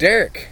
[0.00, 0.48] Derek,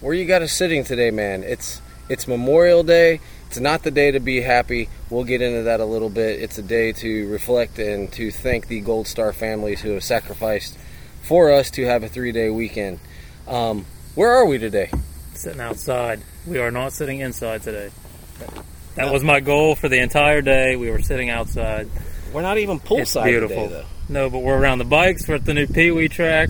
[0.00, 1.42] where you got us sitting today, man?
[1.42, 3.20] It's it's Memorial Day.
[3.48, 4.88] It's not the day to be happy.
[5.10, 6.40] We'll get into that a little bit.
[6.40, 10.78] It's a day to reflect and to thank the Gold Star families who have sacrificed
[11.20, 13.00] for us to have a three-day weekend.
[13.46, 13.84] Um,
[14.14, 14.90] where are we today?
[15.34, 16.22] Sitting outside.
[16.46, 17.90] We are not sitting inside today.
[18.94, 20.76] That was my goal for the entire day.
[20.76, 21.90] We were sitting outside.
[22.32, 23.64] We're not even poolside It's beautiful.
[23.68, 24.14] today, though.
[24.14, 25.28] No, but we're around the bikes.
[25.28, 26.48] We're at the new Pee Wee track.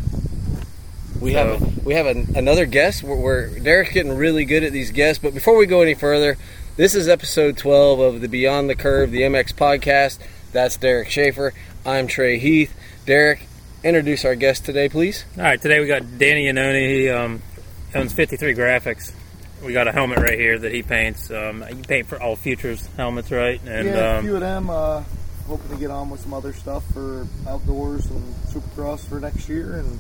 [1.21, 3.03] We So- have we have an, another guest.
[3.03, 5.23] We're, we're Derek's getting really good at these guests.
[5.23, 6.37] But before we go any further,
[6.77, 10.19] this is episode twelve of the Beyond the Curve, the MX podcast.
[10.53, 11.53] That's Derek Schaefer.
[11.85, 12.75] I'm Trey Heath.
[13.07, 13.47] Derek,
[13.85, 15.25] introduce our guest today, please.
[15.37, 16.89] All right, today we got Danny Yannone.
[16.89, 17.43] He um,
[17.95, 19.13] owns 53 Grafix.
[19.65, 21.31] We got a helmet right here that he paints.
[21.31, 23.61] Um, you paint for all Futures helmets, right?
[23.67, 24.71] And yeah, a um, few of them.
[24.71, 25.03] Uh,
[25.47, 29.77] hoping to get on with some other stuff for outdoors and Supercross for next year,
[29.77, 29.99] and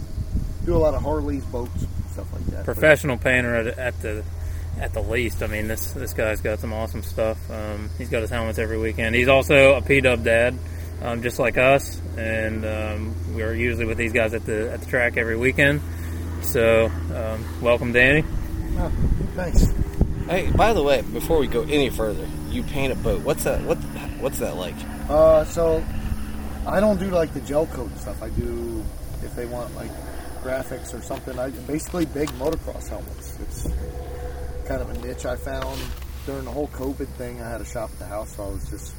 [0.64, 2.64] do a lot of Harleys, boats, stuff like that.
[2.64, 4.24] professional painter at, at the
[4.78, 5.42] at the least.
[5.42, 7.38] I mean, this this guy's got some awesome stuff.
[7.50, 9.14] Um, he's got his helmets every weekend.
[9.14, 10.56] He's also a P Dub dad,
[11.02, 14.86] um, just like us, and um, we're usually with these guys at the at the
[14.86, 15.80] track every weekend.
[16.42, 18.22] So, um, welcome, Danny.
[18.22, 18.92] But, oh,
[19.34, 19.66] thanks.
[20.26, 23.22] Hey, by the way, before we go any further, you paint a boat.
[23.22, 23.60] What's that?
[23.62, 23.78] What
[24.20, 24.76] what's that like?
[25.08, 25.84] Uh, so
[26.66, 28.22] I don't do like the gel coat stuff.
[28.22, 28.84] I do
[29.22, 29.90] if they want like
[30.42, 31.38] graphics or something.
[31.38, 33.38] I basically big motocross helmets.
[33.40, 33.64] It's
[34.66, 35.80] kind of a niche I found
[36.26, 37.40] during the whole COVID thing.
[37.40, 38.94] I had a shop at the house, so I was just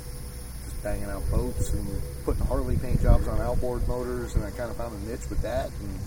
[0.66, 4.69] just banging out boats and putting Harley paint jobs on outboard motors, and I kind
[4.69, 5.69] of found a niche with that.
[5.80, 6.00] And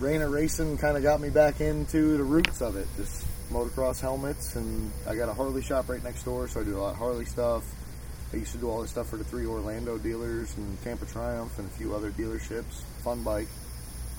[0.00, 4.56] Rainer Racing kind of got me back into the roots of it, just motocross helmets,
[4.56, 6.98] and I got a Harley shop right next door, so I do a lot of
[6.98, 7.64] Harley stuff.
[8.32, 11.58] I used to do all this stuff for the three Orlando dealers and Tampa Triumph
[11.58, 12.82] and a few other dealerships.
[13.04, 13.48] Fun bike.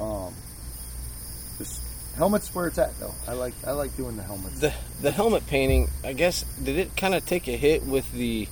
[0.03, 0.33] Um,
[1.57, 1.81] just
[2.15, 3.13] helmets where it's at though.
[3.27, 4.59] I like I like doing the helmets.
[4.59, 5.89] The the helmet painting.
[6.03, 8.47] I guess did it kind of take a hit with the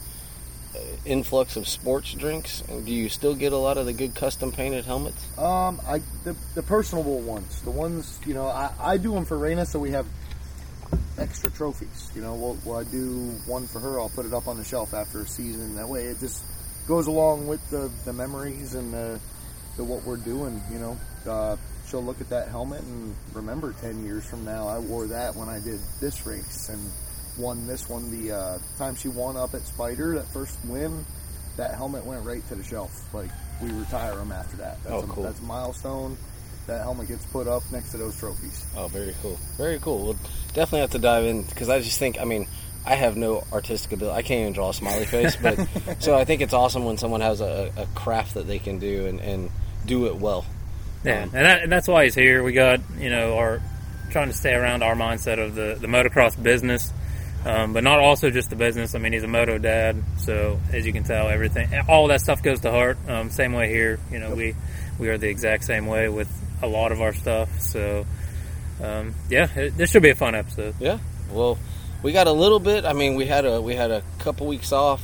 [0.76, 2.64] uh, influx of sports drinks?
[2.70, 5.26] And do you still get a lot of the good custom painted helmets?
[5.38, 9.38] Um, I the, the personable ones, the ones you know, I, I do them for
[9.38, 10.06] Raina, so we have
[11.18, 12.12] extra trophies.
[12.16, 14.00] You know, we'll, we'll I do one for her.
[14.00, 15.76] I'll put it up on the shelf after a season.
[15.76, 16.44] That way, it just
[16.88, 19.20] goes along with the, the memories and the,
[19.78, 20.62] the what we're doing.
[20.72, 21.56] You know, uh,
[21.88, 25.50] she'll look at that helmet and remember ten years from now, I wore that when
[25.50, 26.80] I did this race and
[27.38, 28.12] won this one.
[28.12, 31.06] The uh, time she won up at Spider, that first win,
[31.58, 33.14] that helmet went right to the shelf.
[33.14, 33.30] Like
[33.62, 34.82] we retire them after that.
[34.84, 35.24] That's Oh, a, cool.
[35.24, 36.18] That's a milestone.
[36.68, 38.66] That helmet gets put up next to those trophies.
[38.78, 39.36] Oh, very cool.
[39.58, 40.04] Very cool.
[40.06, 40.18] We'll
[40.54, 42.48] definitely have to dive in because I just think, I mean,
[42.86, 44.18] I have no artistic ability.
[44.18, 45.60] I can't even draw a smiley face, but
[46.00, 49.06] so I think it's awesome when someone has a, a craft that they can do
[49.08, 49.52] and, and
[49.86, 50.46] do it well.
[51.04, 52.44] Yeah, Um, and, that, and that's why he's here.
[52.44, 53.62] We got you know our
[54.12, 56.92] trying to stay around our mindset of the the motocross business,
[57.46, 58.94] um, but not also just the business.
[58.94, 62.44] I mean, he's a moto dad, so as you can tell, everything all that stuff
[62.44, 62.98] goes to heart.
[63.08, 64.00] Um, same way here.
[64.12, 64.56] You know, we
[65.00, 66.30] we are the exact same way with
[66.62, 67.62] a lot of our stuff.
[67.62, 68.06] So
[68.82, 70.76] um, yeah, it, this should be a fun episode.
[70.80, 71.00] Yeah.
[71.32, 71.58] Well,
[72.04, 72.86] we got a little bit.
[72.86, 75.02] I mean, we had a we had a couple weeks off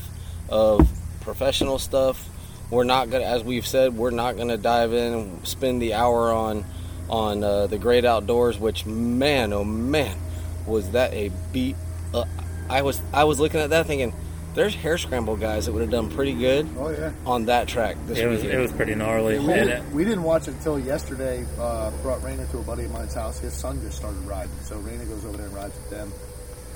[0.50, 0.88] of
[1.22, 2.28] professional stuff.
[2.70, 6.32] We're not gonna, as we've said, we're not gonna dive in and spend the hour
[6.32, 6.66] on
[7.10, 8.58] on uh, the great outdoors.
[8.60, 10.18] Which man, oh man,
[10.66, 11.76] was that a beat?
[12.14, 12.26] Uh,
[12.70, 14.14] I was I was looking at that thinking,
[14.54, 17.12] there's hair scramble guys that would have done pretty good Oh yeah.
[17.26, 18.60] on that track this It was weekend.
[18.60, 19.40] it was pretty gnarly.
[19.40, 21.46] We, And, didn't, we didn't watch it until yesterday.
[21.60, 23.40] Uh, brought Raina to a buddy of mine's house.
[23.40, 26.12] His son just started riding, so Raina goes over there and rides with them.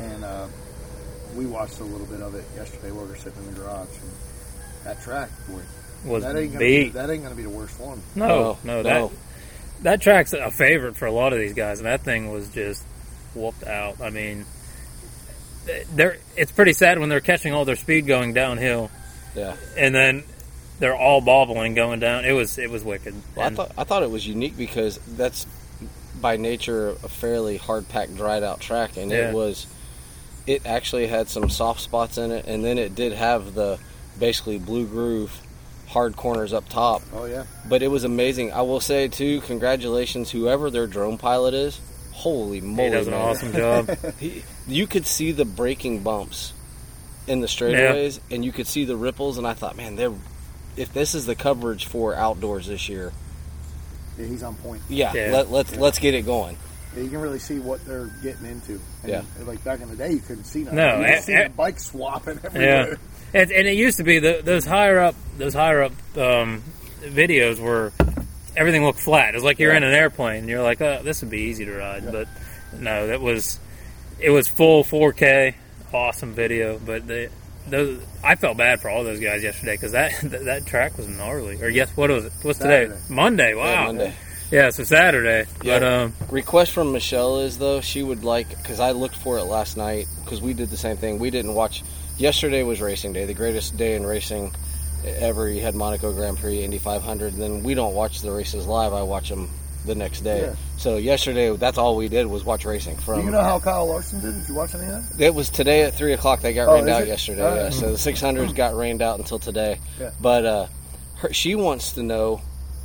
[0.02, 0.48] And uh,
[1.36, 3.88] we watched a little bit of it yesterday while we were sitting in the garage.
[4.02, 4.12] And
[4.86, 5.62] that track, boy,
[6.06, 8.02] was that ain't gonna be, that ain't gonna be the worst one.
[8.16, 9.08] No, No, no, no.
[9.08, 9.16] that
[9.84, 12.84] that track's a favorite for a lot of these guys, and that thing was just
[13.36, 14.02] whooped out.
[14.02, 14.46] I mean,
[15.96, 18.90] they're it's pretty sad when they're catching all their speed going downhill,
[19.36, 19.56] yeah.
[19.78, 20.24] and then
[20.80, 22.26] they're all bobbling going down.
[22.26, 23.14] It was it was wicked.
[23.36, 25.46] Well, I thought I thought it was unique because that's
[26.20, 29.30] by nature a fairly hard packed, dried out track, and Yeah.
[29.30, 29.68] it was.
[30.52, 33.80] It actually had some soft spots in it, and then it did have the
[34.20, 35.40] basically blue groove,
[35.88, 37.02] hard corners up top.
[37.14, 38.52] Oh yeah, But it was amazing.
[38.52, 41.80] I will say too, congratulations whoever their drone pilot is.
[42.12, 43.22] Holy moly, he does an man.
[43.22, 43.98] awesome job.
[44.20, 46.54] He, you could see the braking bumps
[47.28, 49.38] in the straightaways, and you could see the ripples.
[49.38, 50.14] And I thought, man, they're
[50.76, 53.12] if this is the coverage for outdoors this year,
[54.18, 54.82] yeah, he's on point.
[54.90, 55.32] yeah, Yeah.
[55.32, 56.58] Let, let's let's get it going.
[56.96, 58.80] Yeah, you can really see what they're getting into.
[59.04, 59.22] And Yeah.
[59.46, 60.78] like back in the day, you couldn't see nothing.
[60.78, 61.44] No, you eh, could see eh.
[61.44, 62.96] the bike swapping Yeah,
[63.34, 66.64] and, and it used to be the, those higher up those higher up um,
[67.02, 67.94] videos were
[68.58, 69.30] everything looked flat.
[69.30, 69.78] It was like you're Yeah.
[69.78, 70.48] in an airplane.
[70.48, 72.28] You're like, oh, this would be easy to ride, but
[72.78, 73.60] no, that was
[74.20, 75.56] it was full 4K,
[75.94, 76.78] awesome video.
[76.78, 77.30] But the
[77.68, 81.08] those I felt bad for all those guys yesterday because that, that that track was
[81.08, 81.62] gnarly.
[81.62, 82.34] Or yes, what was it?
[82.42, 82.92] What's today?
[83.10, 83.54] Monday.
[83.54, 83.64] Wow.
[83.66, 84.14] Yeah, Monday.
[84.52, 85.50] Yeah, so Saturday.
[85.64, 85.80] Yeah.
[85.80, 89.44] But um, Request from Michelle is though she would like because I looked for it
[89.44, 91.20] last night because we did the same thing.
[91.20, 91.84] We didn't watch.
[92.18, 94.54] Yesterday was racing day, the greatest day in racing
[95.06, 95.50] ever.
[95.50, 97.34] You had Monaco Grand Prix, Indy 500.
[97.34, 98.94] Then we don't watch the races live.
[98.94, 99.50] I watch them
[99.86, 100.42] the next day.
[100.42, 100.56] Yeah.
[100.78, 102.98] So yesterday, that's all we did was watch racing.
[102.98, 104.34] From you know how Kyle Larson did?
[104.40, 105.24] Did you watch any of that?
[105.24, 106.42] it was today at three o'clock.
[106.42, 107.08] They got Oh, rained out it?
[107.08, 107.42] yesterday.
[107.48, 107.74] All Yeah, right.
[107.74, 109.80] so the 600s got rained out until today.
[110.00, 110.12] Yeah.
[110.20, 110.68] But uh,
[111.16, 112.42] her, she wants to know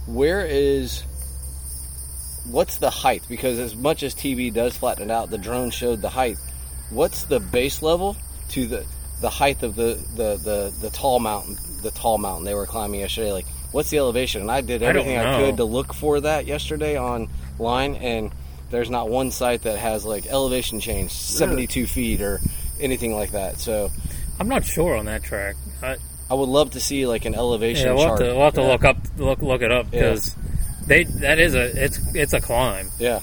[0.06, 1.02] where is
[2.50, 6.02] what's the height because as much as TV does flatten it out, the drone showed
[6.02, 6.37] the height.
[6.90, 8.16] What's the base level
[8.50, 8.87] to the
[9.20, 13.00] the height of the the the, the tall mountain the tall mountain they were climbing
[13.00, 13.32] yesterday?
[13.32, 14.43] Like what's the elevation?
[14.43, 15.46] And I did everything I, know.
[15.46, 18.32] could to look for that yesterday online and.
[18.69, 22.40] There's not one site that has like elevation change 72 feet or
[22.81, 23.58] anything like that.
[23.58, 23.92] So
[24.40, 25.54] I'm not sure on that track.
[25.81, 28.20] I, I would love to see like an elevation yeah, we'll have chart.
[28.28, 28.66] to, we'll have to Yeah.
[28.66, 30.16] look up look look it up Yeah.
[30.87, 32.91] Because they that is a it's it's a climb.
[32.99, 33.21] Yeah,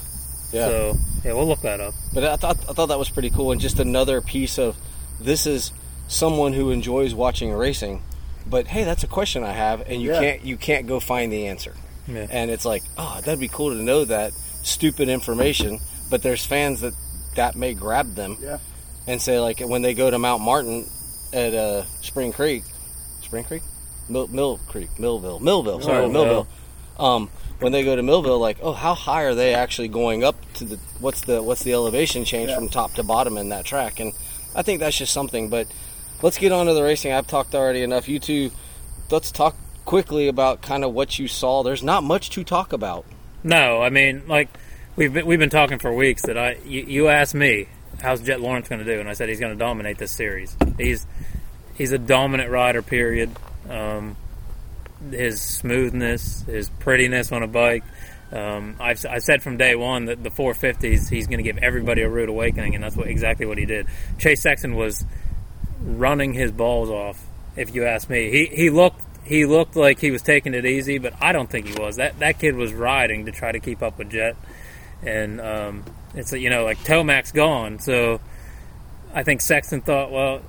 [0.52, 0.66] yeah.
[0.66, 1.94] So yeah, we'll look that up.
[2.12, 4.76] But I thought I thought that was pretty cool, and just another piece of
[5.20, 5.72] this is
[6.08, 8.02] someone who enjoys watching racing.
[8.46, 10.20] But hey, that's a question I have, and you Yeah.
[10.20, 11.74] can't you can't go find the answer.
[12.06, 12.26] Yeah.
[12.30, 14.32] And it's like, oh, that'd be cool to know that
[14.62, 15.80] stupid information.
[16.10, 16.92] But there's fans that
[17.36, 18.58] that may grab them Yeah.
[19.06, 20.84] and say like when they go to Mount Martin
[21.32, 22.62] at uh, Spring Creek,
[23.22, 23.62] Spring Creek,
[24.10, 26.24] Mill, Mill Creek, Millville, Millville, sorry, Millville.
[26.24, 26.46] Millville.
[27.04, 27.30] Um,
[27.64, 30.64] when they go to Millville, like, oh, how high are they actually going up to
[30.64, 32.56] the what's the what's the elevation change Yeah.
[32.56, 33.98] from top to bottom in that track?
[34.00, 34.12] And
[34.54, 35.48] I think that's just something.
[35.48, 35.66] But
[36.22, 37.12] let's get on to the racing.
[37.12, 38.06] I've talked already enough.
[38.06, 38.50] You two,
[39.10, 39.56] let's talk
[39.86, 41.62] quickly about kind of what you saw.
[41.62, 43.06] There's not much to talk about.
[43.42, 44.50] No, I mean, like
[44.94, 47.68] we've been, we've been talking for weeks that I you, you asked me
[48.02, 50.54] how's Jet Lawrence going to do, and I said he's going to dominate this series.
[50.76, 51.06] He's
[51.74, 52.82] he's a dominant rider.
[52.82, 53.30] Period.
[53.70, 54.16] Um,
[55.10, 57.84] his smoothness, his prettiness on a bike.
[58.32, 62.02] Um, I've I said from day one that the 450s he's going to give everybody
[62.02, 63.86] a rude awakening, and that's what exactly what he did.
[64.18, 65.04] Chase Sexton was
[65.80, 67.24] running his balls off.
[67.56, 70.98] If you ask me, he he looked he looked like he was taking it easy,
[70.98, 71.96] but I don't think he was.
[71.96, 74.36] That that kid was riding to try to keep up with Jet,
[75.02, 75.84] and um,
[76.14, 78.20] it's you know like Tomac's gone, so
[79.14, 80.42] I think Sexton thought, well,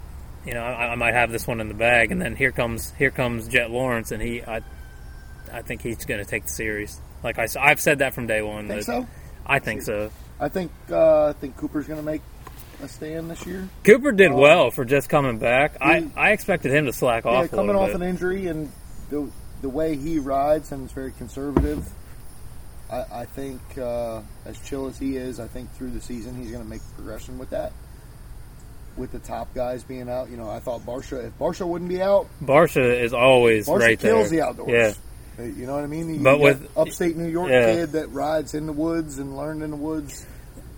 [0.46, 2.92] you know, I, I might have this one in the bag, and then here comes
[2.98, 4.62] here comes Jet Lawrence, and he I
[5.52, 7.00] I think he's going to take the series.
[7.24, 8.68] Like I, I've said that from day one.
[8.68, 9.08] Think so?
[9.46, 10.12] I think so.
[10.40, 12.22] I think uh, I think Cooper's going to make
[12.84, 13.68] a stand this year.
[13.84, 15.78] Cooper did Um, well for just coming back.
[15.82, 18.72] I, he- I expected him to slack Yeah, off a coming off an injury and
[19.10, 19.30] the
[19.62, 21.88] the way he rides and it's very conservative.
[22.92, 26.52] I, I think uh, as chill as he is, I think through the season he's
[26.52, 27.72] going to make progression with that.
[28.98, 31.26] With the top guys being out, you know, I thought Barcia.
[31.26, 34.40] If Barcia wouldn't be out, Barcia is always Barcia right kills there.
[34.40, 34.98] the outdoors.
[35.38, 36.16] Yeah, You know what I mean?
[36.16, 37.74] You But with- upstate New York yeah.
[37.74, 40.26] kid that rides in the woods and learned in the woods.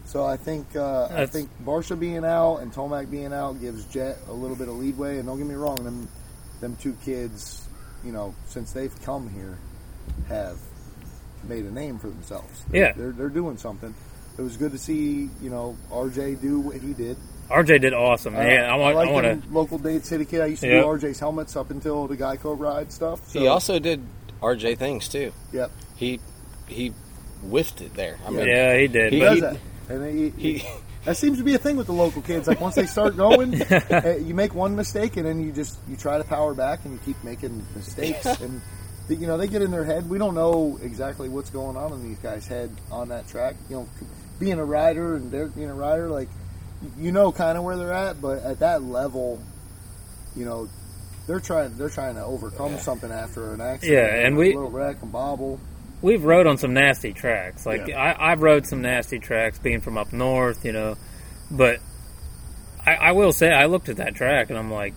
[0.06, 4.18] So I think uh, I think Barcia being out and Tomac being out gives Jet
[4.30, 5.18] a little bit of leadway.
[5.20, 6.08] And don't get me wrong, them
[6.62, 7.68] them two kids,
[8.04, 9.58] you know, since they've come here,
[10.30, 10.58] have
[11.44, 12.64] made a name for themselves.
[12.72, 12.94] Yeah.
[12.94, 13.94] they're they're doing something.
[14.40, 17.18] It was good to see you know RJ do what he did.
[17.50, 18.36] RJ did awesome.
[18.36, 18.96] Uh, Yeah, I want.
[18.96, 19.50] like I want to.
[19.54, 20.42] local Dade City kid.
[20.42, 20.84] I used to Yep.
[20.84, 23.22] do RJ's helmets up until the Geico ride stuff.
[23.30, 24.02] So, he also did
[24.42, 25.32] RJ things too.
[25.52, 25.72] yep.
[25.96, 26.20] He
[26.68, 26.90] he
[27.42, 28.18] whiffed it there.
[28.26, 29.14] I mean, Yeah, he did.
[29.14, 29.58] He- He does that.
[29.90, 30.68] And he, he
[31.06, 32.48] that seems to be a thing with the local kids.
[32.48, 35.96] Like once they start going, eh, you make one mistake and then you just you
[35.96, 38.26] try to power back and you keep making mistakes.
[38.42, 38.62] And
[39.08, 40.10] you know they get in their head.
[40.10, 43.56] We don't know exactly what's going on in these guys' head on that track.
[43.70, 43.90] You know,
[44.38, 46.28] being a rider and Derek being a rider, like
[46.98, 49.42] you know kind of where they're at, but at that level,
[50.36, 50.70] you know.
[51.28, 51.78] They're trying.
[51.78, 53.92] They're trying to overcome something after an accident.
[53.98, 55.60] Yeah, and we- little wreck and bobble.
[56.02, 57.66] we've rode on some nasty tracks.
[57.66, 58.02] Like Yeah.
[58.02, 60.96] I, I've rode some nasty tracks, being from up north, you know.
[61.52, 61.82] But
[62.86, 64.94] I, I will say, I looked at that track and I'm like,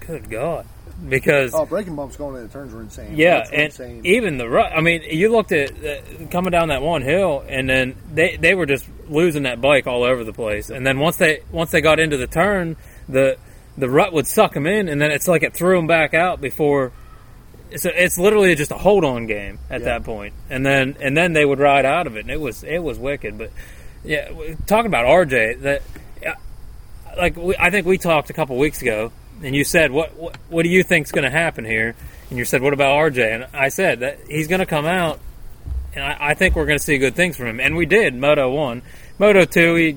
[0.00, 0.64] good God,
[1.08, 3.16] because Oh, breaking bumps going into turns were insane.
[3.16, 4.06] yeah, That's and insane.
[4.06, 4.72] even the rut.
[4.74, 8.54] I mean, you looked at uh, coming down that one hill, and then they they
[8.54, 10.70] were just losing that bike all over the place.
[10.70, 12.76] And then once they once they got into the turn,
[13.08, 13.36] the
[13.76, 16.40] the rut would suck them in, and then it's like it threw them back out
[16.40, 16.92] before.
[17.76, 19.86] So it's literally just a hold on game at Yeah.
[19.86, 22.64] that point, and then and then they would ride out of it, and it was
[22.64, 23.36] it was wicked.
[23.36, 23.50] But
[24.04, 24.30] yeah,
[24.66, 25.82] talking about RJ, that
[27.16, 29.10] like we, I think we talked a couple weeks ago
[29.42, 31.94] and you said, "What what, what do you think's going to happen here?"
[32.30, 35.20] And you said, "What about RJ?" And I said that he's going to come out,
[35.94, 37.60] and I, I think we're going to see good things from him.
[37.60, 38.14] And we did.
[38.14, 38.82] Moto one,
[39.18, 39.96] Moto two, he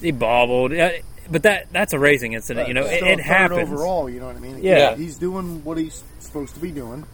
[0.00, 0.90] he bobbled, Uh,
[1.30, 2.68] but that that's a racing incident.
[2.68, 3.60] You know, it, Still it happens.
[3.70, 4.08] overall.
[4.08, 4.62] You know what I mean?
[4.62, 4.94] Yeah.
[4.96, 7.04] he's doing what he's supposed to be doing.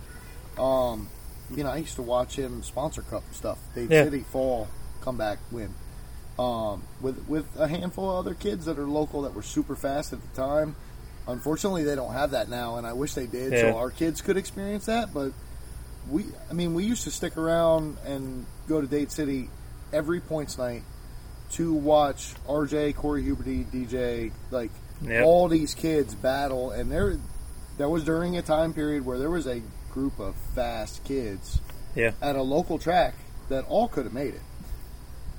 [0.58, 1.08] Um,
[1.54, 3.58] you know, I used to watch him sponsor cup stuff.
[3.74, 4.04] Dade Yeah.
[4.04, 4.68] City fall,
[5.00, 5.74] comeback win.
[6.38, 10.12] Um, with with a handful of other kids that are local that were super fast
[10.12, 10.74] at the time.
[11.26, 13.72] Unfortunately, they don't have that now, and I wish they did, Yeah.
[13.72, 15.14] so our kids could experience that.
[15.14, 15.32] But
[16.10, 19.48] we, I mean, we used to stick around and go to Dade City
[19.92, 20.82] every points night
[21.52, 24.70] to watch RJ, Corey Huberty, DJ, like
[25.02, 25.24] Yep.
[25.24, 27.16] all these kids battle, and there,
[27.78, 29.62] that was during a time period where there was a
[29.92, 31.60] group of fast kids
[31.94, 32.12] Yeah.
[32.20, 33.14] at a local track
[33.48, 34.42] that all could have made it.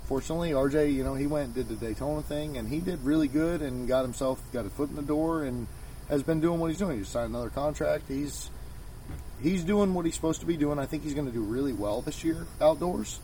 [0.06, 3.26] Fortunately, RJ, you know, he went and did the Daytona thing, and he did really
[3.28, 5.66] good and got himself got his foot in the door and
[6.08, 6.98] has been doing what he's doing.
[6.98, 8.04] He signed another contract.
[8.08, 8.50] He's
[9.42, 10.78] he's doing what he's supposed to be doing.
[10.78, 13.20] I think he's going to do really well this year outdoors.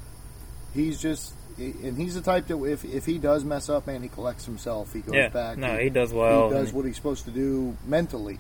[0.75, 4.09] He's just and he's the type that if if he does mess up, man, he
[4.09, 4.93] collects himself.
[4.93, 5.29] He goes Yeah.
[5.29, 5.59] back.
[5.59, 6.49] No, he does well.
[6.49, 8.39] He does what he's supposed to do mentally,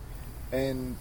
[0.51, 0.97] and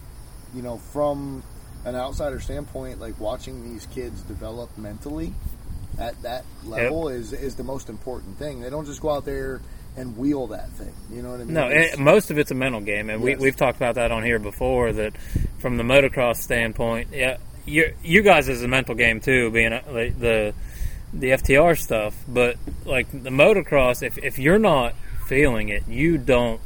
[0.54, 1.42] you know, from
[1.84, 5.32] an outsider standpoint, like watching these kids develop mentally
[5.98, 8.60] at that level is is the most important thing.
[8.60, 9.60] They don't just go out there
[9.96, 10.92] and wheel that thing.
[11.10, 11.54] You know what I mean?
[11.54, 13.40] No, it, most of it's a mental game, and we, Yes.
[13.40, 14.92] we've talked about that on here before.
[14.92, 15.16] That
[15.58, 19.82] from the motocross standpoint, yeah, you you guys is a mental game too, being a,
[19.90, 20.54] like the
[21.12, 22.14] the FTR stuff.
[22.26, 24.94] But like the motocross, if if you're not
[25.26, 26.60] feeling it, you don't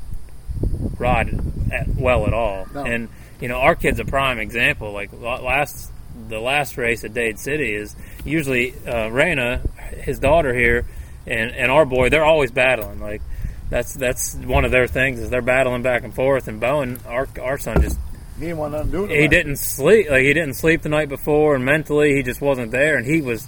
[0.99, 1.39] ride
[1.73, 2.67] at, well at all.
[2.73, 2.85] No.
[2.85, 3.09] And
[3.41, 4.93] you know, our kid's a prime example.
[4.93, 5.91] Like last
[6.29, 9.61] the last race at Dade City is usually uh, Raina,
[10.03, 10.87] his daughter here,
[11.27, 12.09] and and our boy.
[12.09, 13.01] They're always battling.
[13.01, 13.23] Like
[13.71, 16.49] that's that's one of their things is they're battling back and forth.
[16.49, 17.99] And Bowen, our our son, just
[18.39, 20.09] he didn't want nothing to do he didn't sleep.
[20.11, 22.97] Like he didn't sleep the night before, and mentally he just wasn't there.
[22.97, 23.47] And he was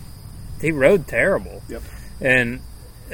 [0.60, 1.62] he rode terrible.
[1.68, 1.82] Yep.
[2.20, 2.60] And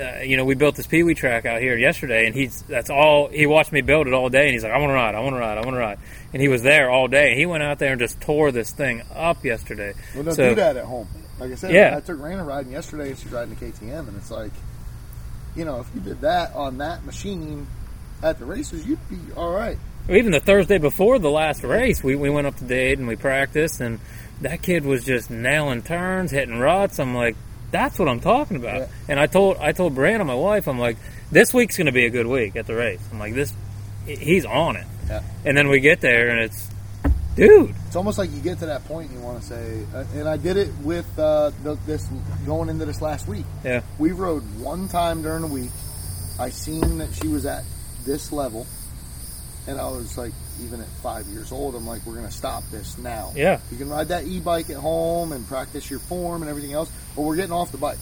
[0.01, 2.91] uh, you know, we built this Pee Wee track out here yesterday, and he's that's
[2.91, 5.15] all he watched me build it all day, and he's like, I want to ride,
[5.15, 5.99] I want to ride, I want to ride,
[6.33, 7.37] and he was there all day.
[7.37, 9.93] He went out there and just tore this thing up yesterday.
[10.15, 11.07] Well, don't So- do that at home.
[11.39, 11.97] Like I said, Yeah.
[11.97, 14.53] I took Raina riding yesterday, and she's riding the KTM, and it's like,
[15.57, 17.67] you know, if you did that on that machine
[18.23, 19.79] at the races, you'd be all right.
[20.09, 23.17] Even the Thursday before the last race, we, we went up to Dade and we
[23.17, 24.01] practiced, and
[24.43, 26.99] that kid was just nailing turns, hitting ruts.
[26.99, 27.37] I'm like,
[27.71, 28.81] that's what I'm talking about.
[28.81, 28.87] Yeah.
[29.09, 30.97] And I told I told Brianna, my wife, I'm like,
[31.33, 33.01] this week's going to be a good week at the race.
[33.11, 33.53] I'm like, this,
[34.07, 34.87] he's on it.
[35.09, 35.23] Yeah.
[35.45, 36.69] And then we get there, and it's,
[37.37, 40.05] dude, It's almost like you get to that point and you want to say, uh,
[40.15, 42.09] and I did it with uh, the, this
[42.47, 43.45] going into this last week.
[43.65, 45.71] yeah, We rode one time during the week.
[46.39, 47.65] I seen that she was at
[48.05, 48.67] this level,
[49.67, 52.99] and I was like, even at five years old, I'm like, we're gonna stop this
[52.99, 53.33] now.
[53.35, 56.91] yeah, You can ride that e-bike at home and practice your form and everything else,
[57.17, 57.99] but we're getting off the bike.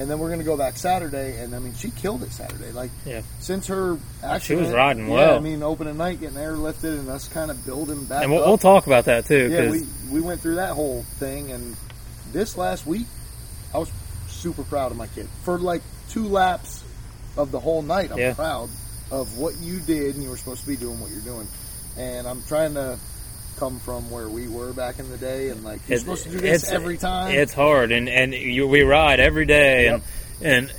[0.00, 2.72] And then we're going to go back Saturday, and I mean, she killed it Saturday.
[2.72, 3.20] Like, Yeah.
[3.38, 5.36] since her accident, she was riding yeah, well.
[5.36, 8.56] I mean, opening night, getting airlifted, and us kind of building back and we'll, we'll
[8.58, 9.50] talk about that too.
[9.50, 11.76] yeah, we we went through that whole thing, and
[12.32, 13.06] this last week,
[13.74, 13.90] I was
[14.28, 16.82] super proud of my kid for like two laps
[17.36, 18.10] of the whole night.
[18.10, 18.32] I'm Yeah.
[18.32, 18.70] proud
[19.10, 21.46] of what you did, and you were supposed to be doing what you're doing.
[21.98, 22.98] And I'm trying to
[23.58, 26.30] come from where we were back in the day, and like you're It- supposed to
[26.30, 27.32] do this every time.
[27.32, 30.02] It's hard, and and you, we ride every day, Yep.
[30.42, 30.72] and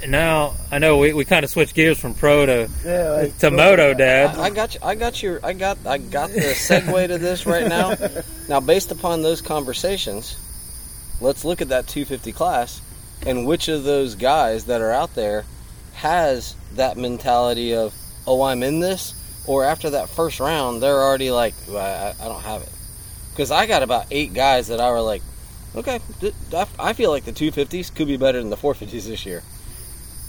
[0.00, 3.38] and now I know we, we kind of switched gears from pro to yeah, like,
[3.38, 4.36] to moto, Dad.
[4.36, 4.80] I, I got you.
[4.82, 5.40] I got your.
[5.44, 5.78] I got.
[5.86, 7.94] I got the segue to this right now.
[8.48, 10.34] Now, based upon those conversations,
[11.20, 12.80] let's look at that 250 class,
[13.26, 15.44] and which of those guys that are out there
[15.92, 17.92] has that mentality of,
[18.26, 19.12] "Oh, I'm in this,"
[19.48, 22.68] or after that first round, they're already like, well, I, I don't have it.
[23.32, 25.22] Because I got about eight guys that I were like,
[25.74, 25.98] okay,
[26.54, 29.42] I I feel like the 250s could be better than the 450s this year.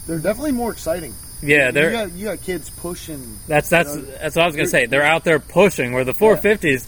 [0.08, 1.14] They're definitely more exciting.
[1.42, 3.38] yeah, you they're got you got kids pushing.
[3.48, 4.86] that's that's you know, that's what I was gonna say.
[4.88, 5.92] They're out there pushing.
[5.94, 6.88] Where the 450s,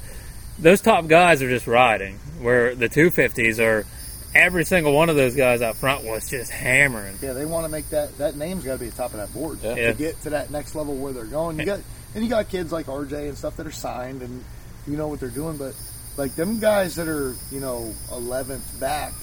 [0.60, 2.18] those top guys are just riding.
[2.42, 3.86] Where the 250s are,
[4.34, 7.18] every single one of those guys out front was just hammering.
[7.22, 9.34] Yeah, they want to make that that name's got to be the top of that
[9.34, 9.76] board Yeah.
[9.76, 11.60] to get to that next level where they're going.
[11.60, 11.80] You got
[12.16, 14.44] and you got kids like RJ and stuff that are signed and
[14.88, 15.74] you know what they're doing, but
[16.18, 19.14] like them guys that are you know 11th back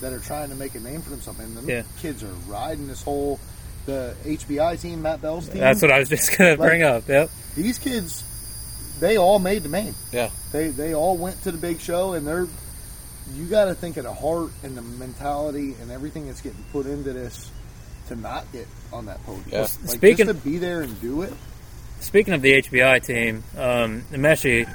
[0.00, 1.82] that are trying to make a name for themselves, and them Yeah.
[2.00, 3.38] kids are riding this whole
[3.86, 5.58] the HBI team, Matt Bell's team.
[5.58, 7.08] That's what I was just gonna Like- bring up.
[7.08, 7.30] Yep.
[7.56, 8.22] These kids,
[9.00, 9.94] they all made the main.
[10.12, 10.30] Yeah.
[10.52, 12.46] They they all went to the big show, and they're.
[13.36, 16.86] You got to think of the heart and the mentality and everything that's getting put
[16.86, 17.48] into this
[18.08, 19.44] to not get on that podium.
[19.52, 19.60] Yeah.
[19.60, 21.32] Like, Speaking- just to be there and do it
[22.00, 24.68] speaking of the HBI team, um, Meshi,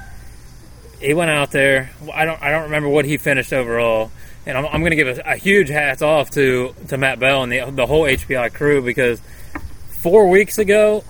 [0.99, 1.91] he went out there.
[2.13, 4.11] I don't I don't remember what he finished overall,
[4.45, 7.43] and I'm, I'm going to give a, a, huge hats off to to Matt Bell
[7.43, 9.19] and the the whole HBI crew because
[9.89, 11.03] four weeks ago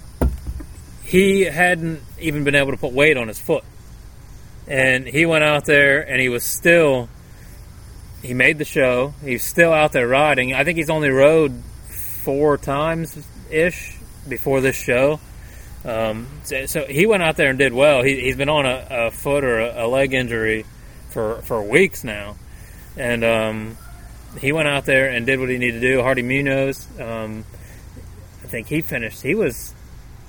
[1.04, 3.64] he hadn't even been able to put weight on his foot,
[4.68, 7.10] and he went out there and he was still.
[8.22, 9.14] He made the show.
[9.24, 10.52] He's still out there riding.
[10.52, 11.62] I think he's only rode
[12.24, 13.16] four times
[13.52, 13.96] ish
[14.28, 15.20] before this show.
[15.86, 18.02] Um, so, so, he went out there and did well.
[18.02, 20.66] He, has been on a, a, foot or a, a, leg injury
[21.10, 22.38] for, for weeks now.
[22.98, 23.78] And um,
[24.40, 26.02] he went out there and did what he needed to do.
[26.02, 27.46] Hardy Munoz, um,
[28.44, 29.22] I think he finished.
[29.22, 29.74] He was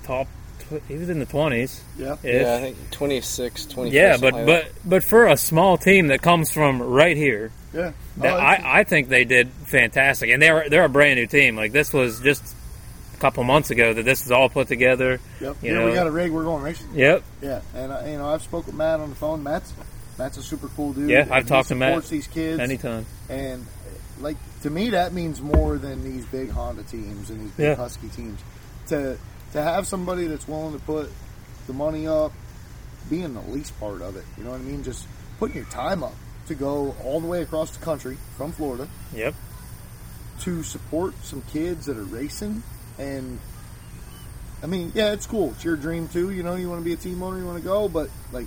[0.05, 0.29] top.
[0.89, 1.81] He was in the twenties.
[1.97, 6.09] Yeah, yeah, I think 26, 26 Yeah, but like but but for a small team
[6.09, 10.69] that comes from right here, yeah, oh, I, I think they did fantastic, and they're
[10.69, 11.55] they're a brand new team.
[11.55, 12.56] Like this was just
[13.17, 15.21] a couple months ago that this is all put together.
[15.41, 15.57] Yep.
[15.63, 16.31] You yeah, know, we got a rig.
[16.31, 16.89] We're going racing.
[16.95, 17.23] Yep.
[17.43, 19.43] Yeah, and I, you know I've spoke with Matt on the phone.
[19.43, 19.73] Matt's
[20.19, 21.11] Matt's a super cool dude.
[21.11, 21.91] Yeah, I've talked to Matt.
[21.91, 23.07] Supports these kids anytime.
[23.29, 23.67] And
[24.21, 27.75] like to me, that means more than these big Honda teams and these big yeah.
[27.75, 28.41] Husky teams.
[28.89, 29.19] To
[29.53, 31.11] to have somebody that's willing to put
[31.67, 32.33] the money up,
[33.09, 34.25] being the least part of it.
[34.37, 34.85] You know what I mean?
[34.85, 35.07] Just
[35.39, 36.15] putting your time up
[36.49, 38.89] to go all the way across the country from Florida.
[39.15, 39.35] Yep.
[40.41, 42.63] To support some kids that are racing
[42.99, 43.39] and
[44.63, 45.53] I mean, yeah, it's cool.
[45.53, 46.31] It's your dream too.
[46.31, 48.47] You know, you want to be a team owner, you want to go, but like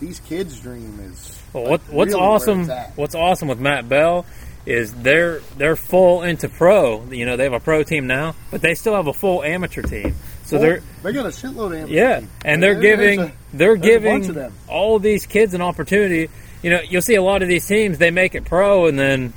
[0.00, 1.40] these kids' dream is.
[1.52, 2.68] Well, what, what's really awesome?
[2.96, 4.26] What's awesome with Matt Bell
[4.66, 7.04] is they're they're full into pro.
[7.10, 9.82] You know, they have a pro team now, but they still have a full amateur
[9.82, 10.14] team.
[10.44, 11.94] So well, they're they got a shitload of amateur.
[11.94, 12.30] Yeah, team.
[12.44, 16.30] and they're giving a, they're giving all these kids an opportunity.
[16.62, 19.32] You know, you'll see a lot of these teams they make it pro, and then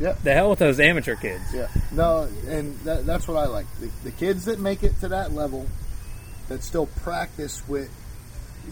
[0.00, 0.16] yeah.
[0.24, 1.44] The hell with those amateur kids.
[1.54, 1.68] Yeah.
[1.92, 3.66] No, and that, that's what I like.
[3.78, 5.66] The, the, kids that make it to that level,
[6.48, 7.90] that still practice with,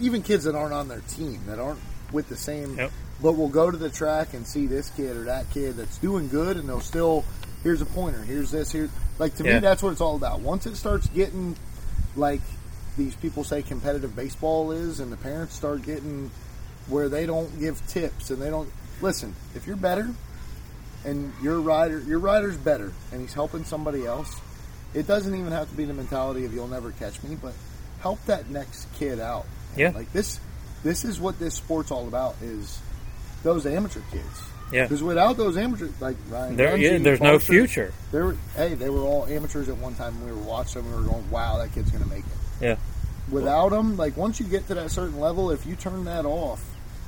[0.01, 1.81] even kids that aren't on their team, that aren't
[2.13, 2.91] with the same, yep.
[3.23, 6.29] but will go to the track and see this kid or that kid that's doing
[6.29, 7.25] good, and they'll still,
[7.63, 8.89] here's a pointer, here's this, here.
[9.19, 9.55] Like to yeah.
[9.55, 10.41] me, that's what it's all about.
[10.41, 11.57] Once it starts getting
[12.17, 12.41] like
[12.97, 16.31] these people say competitive baseball is, and the parents start getting
[16.89, 18.71] where they don't give tips and they don't
[19.03, 19.35] listen.
[19.55, 20.09] If you're better,
[21.05, 24.41] and your rider your rider's better and he's helping somebody else,
[24.95, 27.55] it doesn't even have to be the mentality of you'll never catch me, but
[28.01, 29.47] help that next kid out.
[29.77, 29.91] Yeah.
[29.91, 30.41] Like this
[30.83, 32.81] this is what this sport's all about is
[33.43, 34.43] those amateur kids.
[34.73, 34.85] Yeah.
[34.85, 37.93] Because without those amateurs, like Ryan, there, Ramsey, yeah, there's no future.
[38.13, 40.23] They were, hey, they were all amateurs at one time.
[40.25, 40.93] We were watching them.
[40.93, 42.77] We were going, "Wow, that kid's going to make it." Yeah.
[43.31, 46.63] Without them, like once you get to that certain level, if you turn that off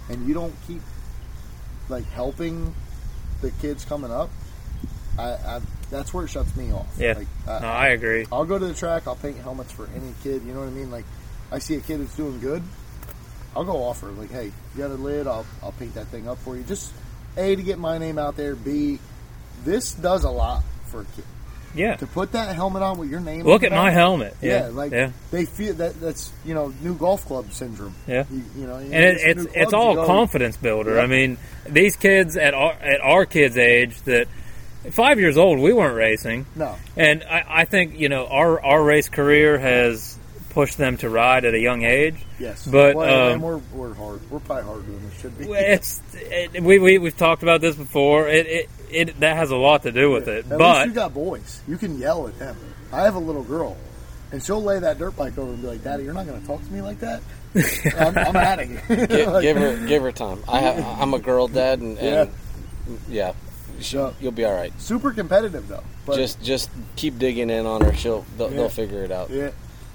[0.09, 0.81] and you don't keep
[1.88, 2.74] like helping
[3.40, 4.31] the kids coming up,
[5.18, 6.87] I, I that's where it shuts me off.
[6.98, 8.26] Yeah, like, I, no, I agree.
[8.31, 9.07] I'll go to the track.
[9.07, 10.42] I'll paint helmets for any kid.
[10.44, 10.90] You know what I mean?
[10.90, 11.05] Like,
[11.50, 12.62] I see a kid that's doing good.
[13.57, 15.26] I'll go offer like, hey, you got a lid?
[15.26, 16.62] I'll I'll paint that thing up for you.
[16.62, 16.92] Just
[17.37, 18.55] a to get my name out there.
[18.55, 18.98] B,
[19.64, 21.24] this does a lot for a kid.
[21.74, 21.96] Yeah.
[21.96, 23.44] To put that helmet on with your name.
[23.44, 24.37] Look at my helmet.
[24.40, 24.66] Yeah.
[24.66, 24.68] yeah.
[24.68, 25.12] like yeah.
[25.30, 27.94] they feel that that's you know new golf club syndrome.
[28.06, 28.24] Yeah.
[28.30, 30.96] You, you know, and it, it's it's all confidence builder.
[30.96, 31.02] Yeah.
[31.02, 34.28] I mean, these kids at our, at our kids' age that
[34.90, 36.46] five years old, we weren't racing.
[36.56, 36.76] No.
[36.96, 40.18] And I, I think you know our our race career has
[40.50, 42.16] pushed them to ride at a young age.
[42.38, 44.28] Yes, but well, um, we're, we're hard.
[44.30, 45.44] We're probably harder than we should be.
[45.46, 48.28] It's it, we we we've talked about this before.
[48.28, 50.35] It, it it that has a lot to do with yeah.
[50.35, 50.50] it.
[50.50, 52.57] At but you got boys, you can yell at them.
[52.92, 53.76] I have a little girl,
[54.33, 56.46] and she'll lay that dirt bike over and be like, "Daddy, you're not going to
[56.46, 57.22] talk to me like that."
[57.98, 59.07] I'm, I'm out of here.
[59.07, 60.42] give, like, give, her give her time.
[60.48, 62.31] I have, I'm a girl dad, and, and
[63.09, 63.33] yeah.
[63.79, 64.12] yeah.
[64.20, 64.72] you'll be all right.
[64.81, 65.83] Super competitive though.
[66.14, 67.94] just just keep digging in on her.
[67.94, 68.57] She'll they'll, yeah.
[68.57, 69.31] they'll figure it out.
[69.31, 69.50] Yeah,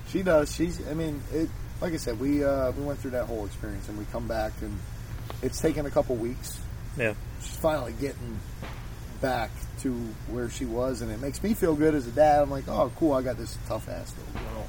[0.09, 0.53] she does.
[0.53, 0.85] She's.
[0.87, 1.49] I mean, it,
[1.81, 4.53] like I said, we uh, we went through that whole experience, and we come back,
[4.61, 4.77] and
[5.41, 6.59] it's taken a couple weeks.
[6.97, 8.39] Yeah, she's finally getting
[9.21, 9.93] back to
[10.29, 12.41] where she was, and it makes me feel good as a dad.
[12.41, 14.67] I'm like, oh, cool, I got this tough ass little girl.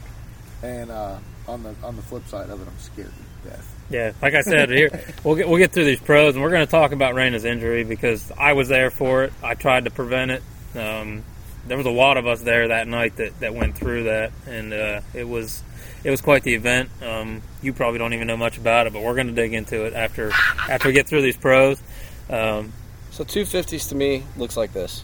[0.62, 3.12] And uh, on the on the flip side of it, I'm scared
[3.44, 3.74] to death.
[3.88, 4.90] Yeah, like I said, here
[5.22, 7.84] we'll get we'll get through these pros, and we're going to talk about Raina's injury
[7.84, 9.32] because I was there for it.
[9.42, 10.42] I tried to prevent it.
[10.74, 11.24] Um,
[11.66, 14.72] there was a lot of us there that night that, that went through that, and
[14.72, 15.62] uh, it was
[16.04, 16.90] it was quite the event.
[17.02, 19.84] Um, you probably don't even know much about it, but we're going to dig into
[19.84, 20.30] it after
[20.68, 21.80] after we get through these pros.
[22.28, 22.72] Um,
[23.16, 25.02] so 250s to me looks like this.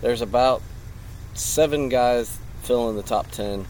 [0.00, 0.62] There's about
[1.34, 3.66] seven guys filling the top 10.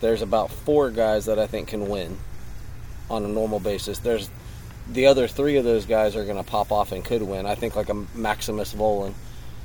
[0.00, 2.18] There's about four guys that I think can win
[3.10, 3.98] on a normal basis.
[3.98, 4.30] There's
[4.88, 7.46] the other three of those guys are going to pop off and could win.
[7.46, 9.14] I think like a Maximus Vohland,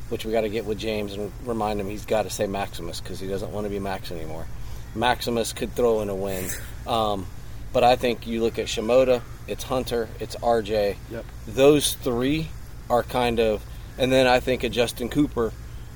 [0.10, 3.00] which we got to get with James and remind him he's got to say Maximus
[3.00, 4.48] because he doesn't want to be Max anymore.
[4.96, 6.50] Maximus could throw in a win.
[6.88, 7.28] Um,
[7.74, 10.96] but I think you look at Shimoda, it's Hunter, it's RJ.
[11.12, 11.26] Yep.
[11.46, 12.48] Those three
[12.92, 13.64] are kind of,
[13.98, 15.54] and then I think of Justin Cooper.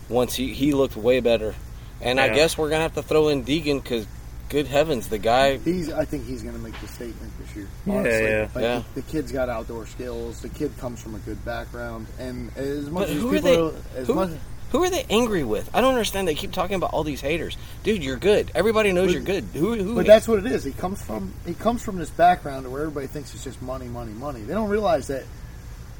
[0.07, 1.55] Once he he looked way better,
[1.99, 4.05] and I guess we're gonna have to throw in Deegan because,
[4.49, 5.57] good heavens, the guy.
[5.57, 5.91] He's.
[5.91, 7.67] I think he's going to make the statement this year.
[7.87, 8.47] Yeah, Honestly, yeah.
[8.53, 8.83] Like Yeah.
[8.93, 10.41] The, the kid's got outdoor skills.
[10.43, 13.49] The kid comes from a good background, and as much But as who are people,
[13.49, 13.57] they?
[13.59, 14.29] are- as Who, much,
[14.69, 15.67] who are they angry with?
[15.73, 16.27] I don't understand.
[16.27, 18.03] They keep talking about all these haters, dude.
[18.03, 18.51] You're good.
[18.53, 19.43] Everybody knows But- you're good.
[19.55, 19.73] Who?
[19.73, 20.63] who But that's what it is.
[20.63, 24.11] He comes from he comes from this background where everybody thinks it's just money, money,
[24.11, 24.41] money.
[24.41, 25.23] They don't realize that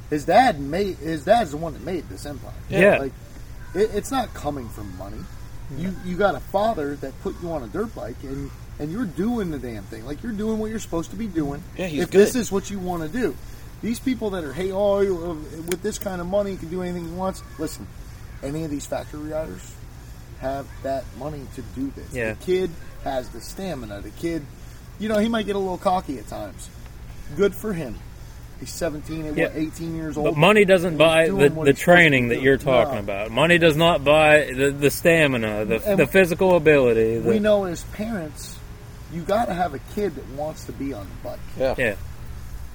[0.10, 2.54] his dad made his dad's the one that made this empire.
[2.70, 2.98] Yeah.
[2.98, 3.14] like
[3.74, 5.18] it, it's not coming from money.
[5.78, 9.06] You you got a father that put you on a dirt bike and and you're
[9.06, 10.06] doing the damn thing.
[10.06, 11.64] Like you're doing what you're supposed to be doing.
[11.78, 13.36] Yeah, he's if this is what you want to do,
[13.82, 15.34] these people that are hey oh you- uh,
[15.70, 17.42] with this kind of money he can do anything he wants.
[17.58, 17.88] Listen,
[18.44, 19.74] any of these factory riders
[20.40, 22.14] have that money to do this.
[22.14, 22.34] Yeah.
[22.34, 22.72] The kid
[23.04, 24.02] has the stamina.
[24.02, 24.46] The kid,
[25.00, 26.70] you know, he might get a little cocky at times.
[27.36, 27.96] Good for him.
[28.60, 29.50] He's 17, what, Yeah.
[29.54, 30.26] 18 years old.
[30.28, 33.00] But money doesn't buy the, the he's supposed to training that you're talking No.
[33.00, 33.32] about.
[33.32, 37.20] Money does not buy the, the stamina, the, And the physical ability.
[37.20, 38.58] The, we know as parents,
[39.14, 41.40] you got to have a kid that wants to be on the bike.
[41.58, 41.76] yeah.
[41.78, 41.96] Yeah,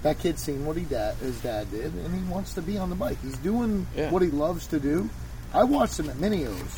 [0.02, 2.90] That kid's seen what he dad, his dad did, and he wants to be on
[2.90, 3.16] the bike.
[3.22, 4.10] He's doing Yeah.
[4.10, 5.08] what he loves to do.
[5.54, 6.74] I watched him at Mini O's.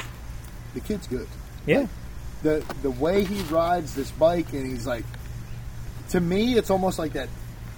[0.74, 1.26] The kid's good.
[1.66, 1.86] yeah,
[2.42, 5.04] the the way he rides this bike and he's like
[6.08, 7.28] to me it's almost like that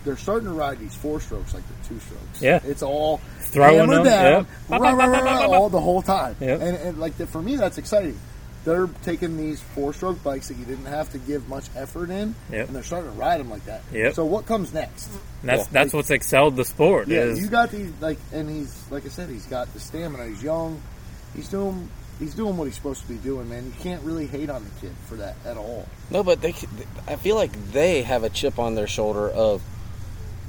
[0.05, 2.61] they're starting to ride these four strokes like they're two strokes Yeah.
[2.65, 4.47] it's all Throwing them, down yep.
[4.69, 6.61] rah, rah, rah, rah, all the whole time Yep.
[6.61, 8.19] and, and like the, for me that's exciting
[8.65, 12.35] they're taking these four stroke bikes that you didn't have to give much effort in
[12.51, 12.67] Yep.
[12.69, 14.15] and they're starting to ride them like that Yep.
[14.15, 15.09] so what comes next
[15.43, 15.69] And that's Yeah.
[15.73, 17.09] that's what's excelled the sport.
[17.09, 20.27] yeah is you got these like and he's like i said he's got the stamina
[20.27, 20.81] he's young
[21.37, 21.89] he's doing
[22.19, 24.71] he's doing what he's supposed to be doing man you can't really hate on the
[24.81, 26.55] kid for that at all No, but they.
[27.09, 29.63] I feel like they have a chip on their shoulder of.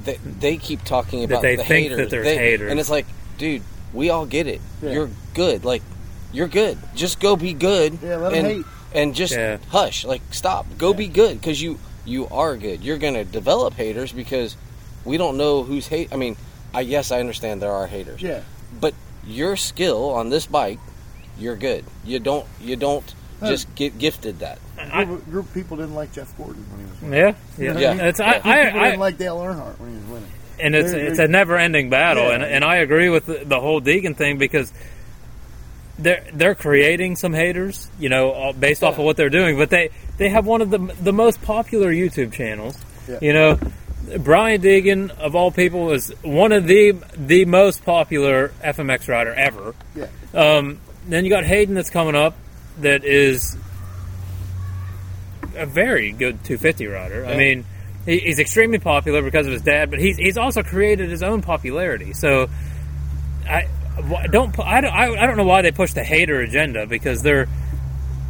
[0.06, 1.98] They, they keep talking about they the think haters.
[1.98, 2.70] that there's They- haters.
[2.70, 3.06] and it's like,
[3.38, 4.60] dude, we all get it.
[4.82, 4.92] Yeah.
[4.92, 5.64] You're good.
[5.64, 5.82] Like,
[6.32, 6.78] you're good.
[6.94, 7.98] Just go be good.
[8.02, 8.64] Yeah, let 'em and, hate.
[8.94, 9.58] And just Yeah.
[9.68, 10.04] hush.
[10.04, 10.66] Like, stop.
[10.78, 12.82] Go be good because you you are good.
[12.84, 14.56] You're gonna develop haters because
[15.04, 16.08] we don't know who's hate.
[16.12, 16.36] I mean,
[16.72, 18.22] I yes, I understand there are haters.
[18.22, 18.40] yeah
[18.80, 18.94] But
[19.26, 20.78] your skill on this bike,
[21.38, 21.84] you're good.
[22.04, 23.14] You don't you don't Huh.
[23.40, 24.58] Just get gifted that.
[24.78, 27.18] I- group, group of people didn't like Jeff Gordon when he was winning.
[27.18, 27.34] yeah,
[27.80, 27.94] yeah.
[27.96, 28.06] Yeah.
[28.08, 28.32] It's, I, Yeah.
[28.38, 30.28] People I, didn't I, like Dale Earnhardt when he was winning.
[30.60, 32.34] and it's They're- it's they're- a never ending battle, Yeah.
[32.36, 34.72] and and I agree with the, the whole Deegan thing because
[35.98, 39.90] they're they're creating some haters, you know, based off of what they're doing, but they
[40.18, 42.76] they have one of the the most popular YouTube channels,
[43.08, 43.18] Yeah.
[43.20, 43.58] you know.
[44.20, 49.74] Brian Deegan, of all people, is one of the the most popular FMX rider ever.
[49.96, 52.36] Yeah, Um, then you got Haiden that's coming up,
[52.78, 53.56] that is
[55.56, 57.24] a very good 250 rider.
[57.26, 57.64] I mean,
[58.04, 61.42] he, he's extremely popular because of his dad, but he's he's also created his own
[61.42, 62.12] popularity.
[62.12, 62.48] So
[63.48, 63.66] I
[64.30, 67.48] don't I don't I, I don't know why they push the hater agenda because they're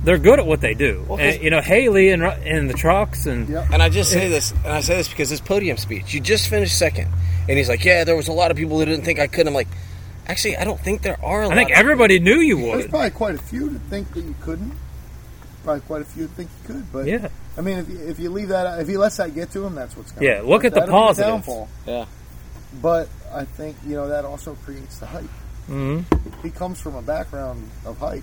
[0.04, 1.04] they're good at what they do.
[1.08, 3.66] Well, 'cause- and, you know, Hailie and and the trucks and Yep.
[3.72, 6.48] And I just say this, and I say this because his podium speech, you just
[6.48, 7.08] finished second,
[7.48, 9.48] and he's like, "Yeah, there was a lot of people who didn't think I could."
[9.48, 9.68] I'm like,
[10.26, 11.42] actually, I don't think there are.
[11.42, 12.78] a I think lot of- everybody knew you would.
[12.80, 14.72] there's probably quite a few that think that you couldn't.
[15.64, 17.28] Probably quite a few that think you could, but Yeah.
[17.58, 19.74] I mean, if you, if you leave that, if he lets that get to him,
[19.74, 20.26] that's what's going.
[20.26, 21.28] To Yeah, look at the That'll positives.
[21.30, 21.68] downfall.
[21.86, 22.04] Yeah,
[22.82, 25.24] But I think you know that also creates the hype.
[25.66, 26.00] hmm
[26.42, 28.22] He comes from a background of hype.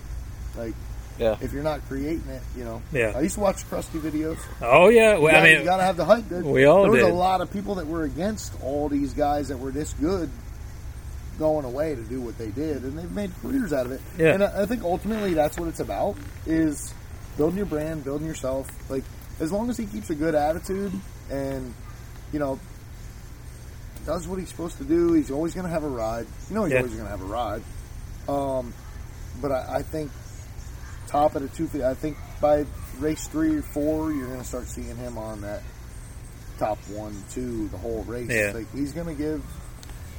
[0.57, 0.73] Like
[1.19, 1.35] yeah.
[1.41, 2.81] if you're not creating it, you know.
[2.93, 3.11] Yeah.
[3.15, 4.37] I used to watch Crusty videos.
[4.61, 6.29] Oh yeah, well, gotta, I mean, you gotta have the hype.
[6.29, 6.45] Dude.
[6.45, 7.11] we all there was did.
[7.11, 10.29] a lot of people that were against all these guys that were this good
[11.39, 14.01] going away to do what they did, and they've made careers out of it.
[14.17, 14.33] Yeah.
[14.33, 16.15] And I, I think ultimately that's what it's about:
[16.45, 16.93] is
[17.37, 18.67] building your brand, building yourself.
[18.89, 19.03] Like
[19.39, 20.91] as long as he keeps a good attitude
[21.31, 21.73] and
[22.31, 22.59] you know
[24.05, 26.27] does what he's supposed to do, he's always going to have a ride.
[26.49, 26.79] You know, he's Yeah.
[26.79, 27.61] always going to have a ride.
[28.27, 28.73] Um,
[29.41, 30.11] but I, I think
[31.07, 31.83] top of the two.
[31.85, 32.65] I think by
[32.99, 35.61] race three or four, you're going to start seeing him on that
[36.59, 38.29] top one, two, the whole race.
[38.29, 38.51] Yeah.
[38.53, 39.41] Like he's going to give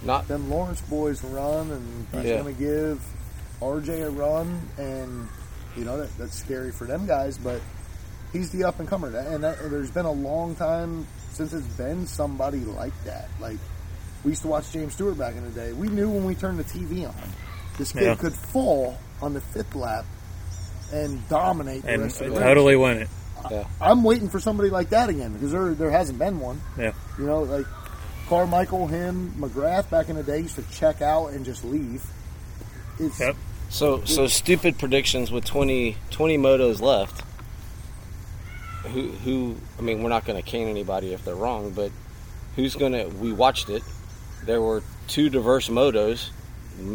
[0.05, 2.43] Not them Lawrence boys a run, and he's Yeah.
[2.43, 3.03] going to give
[3.61, 5.29] RJ a run, and
[5.77, 7.61] you know that, that's scary for them guys, but
[8.33, 12.07] he's the up and comer, and, that, there's been a long time since it's been
[12.07, 13.29] somebody like that.
[13.41, 13.59] Like
[14.25, 15.73] we used to watch James Stewart back in the day.
[15.73, 17.15] We knew when we turned the TV on,
[17.79, 18.15] this kid Yeah.
[18.15, 20.05] could fall on the fifth lap
[20.93, 22.41] and dominate the and rest of the race.
[22.41, 23.09] totally win it.
[23.81, 26.61] I'm waiting for somebody like that again because there there hasn't been one.
[26.79, 26.93] Yeah.
[27.19, 27.67] You know, like
[28.29, 32.05] Carmichael, him, McGrath back in the day used to check out and just leave.
[32.99, 33.37] It's Yep.
[33.69, 37.23] so so stupid predictions with 20, 20 motos left.
[38.85, 41.91] who who I mean we're not going to cane anybody if they're wrong, but
[42.57, 43.83] who's going to we watched it.
[44.45, 46.29] There were two diverse motos,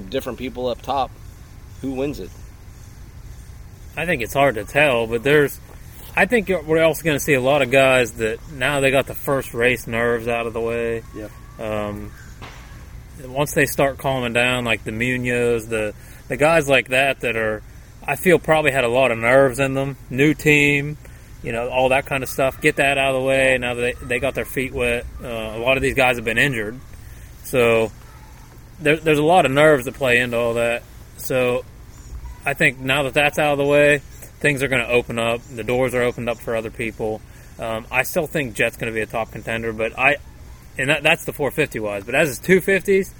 [0.10, 1.10] different people up top.
[1.82, 2.30] Who wins it?
[3.98, 5.60] I think it's hard to tell, but there's.
[6.20, 9.08] I think we're also going to see a lot of guys that now they got
[9.08, 11.02] the first race nerves out of the way.
[11.16, 11.32] Yep.
[11.62, 12.12] Um,
[13.24, 15.94] once they start calming down, like the Munoz, the
[16.28, 17.64] the guys like that that are,
[18.06, 19.96] I feel probably had a lot of nerves in them.
[20.10, 20.98] New team,
[21.42, 22.60] you know, all that kind of stuff.
[22.60, 23.58] Get that out of the way.
[23.58, 26.26] Now that they, they got their feet wet, uh, a lot of these guys have
[26.26, 26.78] been injured,
[27.46, 27.94] so
[28.82, 30.84] there, there's a lot of nerves that play into all that.
[31.16, 31.64] So
[32.46, 34.02] I think now that that's out of the way,
[34.40, 35.42] things are going to open up.
[35.54, 37.22] The doors are opened up for other people.
[37.60, 40.18] Um, I still think Jet's going to be a top contender, but I,
[40.78, 42.04] and that, that's the 450 wise.
[42.06, 43.12] But as his 250s,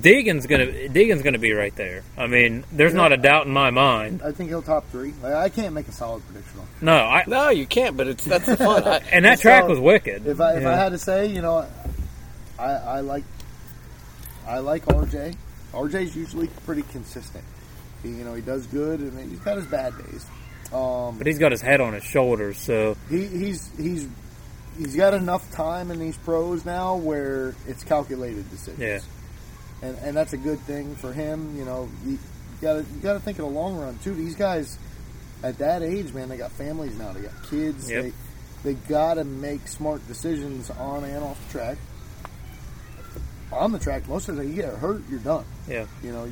[0.00, 2.04] Deegan's gonna Deegan's gonna be right there.
[2.16, 2.98] I mean, there's Yeah.
[2.98, 4.22] not a doubt in my mind.
[4.22, 5.12] I think he'll top three.
[5.22, 6.66] Like, I can't make a solid prediction on.
[6.80, 7.96] No, I No, you can't.
[7.96, 8.84] But it's that's the fun.
[8.86, 10.26] I, and that So, track was wicked.
[10.26, 11.66] If I if I had to say, you know,
[12.58, 13.24] I I like
[14.46, 15.34] I like RJ.
[15.72, 17.44] RJ's usually pretty consistent.
[18.04, 20.24] He, you know, he does good, and he's got his bad days.
[20.72, 24.08] Um, but he's got his head on his shoulders, so he, he's he's
[24.78, 28.80] he's got enough time in these pros now where it's calculated decisions.
[28.80, 29.00] Yeah.
[29.88, 31.56] and and that's a good thing for him.
[31.56, 32.18] You know, you
[32.60, 34.14] got to you got to think in the long run too.
[34.14, 34.78] These guys
[35.42, 37.12] at that age, man, they got families now.
[37.12, 37.90] They got kids.
[37.90, 38.02] Yep.
[38.02, 38.12] They
[38.64, 41.78] they got to make smart decisions on and off the track.
[43.52, 45.44] On the track, most of the time, you get hurt, you're done.
[45.68, 45.86] yeah.
[46.02, 46.28] You know,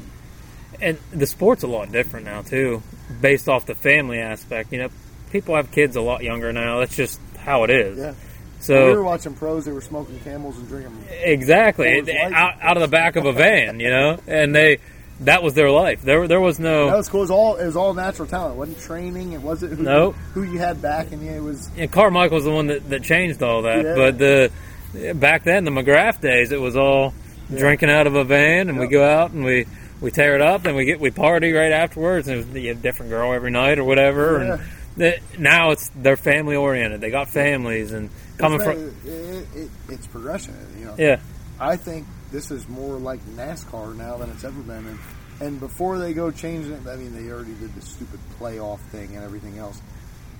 [0.80, 2.82] And the sport's a lot different now too,
[3.20, 4.72] based off the family aspect.
[4.72, 4.88] You know,
[5.30, 6.80] people have kids a lot younger now.
[6.80, 7.98] That's just how it is.
[7.98, 8.14] yeah.
[8.60, 10.96] So we were watching pros; they were smoking camels and drinking.
[11.10, 12.32] Exactly, Coors It- Light.
[12.32, 14.78] out, out of the back of a van, you know, and they
[15.20, 16.02] that was their life.
[16.02, 16.86] There, there was no.
[16.86, 17.20] That was cool.
[17.20, 18.54] It was all it was all natural talent.
[18.54, 19.32] It wasn't training.
[19.32, 20.14] It wasn't who, Nope.
[20.34, 23.42] who you had back, and yeah, it was And Carmichael's the one that, that changed
[23.42, 23.84] all that.
[23.84, 23.94] Yeah.
[23.96, 27.14] But the back then, the McGrath days, it was all
[27.54, 29.66] drinking out of a van, and we go out and we
[30.02, 33.10] we tear it up, and we get we party right afterwards, and you know, different
[33.10, 34.44] girl every night or whatever.
[34.44, 34.52] Yeah.
[34.52, 34.62] And
[34.96, 37.00] the, now it's they're family oriented.
[37.00, 40.54] They got families and coming it's, from it, it, it's progression.
[40.78, 41.20] You know, yeah.
[41.58, 44.86] I think this is more like NASCAR now than it's ever been.
[44.86, 44.98] And,
[45.40, 49.14] and before they go changing it, I mean, they already did the stupid playoff thing
[49.14, 49.80] and everything else,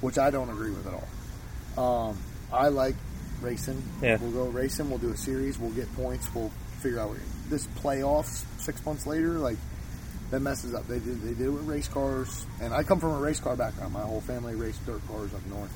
[0.00, 2.08] which I don't agree with at all.
[2.08, 2.18] Um,
[2.52, 2.96] I like
[3.40, 3.82] racing.
[4.02, 4.16] Yeah.
[4.20, 4.90] We'll go racing.
[4.90, 5.58] We'll do a series.
[5.58, 6.28] We'll get points.
[6.34, 7.10] We'll figure out
[7.52, 9.38] this playoffs six months later.
[9.38, 9.58] Like
[10.30, 10.88] that messes up.
[10.88, 11.22] They did.
[11.22, 13.92] They did it with race cars, and I come from a race car background.
[13.92, 15.70] My whole family raced dirt cars up north.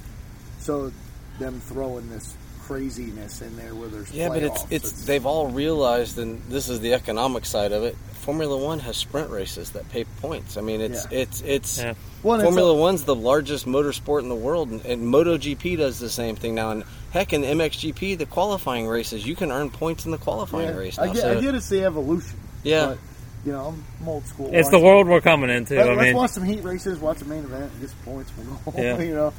[0.58, 0.90] So
[1.38, 5.46] them throwing this craziness in there where there's yeah, but it's playoffs, it's they've all
[5.48, 7.94] realized, and this is the economic side of it.
[8.14, 10.56] Formula One has sprint races that pay points.
[10.56, 11.18] I mean, it's Yeah.
[11.20, 11.78] it's it's.
[11.78, 11.94] Yeah.
[12.24, 15.76] Well, and it's Formula a- One's the largest motorsport in the world, and, and MotoGP
[15.78, 16.70] does the same thing now.
[16.70, 16.82] And
[17.16, 20.98] heck, in MXGP, the qualifying races, you can earn points in the qualifying Yeah, race
[20.98, 21.04] now.
[21.04, 22.38] I get, so, I get it's the evolution.
[22.62, 22.86] Yeah.
[22.86, 22.98] But,
[23.44, 24.50] you know, I'm old school.
[24.52, 25.76] It's the world we're coming into.
[25.76, 28.32] Let, I us mean, watch some heat races, watch the main event, get some points,
[28.36, 28.82] we'll go.
[28.82, 29.00] Yeah.
[29.00, 29.32] you know,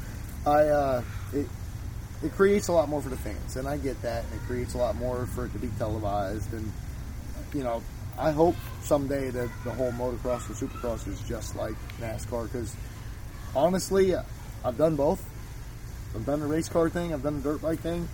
[0.46, 1.02] I uh,
[1.34, 1.46] it
[2.22, 4.74] it creates a lot more for the fans, and I get that, and it creates
[4.74, 6.72] a lot more for it to be televised, and
[7.54, 7.82] you know,
[8.18, 12.74] I hope someday that the whole motocross or supercross is just like NASCAR, because
[13.54, 14.14] honestly,
[14.64, 15.22] I've done both.
[16.14, 18.08] I've done the race car thing, I've done the dirt bike thing.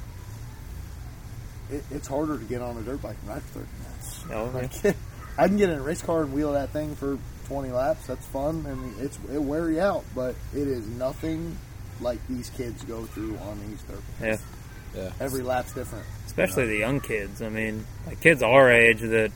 [1.70, 4.24] It, it's harder to get on a dirt bike than ride for 30 minutes.
[4.30, 4.88] Oh, okay.
[4.88, 4.96] Like,
[5.38, 8.06] I can get in a race car and wheel that thing for 20 laps.
[8.06, 11.56] That's fun, and it's it wear you out, but it is nothing
[12.00, 14.42] like these kids go through on these dirt bikes.
[14.94, 15.02] yeah.
[15.02, 15.12] yeah.
[15.20, 16.04] Every lap's different.
[16.26, 17.42] especially the young kids.
[17.42, 19.32] I mean, like kids our age that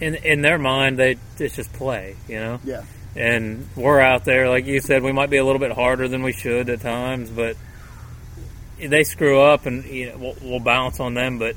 [0.00, 2.60] in in their mind they it's just play, you know.
[2.64, 2.84] Yeah,
[3.18, 6.22] And we're out there, like you said, we might be a little bit harder than
[6.22, 7.56] we should at times, but
[8.78, 11.56] they screw up and you know we'll, we'll bounce on them, but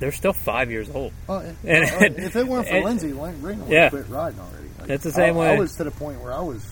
[0.00, 1.12] they're still five years old.
[1.28, 1.38] oh.
[1.64, 3.90] And- Uh, if it weren't for and- Lindsay, Lin- Ring would Yeah.
[3.90, 4.68] quit riding already.
[4.80, 6.66] Like, It's the same I, way- I was to the point where I was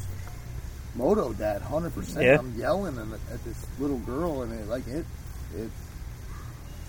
[0.97, 2.25] moto dad, hundred percent.
[2.25, 2.39] Yeah.
[2.39, 5.05] I'm yelling at, this little girl, and it like it
[5.57, 5.71] it.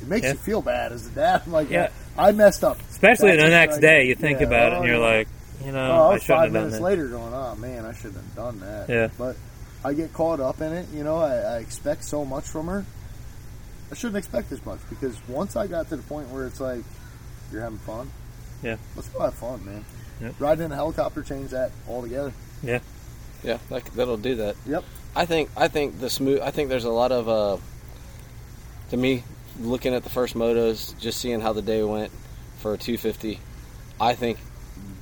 [0.01, 0.31] It makes Yeah.
[0.31, 1.41] you feel bad as a dad.
[1.45, 1.89] I'm like, Yeah.
[2.17, 2.79] I messed up.
[2.89, 5.17] Especially That's the next like- day, you think about it oh, and you're yeah.
[5.17, 5.27] like,
[5.65, 6.81] you know, Oh, I I was shouldn't five have minutes that.
[6.83, 8.89] later going, oh man, I shouldn't have done that.
[8.89, 9.09] Yeah.
[9.17, 9.35] But
[9.83, 10.87] I get caught up in it.
[10.93, 12.85] You know, I, I expect so much from her.
[13.91, 16.83] I shouldn't expect this much because once I got to the point where it's like,
[17.51, 18.09] you're having fun.
[18.63, 18.77] Yeah.
[18.95, 19.83] Let's go have fun, man.
[20.21, 20.35] Yep.
[20.39, 22.31] Riding in a helicopter changed that altogether.
[22.63, 22.79] Yeah.
[23.43, 24.55] Yeah, that, that'll do that.
[24.67, 24.83] Yep.
[25.15, 26.41] I think I think the smooth.
[26.41, 27.57] I think there's a lot of uh,
[28.91, 29.23] to me
[29.59, 32.11] looking at the first motos, just seeing how the day went
[32.59, 33.39] for a 250.
[33.99, 34.37] I think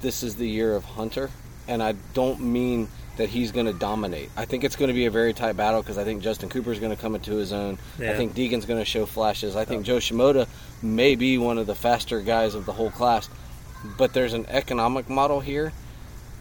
[0.01, 1.29] this is the year of Hunter,
[1.67, 4.29] and I don't mean that he's going to dominate.
[4.37, 6.71] I think it's going to be a very tight battle because I think Justin Cooper
[6.71, 7.77] is going to come into his own.
[7.99, 9.57] I think Deegan's going to show flashes.
[9.57, 9.83] I think oh.
[9.83, 10.47] Joe Shimoda
[10.81, 13.29] may be one of the faster guys of the whole class.
[13.97, 15.73] But there's an economic model here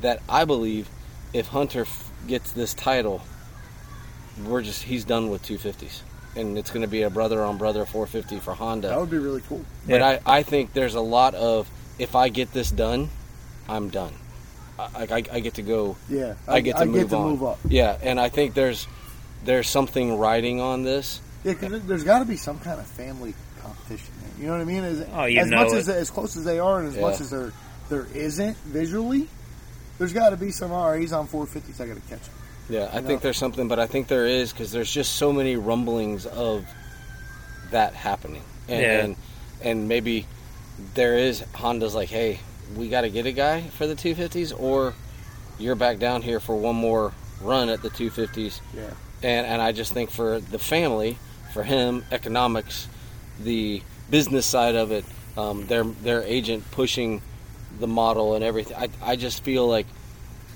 [0.03, 0.89] that I believe
[1.33, 3.23] if Hunter f- gets this title,
[4.45, 6.03] we're just he's done with 250s.
[6.37, 8.89] And it's going to be a brother on brother 450 for Honda.
[8.89, 9.65] That would be really cool.
[9.87, 10.21] But Yeah.
[10.25, 11.69] I, I think there's a lot of
[11.99, 13.11] if I get this done,
[13.69, 14.13] I'm done.
[14.79, 15.97] I, I, I get to go.
[16.09, 17.31] Yeah, I, get to I move get to on.
[17.31, 17.59] move up.
[17.69, 18.87] Yeah, and I think there's
[19.45, 21.21] there's something riding on this.
[21.45, 24.13] Yeah, because there's got to be some kind of family competition.
[24.21, 24.41] There.
[24.41, 24.85] You know what I mean?
[24.85, 25.77] As, Oh, you as know much it.
[25.79, 27.01] as as close as they are, and as Yeah.
[27.03, 27.53] much as there
[27.89, 29.29] there isn't visually,
[29.99, 30.71] there's got to be some.
[30.73, 31.81] All right, he's on 450s.
[31.81, 32.35] I got to catch him.
[32.71, 33.17] Yeah, I You think know?
[33.19, 36.65] there's something, but I think there is because there's just so many rumblings of
[37.71, 39.05] that happening, and Yeah.
[39.05, 39.17] and,
[39.63, 40.27] and maybe
[40.95, 42.39] there is Honda's like, hey,
[42.77, 44.95] we got to get a guy for the 250s, or
[45.59, 48.61] you're back down here for one more run at the 250s.
[48.75, 48.91] Yeah,
[49.23, 51.19] and and I just think for the family,
[51.53, 52.89] for him, economics,
[53.41, 55.05] the business side of it,
[55.37, 57.23] um, their their agent pushing
[57.79, 58.77] the model and everything.
[58.77, 59.87] I I just feel like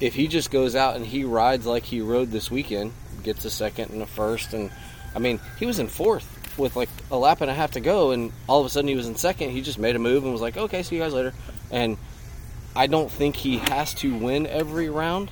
[0.00, 3.50] if he just goes out and he rides like he rode this weekend, gets a
[3.50, 4.70] second and a first, and
[5.14, 8.10] I mean he was in fourth with like a lap and a half to go,
[8.10, 9.50] and all of a sudden he was in second.
[9.50, 11.34] He just made a move and was like, okay, see you guys later,
[11.70, 11.96] and.
[12.74, 15.30] I don't think he has to win every round.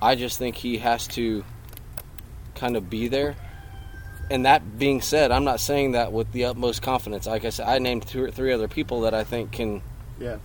[0.00, 1.44] I just think he has to
[2.54, 3.34] kind of be there.
[4.30, 7.26] And that being said, I'm not saying that with the utmost confidence.
[7.26, 9.82] Like I said, I named two or three other people that I think can
[10.20, 10.36] yeah.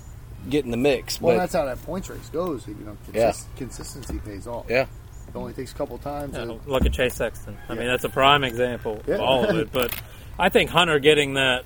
[0.49, 1.21] get in the mix.
[1.21, 2.67] Well, but that's how that points race goes.
[2.67, 3.33] You know, Yeah.
[3.55, 4.65] consistency pays off.
[4.67, 4.87] yeah,
[5.27, 6.33] It only takes a couple times.
[6.35, 7.57] Yeah, and- look at Chase Sexton.
[7.69, 7.79] I Yeah.
[7.79, 9.15] mean, that's a prime example Yeah.
[9.15, 9.71] of all of it.
[9.71, 9.93] But
[10.39, 11.65] I think Hunter getting that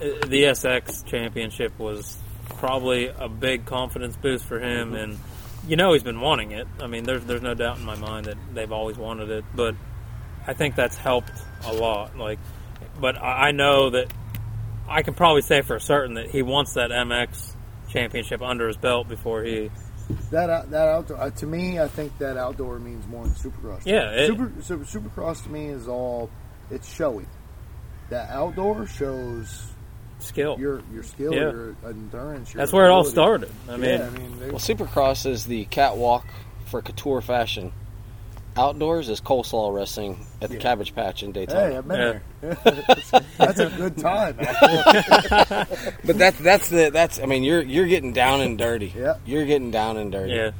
[0.00, 2.16] uh, the SX championship was
[2.58, 5.18] probably a big confidence boost for him, and
[5.66, 6.66] you know he's been wanting it.
[6.80, 9.74] I mean, there's there's no doubt in my mind that they've always wanted it, but
[10.46, 11.30] I think that's helped
[11.66, 12.16] a lot.
[12.18, 12.38] Like,
[13.00, 14.12] but I I know that
[14.88, 17.54] I can probably say for certain that he wants that MX
[17.88, 19.70] championship under his belt before he.
[20.30, 23.82] That out- that outdoor uh, to me, I think that outdoor means more than supercross.
[23.84, 26.30] Yeah, it- super, super supercross to me is all
[26.70, 27.26] it's showy.
[28.10, 29.72] That outdoor shows
[30.18, 30.56] Skill.
[30.58, 31.40] your your skill, Yeah.
[31.50, 32.52] your endurance.
[32.54, 33.50] Your That's where it all started.
[33.68, 36.26] I mean, yeah, I mean, well, Supercross is the catwalk
[36.66, 37.72] for couture fashion.
[38.54, 40.60] Outdoors is coleslaw wrestling at the Yeah.
[40.60, 41.78] Cabbage Patch in hey, Daytona.
[41.78, 42.22] I've been there.
[43.38, 44.36] That's a good time.
[46.04, 48.92] but that's that's the that's I mean you're you're getting down and dirty.
[48.96, 49.14] Yeah.
[49.24, 50.32] you're getting down and dirty.
[50.34, 50.50] yeah.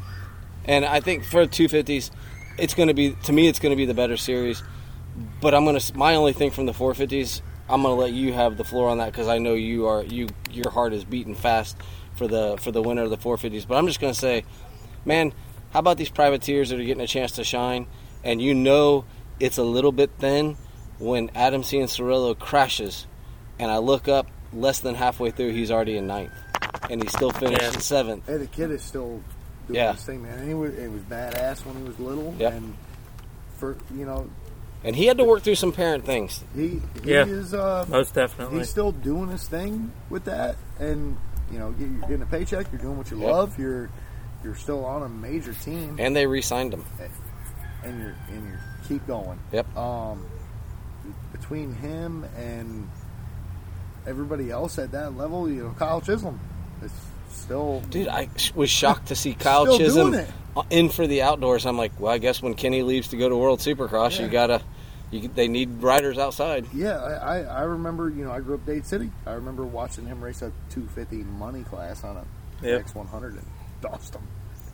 [0.65, 2.11] And I think for 250s,
[2.59, 4.63] it's going to be to me it's going to be the better series.
[5.43, 8.33] But I'm going to my only thing from the 450s, I'm going to let you
[8.33, 11.35] have the floor on that because I know you are you your heart is beating
[11.35, 11.77] fast
[12.15, 13.67] for the for the winner of the 450s.
[13.69, 14.45] But I'm just going to say,
[15.05, 15.35] man,
[15.73, 17.87] how about these privateers that are getting a chance to shine?
[18.25, 19.05] And you know
[19.41, 20.57] it's a little bit thin
[20.99, 23.07] when Adam Cianciarulo crashes,
[23.59, 26.33] and I look up less than halfway through, he's already in ninth,
[26.91, 27.73] and he still finished Yeah.
[27.73, 28.27] in seventh.
[28.27, 29.21] hey, the kid is still
[29.67, 29.93] doing Yeah.
[29.95, 30.39] his thing, man.
[30.39, 32.35] And he was, it was badass when he was little.
[32.39, 32.53] Yep.
[32.53, 32.75] And
[33.57, 34.29] for you know,
[34.85, 36.43] And he had to work through some parent things.
[36.55, 37.25] he he Yeah.
[37.25, 38.59] is uh, Most definitely.
[38.59, 41.17] he's still doing his thing with that, and
[41.51, 42.67] you know, you- you're getting a paycheck.
[42.73, 43.31] You're doing what you Yep.
[43.33, 43.59] love.
[43.59, 43.91] You're
[44.45, 46.85] you're still on a major team, And they re-signed him.
[47.85, 48.55] and you're and you
[48.89, 49.39] keep going.
[49.53, 49.77] Yep.
[49.77, 50.27] Um,
[51.33, 52.89] between him and
[54.07, 56.39] everybody else at that level, you know, Kyle Chisholm
[56.83, 56.93] is
[57.31, 60.15] still Dude, I was shocked to see Kyle Chisholm
[60.71, 61.67] in for the outdoors.
[61.67, 64.25] I'm like, well, I guess when Kenny leaves to go to World Supercross, Yeah.
[64.27, 64.63] you gotta,
[65.11, 66.67] you, they need riders outside.
[66.75, 69.11] Yeah, I, I, I remember, you know, I grew up Dade City.
[69.27, 72.25] I remember watching him race a 250 money class on a
[72.65, 72.87] Yep.
[72.87, 73.47] X100 and
[73.83, 74.23] dosed him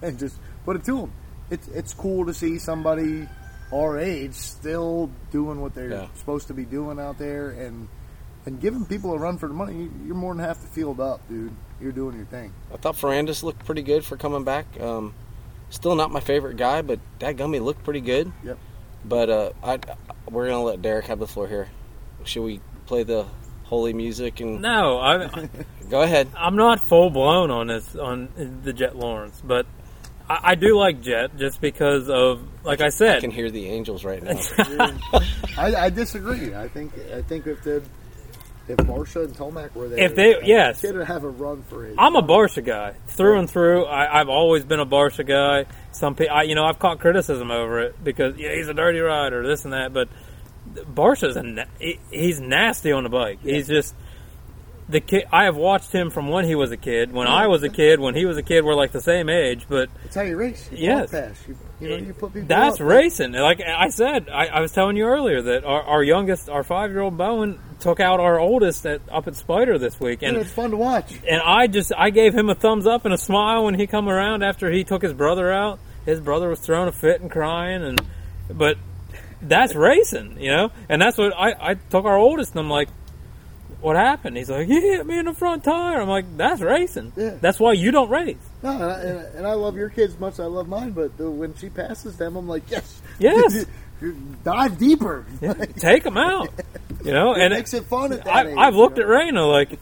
[0.02, 1.12] and just put it to them.
[1.50, 3.26] It's, it's cool to see somebody
[3.72, 6.06] our age still doing what they're Yeah.
[6.14, 7.88] supposed to be doing out there and
[8.46, 9.74] and giving people a run for the money.
[9.76, 11.52] You- You're more than half the field up, dude.
[11.82, 12.52] You're doing your thing.
[12.72, 14.80] I thought Ferrandis looked pretty good for coming back.
[14.80, 15.12] Um,
[15.68, 18.32] still not my favorite guy, but that gummy looked pretty good.
[18.44, 18.59] Yep.
[19.04, 19.78] But uh, I,
[20.30, 21.68] we're gonna let Derek have the floor here.
[22.24, 23.26] Should we play the
[23.68, 25.48] holy music and no, I,
[25.90, 26.28] go ahead?
[26.36, 28.28] I'm not full blown on this on
[28.64, 29.66] the Jet Lawrence, but
[30.28, 33.16] I, I do like Jet just because of, like I said.
[33.18, 34.38] I can hear the angels right now.
[35.58, 36.54] I, I disagree.
[36.54, 37.82] I think I think if the
[38.68, 40.80] if Barcia and Tomac were there, If they- yes.
[40.80, 41.94] should have a run for it.
[41.96, 43.84] I'm a Barcia guy through and through.
[43.86, 45.64] I, I've always been a Barcia guy.
[45.92, 48.98] Some people, I, you know, I've caught criticism over it because yeah, he's a dirty
[48.98, 49.94] rider, this and that.
[49.94, 50.08] But
[50.86, 51.66] Barcia's a
[52.10, 53.40] he's nasty on the bike.
[53.42, 53.94] He's just
[54.88, 55.26] the kid.
[55.30, 57.12] I have watched him from when he was a kid.
[57.12, 59.66] When I was a kid, when he was a kid, we're like the same age.
[59.68, 60.68] But It's how you race.
[60.72, 61.12] You Yes.
[61.46, 62.48] You, you know, you put people.
[62.48, 62.86] that's up.
[62.86, 63.32] racing.
[63.32, 66.90] Like I said, I, I was telling you earlier that our, our youngest, our five
[66.90, 70.44] year old Bowen, took out our oldest at, up at Spider this week, And and
[70.46, 71.12] it's fun to watch.
[71.28, 74.08] and I just I gave him a thumbs up and a smile when he come
[74.08, 75.78] around after he took his brother out.
[76.06, 78.00] His brother was throwing a fit and crying, and
[78.50, 78.78] but
[79.43, 80.70] that's racing, you know.
[80.89, 82.89] And that's what I I took our oldest, and I'm like,
[83.80, 84.36] what happened?
[84.36, 86.01] He's like, he hit me in the front tire.
[86.01, 87.12] I'm like, that's racing.
[87.16, 87.36] Yeah.
[87.41, 88.36] That's why you don't race.
[88.62, 90.91] No, and I, and, and I love your kids as much as I love mine.
[90.91, 93.66] But the, when she passes them, I'm like, yes, Yes.
[94.43, 95.24] dive deeper.
[95.76, 96.49] Take them out,
[97.05, 97.34] you know.
[97.34, 99.05] It and makes it fun at that I, age, I've you looked know?
[99.05, 99.78] at Raina like,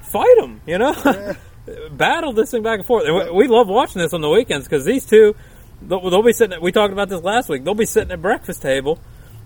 [0.00, 1.34] fight them, you know,
[1.90, 3.04] battle this thing back and forth.
[3.06, 5.34] And we, we love watching this on the weekends because these two,
[5.82, 6.54] they'll, they'll be sitting.
[6.54, 7.64] At, we talked about this last week.
[7.64, 8.98] They'll be sitting at breakfast table.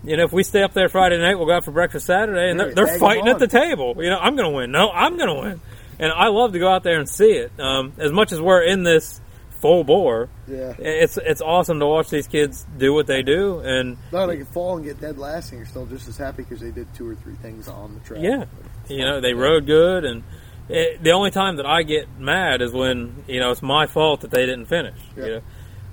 [0.03, 2.51] You know, if we stay up there Friday night, we'll go out for breakfast Saturday,
[2.51, 3.95] and they're, they're fighting at the table.
[3.99, 4.71] You know, I'm going to win.
[4.73, 5.61] No, I'm going to win.
[5.99, 7.53] And I love to go out there and see it.
[7.61, 9.21] Um, as much as we're in this
[9.61, 10.73] full bore, Yeah.
[10.79, 13.59] it's it's awesome to watch these kids do what they do.
[13.59, 16.45] And No, they can fall and get dead last, and you're still just as happy
[16.45, 18.21] because they did two or three things on the track.
[18.23, 18.45] Yeah,
[18.89, 20.23] you know they rode good, and
[20.71, 24.23] it, the only time that I get mad is when you know it's my fault
[24.23, 24.97] that they didn't finish.
[25.15, 25.25] Yeah.
[25.25, 25.41] You know,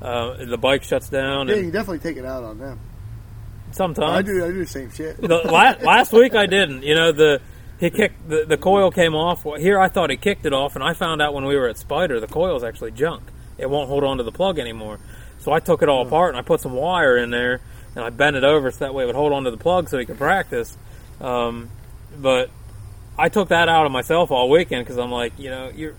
[0.01, 2.79] uh, the bike shuts down, Yeah, you definitely take it out on them.
[3.71, 4.43] sometimes I do.
[4.43, 5.17] I do the same shit.
[5.17, 6.83] the, la- last week I didn't.
[6.83, 7.41] You know the
[7.79, 9.45] he kicked the, the coil came off.
[9.45, 11.67] Well, Here I thought he kicked it off, and I found out when we were
[11.67, 13.23] at Spider the coil is actually junk.
[13.57, 14.99] It won't hold on to the plug anymore.
[15.39, 17.61] So I took it all apart and I put some wire in there
[17.95, 19.87] and I bent it over so that way it would hold on to the plug
[19.89, 20.77] so he could practice.
[21.21, 21.69] Um,
[22.19, 22.49] but
[23.17, 25.95] I took that out of myself all weekend because I'm like, you know, you're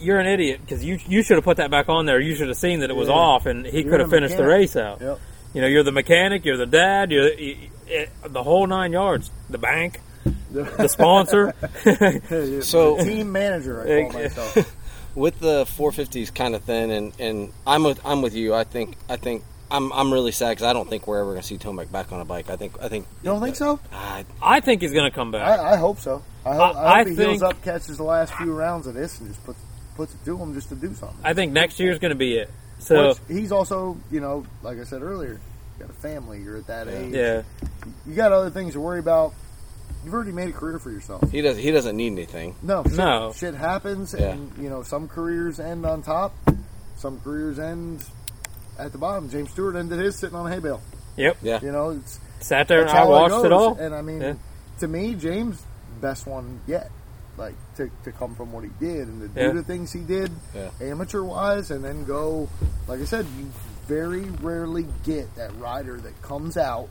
[0.00, 2.20] you're an idiot because you you should have put that back on there.
[2.20, 3.14] You should have seen that it was Yeah.
[3.14, 5.00] off and he could have the finished the race out.
[5.00, 5.20] Yep.
[5.54, 8.92] You know, you're the mechanic, you're the dad, you're the, you, it, the whole nine
[8.92, 10.00] yards, the bank,
[10.52, 11.54] the sponsor.
[12.62, 14.76] So- team manager, I call myself.
[15.14, 18.54] with the 450s kind of thin, and, and I'm with I'm with you.
[18.54, 21.40] I think I think I'm I'm really sad because I don't think we're ever going
[21.42, 22.50] to see Tomac back on a bike.
[22.50, 23.80] I think I think You don't think so?
[23.92, 25.58] I, I think he's going to come back.
[25.58, 26.22] I, I hope so.
[26.44, 28.86] I hope, I- I, I hope he think- heals up, catches the last few rounds
[28.86, 29.58] of this, and just puts
[29.98, 31.18] puts it to him just to do something.
[31.24, 32.48] I think next year's going to be it.
[32.78, 35.40] So Which he's also, you know, like I said earlier,
[35.80, 36.40] got a family.
[36.40, 37.12] You're at that age.
[37.12, 37.42] yeah,
[38.06, 39.34] You got other things to worry about.
[40.04, 41.28] You've already made a career for yourself.
[41.32, 42.54] he does he doesn't need anything.
[42.62, 43.32] No, shit, No.
[43.34, 44.28] shit happens, Yeah.
[44.30, 46.32] and you know some careers end on top,
[46.96, 48.04] some careers end
[48.78, 49.28] at the bottom.
[49.28, 50.80] James Stewart ended his sitting on a hay bale.
[51.16, 51.36] yep.
[51.42, 53.44] Yeah, You know, it's Sat there and I how watched goes.
[53.46, 53.74] it all.
[53.74, 54.34] And I mean, Yeah.
[54.78, 55.60] to me, James
[56.00, 56.92] best one yet.
[57.38, 60.30] Like to, to come from what he did and to do the things he did,
[60.54, 60.70] Yeah.
[60.80, 62.48] amateur wise, and then go.
[62.88, 63.46] Like I said, you
[63.86, 66.88] very rarely get that rider that comes out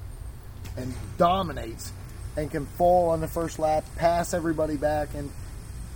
[0.78, 1.92] and dominates
[2.38, 5.30] and can fall on the first lap, pass everybody back, and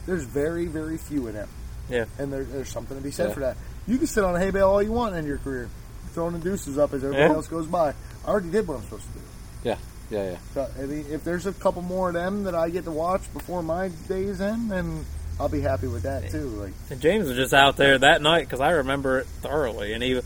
[0.05, 1.49] there's very very few of them.
[1.89, 2.05] Yeah.
[2.19, 3.33] and there, there's something to be said Yeah.
[3.33, 3.57] for that.
[3.87, 5.69] You can sit on a hay bale all you want in your career,
[6.13, 7.35] throwing the deuces up as everybody Yeah.
[7.35, 7.89] else goes by.
[8.25, 9.25] I already did what I'm supposed to do.
[9.63, 9.75] yeah,
[10.11, 10.37] yeah, yeah.
[10.53, 13.89] So, if there's a couple more of them that I get to watch before my
[14.07, 15.05] days end, then
[15.39, 16.47] I'll be happy with that too.
[16.49, 20.03] Like, And James was just out there that night because I remember it thoroughly, and
[20.03, 20.21] he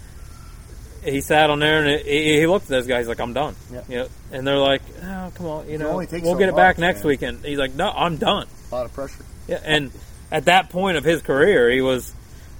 [1.03, 3.55] he sat on there and he, he looked at those guys like I'm done.
[3.71, 3.81] Yeah.
[3.87, 6.77] You know, and they're like, oh come on, you know, we'll so get it back
[6.77, 7.07] much, next man.
[7.07, 7.45] weekend.
[7.45, 8.47] He's like, no, I'm done.
[8.71, 9.23] a lot of pressure.
[9.47, 9.91] Yeah, and
[10.31, 12.11] at that point of his career, he was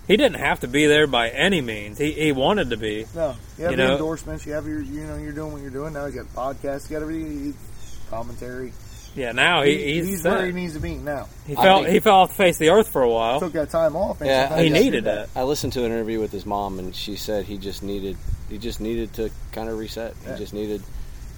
[0.08, 1.98] he didn't have to be there by any means.
[1.98, 3.06] He he wanted to be.
[3.16, 4.46] No, you have You the know- endorsements.
[4.46, 6.06] You have your, you know, you're doing what you're doing now.
[6.06, 6.90] You got podcasts.
[6.90, 7.46] You got everything.
[7.48, 7.54] you-
[8.10, 8.72] Commentary.
[9.16, 10.34] Yeah, now he, he's, he's set.
[10.38, 11.28] where he needs to be now.
[11.48, 13.40] he I fell he fell off the face of the earth for a while.
[13.40, 14.20] Took that time off.
[14.22, 15.30] And Yeah, sometimes he needed do that.
[15.36, 18.18] I listened to an interview with his mom, and she said he just needed
[18.50, 20.14] he just needed to kind of reset.
[20.26, 20.34] Yeah.
[20.34, 20.84] He just needed,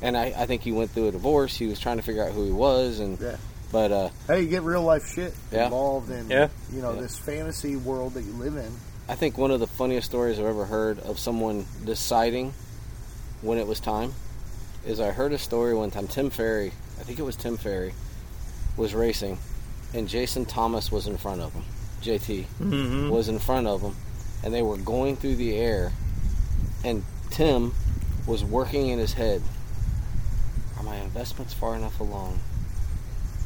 [0.02, 1.56] and I, I think he went through a divorce.
[1.56, 3.38] He was trying to figure out who he was, and Yeah.
[3.72, 5.66] But uh, Hey, you get real life shit Yeah.
[5.66, 6.48] involved in, Yeah.
[6.74, 7.02] you know, Yeah.
[7.02, 8.72] this fantasy world that you live in.
[9.10, 12.54] I think one of the funniest stories I've ever heard of someone deciding
[13.42, 14.14] when it was time
[14.86, 16.08] is I heard a story one time.
[16.08, 17.94] Tim Ferry, I think it was Tim Ferry,
[18.76, 19.38] was racing,
[19.94, 21.64] and Jason Thomas was in front of him.
[22.02, 23.96] JT hmm was in front of him,
[24.44, 25.94] and they were going through the air,
[26.84, 27.74] and Tim
[28.26, 29.42] was working in his head.
[30.78, 32.40] Are my investments far enough along?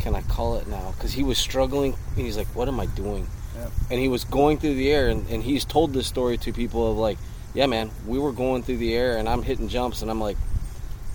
[0.01, 0.93] Can I call it now?
[0.97, 1.95] Because he was struggling.
[2.15, 3.67] And he's like, "What am I doing?" Yeah.
[3.89, 6.91] And he was going through the air, and, and he's told this story to people
[6.91, 7.17] of like,
[7.53, 10.37] "Yeah, man, we were going through the air, and I'm hitting jumps, and I'm like,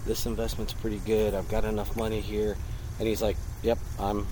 [0.06, 1.34] this investment's pretty good.
[1.34, 2.56] I've got enough money here."
[2.98, 4.26] And he's like, "Yep, I'm,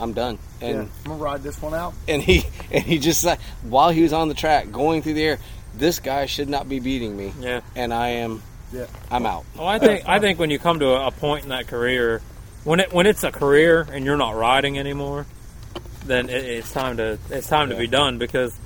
[0.00, 1.92] I'm done." And yeah, I'm gonna ride this one out.
[2.08, 5.24] and he and he just like while he was on the track going through the
[5.24, 5.38] air
[5.74, 7.60] this guy should not be beating me Yeah.
[7.76, 8.42] and i am
[8.72, 11.44] Yeah, i'm out Well, I think I think when you come to a, a point
[11.44, 12.20] in that career,
[12.64, 15.26] when it when it's a career and you're not riding anymore,
[16.04, 18.56] then it, it's time to it's time to be done because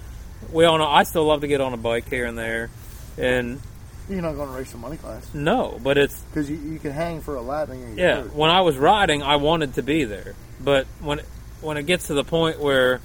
[0.53, 2.71] we all know I still love to get on a bike here and there,
[3.19, 3.61] and
[4.09, 6.93] You're not going to race the money class no, but it's because you, you can
[6.93, 8.23] hang for a lap and you get yeah.
[8.23, 8.35] hurt.
[8.35, 11.21] When I was riding, I wanted to be there, but when
[11.61, 13.01] when it gets to the point where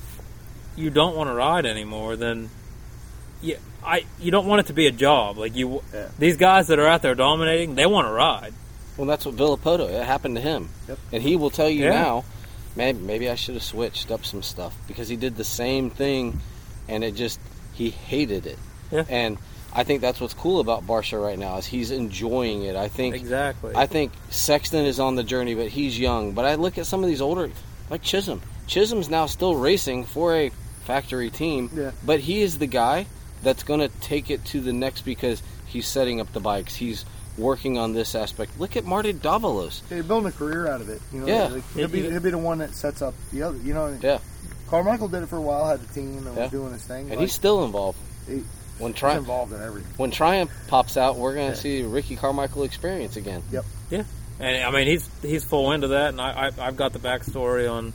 [0.76, 2.50] you don't want to ride anymore, then
[3.42, 5.38] yeah, I you don't want it to be a job.
[5.38, 6.10] Like you, Yeah.
[6.18, 8.54] these guys that are out there dominating, they want to ride.
[9.00, 9.90] Well, that's what Villopoto.
[9.90, 11.00] It happened to him, Yep.
[11.14, 11.92] and he will tell you Yeah.
[11.92, 12.26] now.
[12.76, 16.42] Maybe maybe I should have switched up some stuff because he did the same thing,
[16.90, 17.40] and it just
[17.74, 18.60] he hated it.
[18.92, 19.06] Yeah.
[19.08, 19.38] And
[19.74, 22.76] I think that's what's cool about Barcia right now is he's enjoying it.
[22.76, 23.72] I think Exactly.
[23.74, 26.34] I think Sexton is on the journey, but he's young.
[26.34, 27.50] But I look at some of these older,
[27.90, 28.42] like Chisholm.
[28.68, 30.52] Chisholm's now still racing for a
[30.86, 31.92] factory team, Yeah.
[32.06, 33.06] but he is the guy
[33.44, 36.76] that's going to take it to the next because he's setting up the bikes.
[36.76, 37.06] He's
[37.40, 38.60] working on this aspect.
[38.60, 39.82] Look at Marty Davalos.
[39.90, 41.02] They're building a career out of it.
[41.14, 41.44] You know, Yeah.
[41.48, 42.12] like, he'll, be, Yeah.
[42.12, 43.58] he'll be the one that sets up the other.
[43.58, 44.20] You know, Yeah.
[44.70, 46.44] Carmichael did it for a while, had the team and Yeah.
[46.44, 47.02] was doing his thing.
[47.02, 47.98] And like, he's still involved.
[48.28, 48.44] he-
[48.78, 49.92] When he's Triumph involved in everything.
[49.98, 51.54] when Triumph pops out, we're going Yeah.
[51.56, 53.42] to see Ricky Carmichael experience again.
[53.52, 53.66] Yep.
[53.90, 54.04] Yeah,
[54.40, 57.70] and I mean, he's he's full into that, and I, I I've got the backstory
[57.70, 57.92] on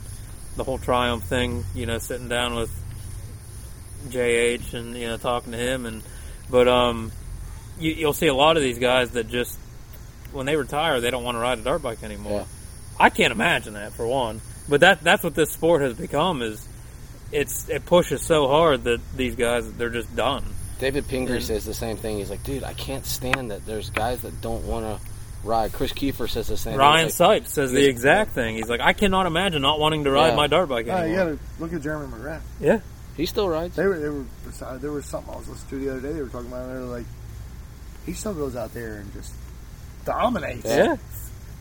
[0.57, 1.63] the whole Triumph thing.
[1.73, 2.69] You know, sitting down with
[4.09, 6.03] JH and you know talking to him, and
[6.49, 7.11] but um,
[7.79, 9.57] you, you'll see a lot of these guys that just
[10.31, 12.41] when they retire, they don't want to ride a dirt bike anymore.
[12.41, 12.45] Yeah.
[12.99, 16.41] I can't imagine that for one, but that that's what this sport has become.
[16.41, 16.65] Is
[17.31, 20.43] it's it pushes so hard that these guys they're just done.
[20.79, 22.17] David Pingree And- says the same thing.
[22.17, 25.07] He's like, dude, I can't stand that there's guys that don't want to
[25.47, 25.71] ride.
[25.71, 26.79] Kris Keefer says the same thing.
[26.79, 28.55] Ryan He's like, Sipes says the exact thing.
[28.55, 30.35] He's like, I cannot imagine not wanting to ride Yeah.
[30.35, 31.09] my dirt bike Uh, anymore.
[31.09, 32.41] you got to look at Jeremy McGrath.
[32.59, 32.79] yeah.
[33.15, 33.75] he still rides.
[33.77, 34.25] They were, they were,
[34.79, 36.13] there was something I was listening to the other day.
[36.13, 36.65] They were talking about.
[36.69, 36.73] it.
[36.73, 37.05] They were like,
[38.05, 39.33] he still goes out there and just
[40.05, 40.65] dominates.
[40.65, 40.95] Yeah.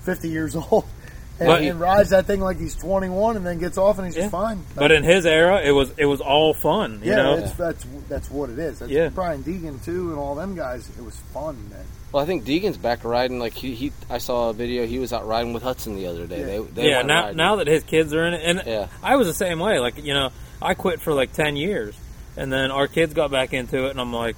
[0.02, 0.84] Fifty years old,
[1.40, 4.06] and, But- and rides that thing like he's twenty one, and then gets off and
[4.06, 4.22] he's Yeah.
[4.24, 4.62] just fine.
[4.74, 7.00] But in his era, it was it was all fun.
[7.02, 8.80] You yeah, know, it's, that's that's what it is.
[8.80, 9.08] That's Yeah.
[9.08, 10.88] Brian Deegan too, and all them guys.
[10.98, 11.84] It was fun, man.
[12.12, 13.38] Well, I think Deegan's back riding.
[13.40, 14.86] Like he, he, I saw a video.
[14.86, 16.40] He was out riding with Hudson the other day.
[16.40, 16.46] Yeah.
[16.46, 17.02] They, they yeah.
[17.02, 17.36] Now riding.
[17.38, 18.86] now that his kids are in it, and Yeah.
[19.02, 19.78] I was the same way.
[19.80, 20.30] Like you know,
[20.60, 21.96] I quit for like ten years,
[22.36, 24.36] and then our kids got back into it, and I'm like,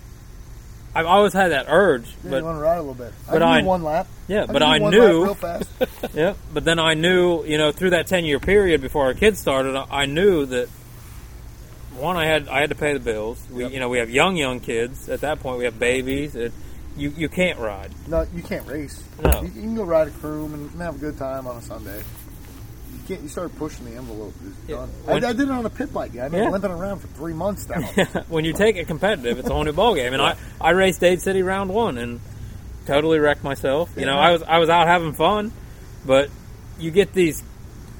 [0.97, 3.13] I've always had that urge, Yeah, but you want to ride a little bit.
[3.31, 4.07] but I I- one lap.
[4.29, 5.71] yeah, I but I one knew, lap real fast.
[6.15, 9.39] yeah, but then I knew, you know, through that ten year period before our kids
[9.39, 10.69] started, I- I knew that
[11.99, 13.43] one, I had I had to pay the bills.
[13.51, 13.73] We, Yep.
[13.73, 15.09] you know, we have young young kids.
[15.09, 16.35] At that point, we have babies.
[16.37, 16.53] It,
[16.97, 17.91] you you can't ride.
[18.07, 19.03] No, you can't race.
[19.23, 19.43] No.
[19.43, 22.03] You, you can go ride a croom and have a good time on a Sunday.
[23.09, 23.23] You can't.
[23.23, 24.35] You start pushing the envelope.
[24.67, 24.87] Yeah.
[25.05, 26.17] When- I, I did it on a pit bike.
[26.17, 26.51] I've been Yeah.
[26.51, 27.81] limping around for three months now.
[28.29, 30.13] when you take it competitive, it's a whole new ballgame.
[30.13, 32.21] And I, I raced Dade City round one and
[32.87, 33.91] totally wrecked myself.
[33.97, 35.53] You know, I was I was out having fun,
[36.05, 36.31] but
[36.79, 37.43] you get these,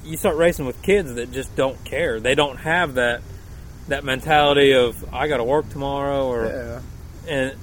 [0.05, 2.19] you start racing with kids that just don't care.
[2.19, 3.21] They don't have that
[3.87, 6.81] that mentality of I got to work tomorrow or
[7.27, 7.55] and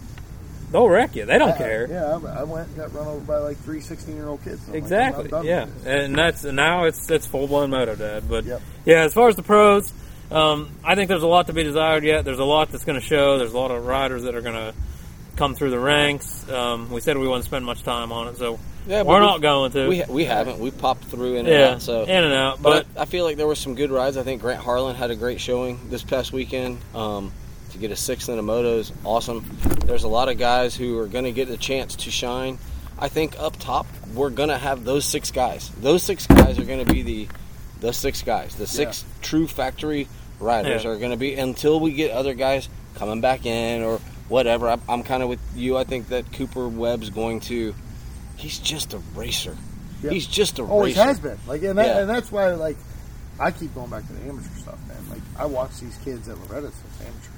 [0.74, 1.24] they'll wreck you.
[1.24, 1.86] They don't I- care.
[1.88, 4.60] Yeah, I, I went and got run over by like three 16 year old kids.
[4.66, 5.30] I'm like, Exactly.
[5.48, 5.86] Yeah, with this.
[6.04, 8.24] and that's now it's it's full blown moto dad.
[8.28, 8.60] But Yep.
[8.84, 9.92] yeah, as far as the pros,
[10.30, 12.24] um, I think there's a lot to be desired yet.
[12.24, 13.38] There's a lot that's going to show.
[13.38, 14.74] There's a lot of riders that are going to
[15.36, 16.48] come through the ranks.
[16.50, 19.72] Um, we said we wouldn't spend much time on it, so Yeah, we're not going
[19.72, 19.88] to.
[19.88, 20.58] We we haven't.
[20.60, 21.82] We popped through in and yeah, out.
[21.82, 22.62] So, in and out.
[22.62, 24.16] but, But, I feel like there were some good rides.
[24.16, 26.78] I think Grant Harlan had a great showing this past weekend.
[26.94, 27.32] Um,
[27.74, 29.44] to get a sixth in a moto is awesome.
[29.84, 32.58] There's a lot of guys who are going to get a chance to shine.
[32.98, 35.68] I think up top we're going to have those six guys.
[35.80, 37.28] Those six guys are going to be the
[37.80, 38.54] the six guys.
[38.54, 40.08] The six true factory
[40.40, 40.90] riders Yeah.
[40.90, 43.98] are going to be until we get other guys coming back in or
[44.28, 44.68] whatever.
[44.68, 45.76] I, I'm kind of with you.
[45.76, 47.74] I think that Cooper Webb's going to.
[48.36, 49.56] He's just a racer.
[50.02, 50.12] Yep.
[50.12, 50.72] He's just a oh, racer.
[50.72, 51.08] Always racer.
[51.08, 51.38] has been.
[51.46, 52.00] Like, and, that, Yeah.
[52.00, 52.76] and that's why, like,
[53.38, 55.08] I keep going back to the amateur stuff, man.
[55.10, 57.33] Like, I watch these kids at Loretta's as amateurs.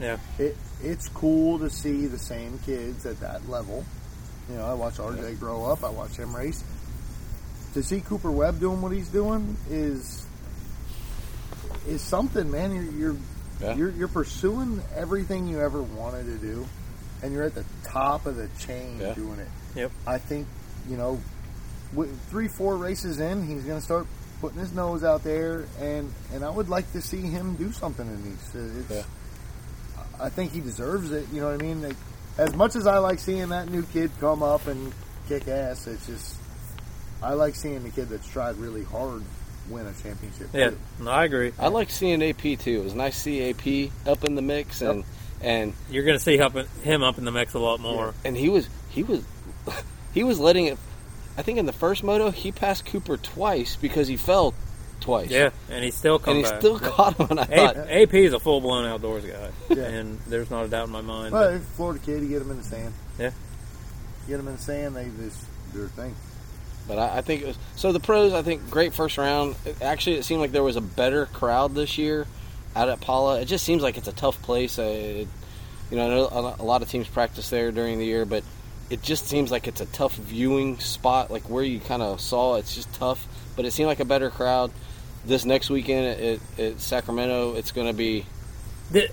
[0.00, 3.84] Yeah, It it's cool to see the same kids at that level.
[4.48, 5.82] You know, I watch RJ grow up.
[5.84, 6.62] I watch him race.
[7.74, 10.24] To see Cooper Webb doing what he's doing is
[11.86, 12.72] is something, man.
[12.74, 13.16] You're you're
[13.60, 13.74] Yeah.
[13.74, 16.66] you're, you're pursuing everything you ever wanted to do,
[17.22, 19.14] and you're at the top of the chain Yeah.
[19.14, 19.48] doing it.
[19.74, 19.90] Yep.
[20.06, 20.46] I think
[20.88, 21.20] you know,
[21.92, 24.06] with three four races in, he's going to start
[24.40, 28.06] putting his nose out there, and and I would like to see him do something
[28.06, 28.54] in these.
[28.54, 29.02] It's, Yeah.
[30.20, 31.26] I think he deserves it.
[31.32, 31.82] You know what I mean?
[31.82, 31.96] Like,
[32.36, 34.92] as much as I like seeing that new kid come up and
[35.28, 36.36] kick ass, it's just
[37.22, 39.22] I like seeing the kid that's tried really hard
[39.68, 40.48] win a championship.
[40.52, 40.70] yeah.
[40.70, 40.78] too.
[41.00, 41.52] No, I agree.
[41.58, 42.80] I like seeing AP too.
[42.80, 45.04] It was nice to see AP up in the mix and
[45.40, 48.14] and You're going to see him up in the mix a lot more.
[48.24, 49.24] and he was he was
[50.14, 50.78] he was letting it.
[51.36, 54.54] I think in the first moto he passed Cooper twice because he fell
[55.00, 55.30] twice.
[55.30, 57.26] Yeah, and he's still come and he still caught him.
[57.30, 59.84] And I A- thought, AP is a full blown outdoors guy, Yeah.
[59.84, 61.32] and there's not a doubt in my mind.
[61.32, 62.92] But if Florida kid, you get them in the sand.
[63.18, 63.30] Yeah.
[64.28, 65.40] Get them in the sand, they just
[65.72, 66.14] do their thing.
[66.86, 67.92] But I, I think it was so.
[67.92, 69.56] The pros, I think, great first round.
[69.64, 72.26] It- actually, it seemed like there was a better crowd this year
[72.76, 73.40] out at Pala.
[73.40, 74.78] It just seems like it's a tough place.
[74.78, 75.28] Uh, it,
[75.90, 78.42] you know, I know a lot of teams practice there during the year, but
[78.90, 81.30] it just seems like it's a tough viewing spot.
[81.30, 83.26] Like where you kind of saw, it's just tough.
[83.56, 84.70] But it seemed like a better crowd.
[85.24, 88.24] This next weekend at, at Sacramento, it's going to be.
[88.92, 89.10] Did,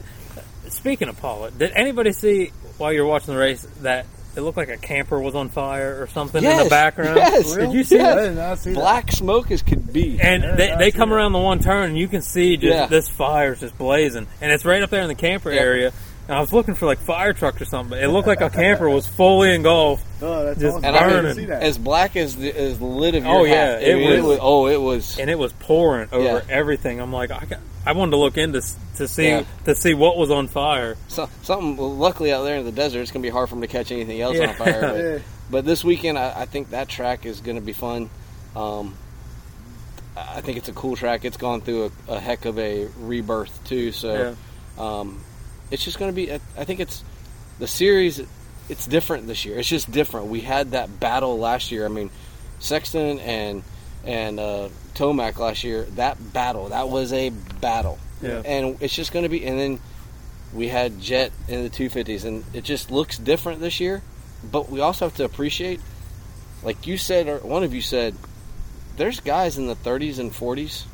[0.69, 4.05] speaking of Pala, did anybody see while you were watching the race that
[4.37, 7.15] it looked like a camper was on fire or something in the background?
[7.17, 7.53] yes.
[7.55, 8.11] Did you see Yes.
[8.13, 8.27] I that?
[8.29, 8.79] did not see that.
[8.79, 10.19] Black smoke as could be.
[10.21, 11.15] And they, they come that.
[11.15, 12.85] around the one turn, and you can see just Yeah.
[12.87, 15.61] this fire's just blazing, and it's right up there in the camper Yeah.
[15.61, 15.93] area.
[16.27, 17.91] And I was looking for like fire trucks or something.
[17.91, 20.03] But it looked like a camper was fully engulfed.
[20.21, 20.85] Oh, that's Just awesome.
[20.85, 21.61] and I I mean, didn't see that.
[21.61, 23.81] as black as the, as the lid of your Oh, hat.
[23.81, 25.19] yeah, it I mean, was- Oh, it was.
[25.19, 26.41] and it was pouring over Yeah.
[26.49, 26.99] everything.
[26.99, 29.43] I'm like, I, got, I wanted to look into s- to see Yeah.
[29.65, 30.97] to see what was on fire.
[31.09, 33.61] So, something well, luckily out there in the desert, it's gonna be hard for them
[33.61, 34.47] to catch anything else Yeah.
[34.49, 34.81] on fire.
[34.81, 35.17] But, Yeah.
[35.51, 38.09] but this weekend, I, I think that track is gonna be fun.
[38.55, 38.95] Um,
[40.17, 41.23] I think it's a cool track.
[41.25, 43.91] It's gone through a, a heck of a rebirth too.
[43.91, 44.35] So,
[44.79, 45.19] um,
[45.71, 46.31] it's just gonna be.
[46.31, 47.03] I think it's
[47.59, 48.21] the series.
[48.67, 49.59] It's different this year.
[49.59, 50.27] It's just different.
[50.27, 51.85] We had that battle last year.
[51.85, 52.09] I mean,
[52.59, 53.63] Sexton and
[54.05, 55.83] and uh, Tomac last year.
[55.95, 56.69] That battle.
[56.69, 57.99] That was a battle.
[58.21, 58.41] Yeah.
[58.45, 59.45] And it's just going to be.
[59.45, 59.79] And then
[60.53, 64.01] we had Jet in the 250s, and it just looks different this year.
[64.51, 65.79] But we also have to appreciate,
[66.63, 68.15] like you said, or one of you said,
[68.97, 70.85] there's guys in the 30s and 40s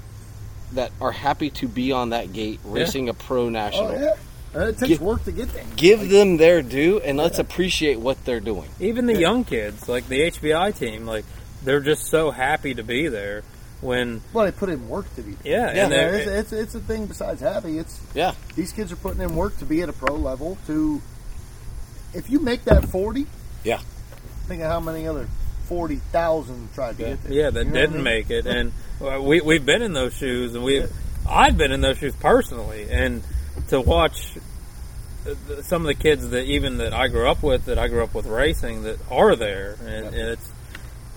[0.73, 3.91] that are happy to be on that gate racing a pro national.
[3.91, 4.15] Oh, yeah.
[4.53, 5.63] And it takes Give- work to get there.
[5.77, 8.69] Give them their due, and let's appreciate what they're doing.
[8.79, 11.23] Even the young kids, like the HBI team, like
[11.63, 13.43] they're just so happy to be there.
[13.79, 15.51] When Well, they put in work to be there.
[15.51, 17.79] yeah, Yeah, and Yeah, they're, it's, it's, it's a thing besides happy.
[17.79, 18.33] It's Yeah.
[18.55, 20.57] these kids are putting in work to be at a pro level.
[20.67, 21.01] To
[22.13, 23.25] if you make that forty,
[23.63, 23.79] Yeah.
[24.47, 25.27] think of how many other
[25.65, 27.33] forty thousand tried to get there.
[27.33, 28.03] yeah, that You know didn't mean?
[28.03, 28.71] make it, and
[29.01, 30.91] uh, we we've been in those shoes, and we've
[31.27, 33.23] I've been in those shoes personally, and
[33.69, 34.37] to watch
[35.61, 38.13] some of the kids that even that I grew up with, that I grew up
[38.13, 40.49] with racing, that are there, and, and it's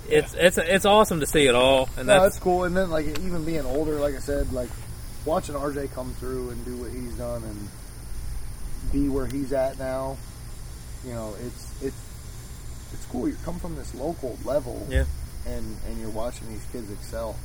[0.09, 2.65] it's it's it's awesome to see it all, and No, that's that's cool.
[2.65, 4.69] And then like even being older, like I said, like
[5.25, 7.69] watching RJ come through and do what he's done and
[8.93, 10.19] be where he's at now.
[11.07, 13.27] You know, it's it's it's cool.
[13.29, 15.05] You come from this local level, Yeah.
[15.47, 17.37] and and you're watching these kids excel.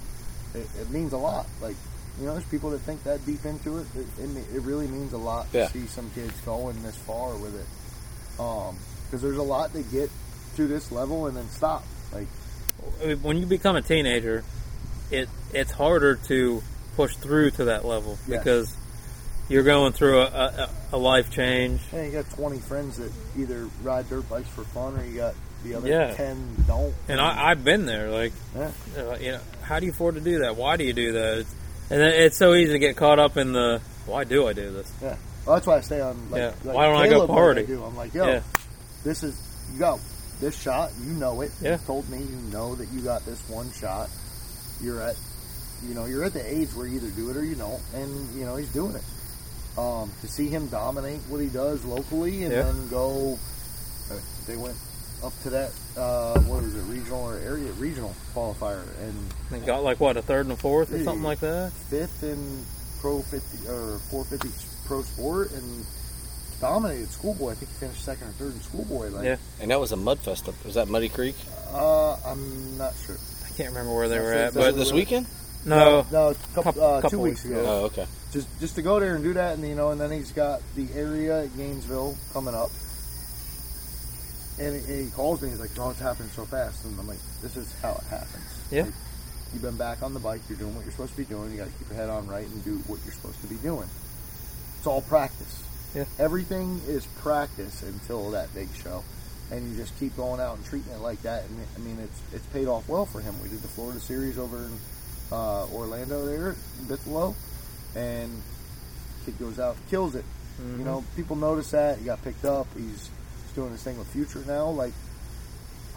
[0.53, 1.45] It, it means a lot.
[1.61, 1.75] Like
[2.19, 3.87] you know, there's people that think that deep into it.
[3.95, 7.55] It, it, it really means a lot to see some kids going this far with
[7.55, 8.41] it.
[8.41, 10.09] Um, because there's a lot to get
[10.55, 11.83] to this level and then stop.
[12.13, 12.27] Like
[13.21, 14.43] when you become a teenager,
[15.11, 16.61] it it's harder to
[16.95, 18.39] push through to that level Yes.
[18.39, 18.75] because
[19.47, 21.81] you're going through a, a, a life change.
[21.91, 25.33] Yeah, you got 20 friends that either ride dirt bikes for fun or you got
[25.63, 26.13] the other Yeah.
[26.13, 26.93] 10 don't.
[27.07, 28.11] And I, I've been there.
[28.11, 28.71] Like, Yeah.
[28.97, 30.55] uh, you know, how do you afford to do that?
[30.55, 31.37] Why do you do that?
[31.39, 31.55] It's,
[31.89, 34.91] and it's so easy to get caught up in the why do I do this?
[35.01, 35.15] Yeah.
[35.45, 36.29] Well, that's why I stay on.
[36.31, 36.51] Like, Yeah.
[36.63, 37.65] like Why don't I go Caleb, party?
[37.65, 37.83] do.
[37.83, 38.41] I'm like, yo, Yeah.
[39.03, 39.39] this is
[39.73, 39.99] you got
[40.39, 40.91] this shot.
[41.03, 41.51] You know it.
[41.61, 41.73] Yeah.
[41.73, 44.09] You told me you know that you got this one shot.
[44.81, 45.15] You're at,
[45.87, 48.35] you know, you're at the age where you either do it or you don't, and
[48.35, 49.03] you know he's doing it.
[49.77, 52.63] Um, to see him dominate what he does locally and Yeah.
[52.63, 53.37] then go,
[54.11, 54.15] uh,
[54.47, 54.75] they went
[55.23, 59.13] up to that uh, what was it regional or area regional qualifier and
[59.51, 61.71] they got like what a third and a fourth or something like that.
[61.89, 62.63] fifth in
[63.01, 64.49] pro 50 or 450
[64.87, 65.85] pro sport and
[66.59, 67.51] dominated schoolboy.
[67.51, 69.09] I think he finished second or third in schoolboy.
[69.09, 69.37] Like, Yeah.
[69.61, 70.49] And that was a mud fest.
[70.49, 71.35] Up, was that Muddy Creek?
[71.73, 73.15] uh, I'm not sure.
[73.45, 75.27] I can't remember where they were at, but this weekend?
[75.65, 77.63] no, no, a couple, Couple- uh, couple two weeks weeks ago.
[77.65, 78.05] Oh, okay.
[78.31, 80.61] Just just to go there and do that, and you know, and then he's got
[80.75, 82.69] the area at Gainesville coming up.
[84.59, 85.49] And he, he calls me.
[85.49, 88.67] He's like, "Oh, it's happening so fast," and I'm like, "This is how it happens."
[88.71, 88.83] Yeah.
[88.83, 88.93] Like,
[89.53, 90.41] you've been back on the bike.
[90.49, 91.51] You're doing what you're supposed to be doing.
[91.51, 93.55] You got to keep your head on right and do what you're supposed to be
[93.55, 93.87] doing.
[94.77, 95.63] It's all practice.
[95.95, 96.05] Yeah.
[96.19, 99.03] Everything is practice until that big show,
[99.51, 101.45] and you just keep going out and treating it like that.
[101.45, 103.33] And I mean, it's it's paid off well for him.
[103.41, 104.71] We did the Florida Series over in
[105.31, 107.35] uh, Orlando there, in Bithlo,
[107.95, 108.41] and
[109.25, 110.25] kid goes out, kills it.
[110.59, 110.79] Mm-hmm.
[110.79, 112.67] You know, people notice that he got picked up.
[112.75, 113.09] He's
[113.59, 114.69] doing this thing with Future now.
[114.69, 114.93] Like,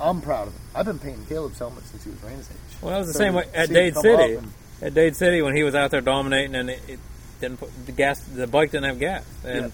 [0.00, 0.60] I'm proud of him.
[0.74, 2.56] I've been painting Caleb's helmet since he was Raina's age.
[2.82, 4.34] Well, that was the So same way at Dade City.
[4.34, 6.98] and- At Dade City, when he was out there dominating, and it, it
[7.40, 9.72] didn't put the gas, the bike didn't have gas, and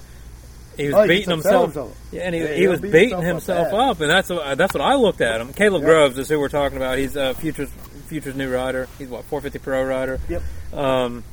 [0.76, 1.64] he was Oh, beating himself.
[1.64, 1.97] himself.
[2.12, 4.59] Yeah, and he, Yeah, he he'll was beat beating himself himself up and that's what
[4.59, 5.53] that's what I looked at him.
[5.55, 5.89] Caleb Yeah.
[5.89, 6.99] Groves is who we're talking about.
[6.99, 7.70] He's a futures
[8.07, 8.86] futures new rider.
[8.99, 10.20] He's what 450 pro rider.
[10.28, 10.43] Yep.
[10.74, 11.24] Um,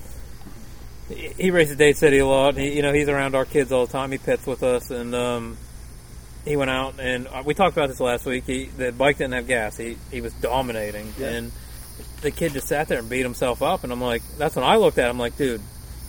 [1.10, 2.56] he, he races Dade City a lot.
[2.58, 4.12] He, you know, he's around our kids all the time.
[4.12, 5.58] He pits with us, and um,
[6.46, 8.46] he went out and uh, we talked about this last week.
[8.46, 9.76] He the bike didn't have gas.
[9.78, 11.28] He he was dominating, Yeah.
[11.30, 11.52] and
[12.22, 13.84] the kid just sat there and beat himself up.
[13.84, 15.62] And I'm like, that's when I looked at him like, dude.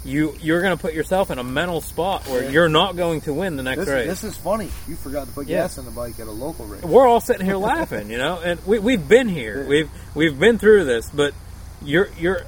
[0.04, 2.50] You you're going to put yourself in a mental spot where Yeah.
[2.50, 4.06] you're not going to win the next This, race.
[4.06, 4.70] this is funny.
[4.86, 5.62] You forgot to put Yeah.
[5.62, 6.82] gas in the bike at a local race.
[6.84, 9.68] we're all sitting here laughing, you know, and we we've been here, Yeah.
[9.68, 11.34] we've we've been through this, but
[11.82, 12.42] you're you're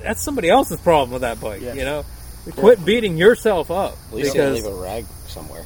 [0.00, 1.74] that's somebody else's problem with that bike, Yeah.
[1.74, 2.04] you know.
[2.52, 5.64] Quit beating yourself up At least you didn't because leave a rag somewhere.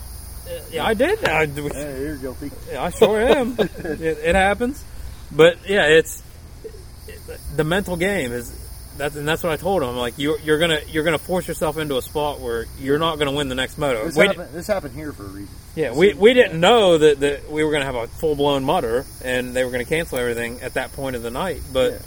[0.71, 1.25] Yeah, I did.
[1.25, 2.51] I, Hey, you're guilty.
[2.77, 3.57] I sure am.
[3.59, 3.71] it,
[4.01, 4.83] it happens,
[5.33, 6.23] but yeah, it's
[7.57, 8.61] the mental game is
[8.97, 9.97] that's and that's what I told him.
[9.97, 13.33] Like you're you're gonna you're gonna force yourself into a spot where you're not gonna
[13.33, 14.05] win the next moto.
[14.05, 15.55] This We- happened, this happened here for a reason.
[15.77, 18.63] Yeah, we, we didn't know that, that we were going to have a full blown
[18.63, 21.63] mutter and they were going to cancel everything at that point of the night.
[21.73, 21.99] But Yeah.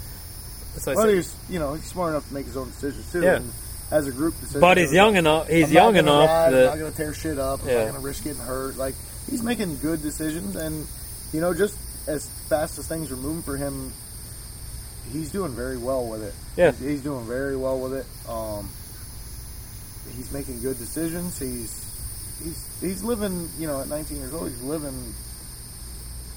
[0.77, 3.11] so I But said- he's, you know, he's smart enough to make his own decisions
[3.11, 3.23] too.
[3.23, 3.35] Yeah.
[3.35, 3.51] And
[3.91, 5.47] as a group, decision, but he's young enough.
[5.47, 7.61] He's young enough ride, I'm not going to tear shit up.
[7.63, 7.75] I'm Yeah.
[7.75, 8.77] not going to risk getting hurt.
[8.77, 8.95] Like
[9.29, 10.85] he's making good decisions, and
[11.33, 11.77] you know, just
[12.07, 13.93] as fast as things are moving for him,
[15.11, 16.33] he's doing very well with it.
[16.55, 16.71] Yeah.
[16.71, 18.05] he's, he's doing very well with it.
[18.29, 18.69] Um,
[20.15, 21.39] he's making good decisions.
[21.39, 21.83] He's
[22.43, 23.49] he's he's living.
[23.57, 25.13] You know, at 19 years old, he's living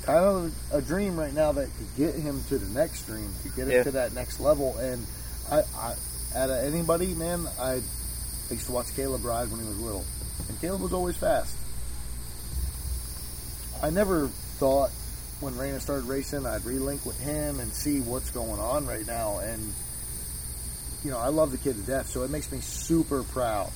[0.02, 3.48] kind of a dream right now that could get him to the next dream, to
[3.50, 3.82] get him Yeah.
[3.82, 4.76] to that next level.
[4.78, 5.04] And
[5.50, 5.94] I, I
[6.34, 7.74] out of anybody, man, I
[8.50, 10.04] used to watch Caleb ride when he was little,
[10.48, 11.56] and Caleb was always fast.
[13.82, 14.90] I never thought
[15.40, 19.38] when Raina started racing, I'd relink with him and see what's going on right now.
[19.38, 19.72] And
[21.02, 23.70] you know, I love the kid to death, so it makes me super proud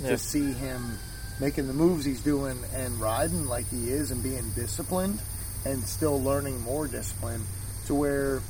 [0.00, 0.10] Yeah.
[0.10, 0.98] to see him
[1.40, 5.18] making the moves he's doing and riding like he is and being disciplined
[5.64, 7.42] and still learning more discipline
[7.86, 8.40] to where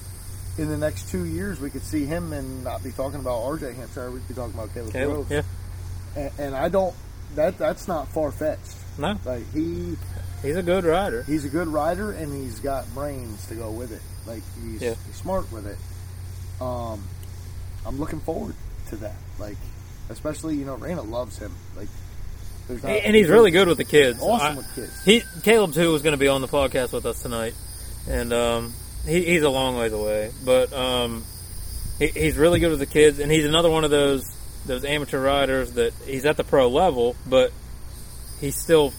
[0.58, 3.74] in the next two years we could see him and not be talking about RJ
[3.76, 5.42] Hampshire, we could be talking about Caleb Caleb, yeah,
[6.16, 6.94] And, and I don't
[7.36, 8.74] that that's not far fetched.
[8.98, 9.96] no, Like he
[10.42, 11.22] he's a good rider.
[11.22, 14.02] he's a good rider and he's got brains to go with it.
[14.26, 14.94] Like he's, Yeah.
[15.06, 15.78] he's smart with it.
[16.60, 17.02] Um,
[17.86, 18.54] I'm looking forward
[18.90, 19.16] to that.
[19.38, 19.56] Like
[20.10, 21.52] especially you know Raina loves him.
[21.76, 21.88] Like
[22.68, 24.18] there's not, and he's really good with the kids.
[24.20, 25.04] awesome I- with kids.
[25.04, 27.54] He Caleb too was going to be on the podcast with us tonight,
[28.08, 28.74] and um,
[29.06, 31.24] he, he's a long ways away, but um,
[31.98, 34.24] he, he's really good with the kids, and he's another one of those
[34.64, 37.50] those amateur riders that he's at the pro level, but
[38.40, 38.92] he still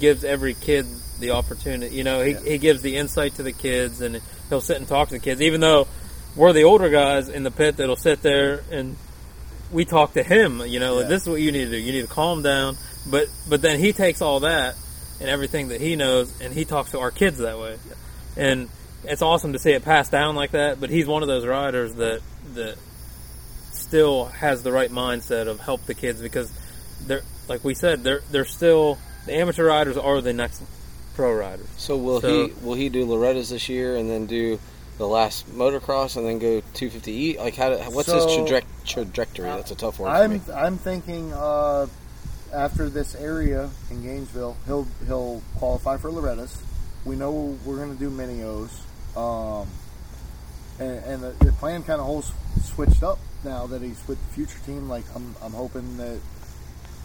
[0.00, 0.84] gives every kid
[1.20, 1.94] the opportunity.
[1.94, 2.40] You know, he, Yeah.
[2.40, 5.40] he gives the insight to the kids, and he'll sit and talk to the kids,
[5.40, 5.86] even though
[6.34, 8.96] we're the older guys in the pit that'll sit there and
[9.70, 10.60] we talk to him.
[10.66, 11.76] You know, like, this is what you need to do.
[11.76, 12.76] You need to calm down.
[13.08, 14.74] But but then he takes all that
[15.20, 17.76] and everything that he knows, and he talks to our kids that way.
[18.36, 18.68] And
[19.06, 20.80] it's awesome to see it passed down like that.
[20.80, 22.20] But he's one of those riders that
[22.54, 22.76] that
[23.72, 26.50] still has the right mindset of help the kids because
[27.06, 30.62] they're like we said they're they're still the amateur riders are the next
[31.14, 31.66] pro riders.
[31.76, 34.58] So will So- he will he do Loretta's this year and then do
[34.98, 37.38] the last motocross and then go 250e?
[37.38, 37.70] Like how?
[37.70, 39.46] do- What's his So- traje- trajectory?
[39.48, 40.40] That's a tough word for I'm me.
[40.54, 41.86] I'm thinking uh,
[42.52, 46.56] after this area in Gainesville, he'll he'll qualify for Loretta's.
[47.04, 48.80] We know we're going to do mini O's,
[49.16, 49.68] um,
[50.78, 54.34] and, and the, the plan kind of holds switched up now that he's with the
[54.34, 54.88] future team.
[54.88, 56.18] Like I'm I'm hoping that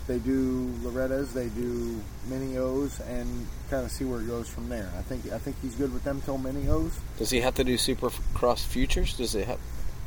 [0.08, 4.68] they do Loretta's, they do mini O's, and kind of see where it goes from
[4.68, 4.92] there.
[4.98, 7.00] I think I think he's good with them till mini O's.
[7.18, 9.16] Does he have to do super Supercross futures?
[9.16, 9.60] Does it have?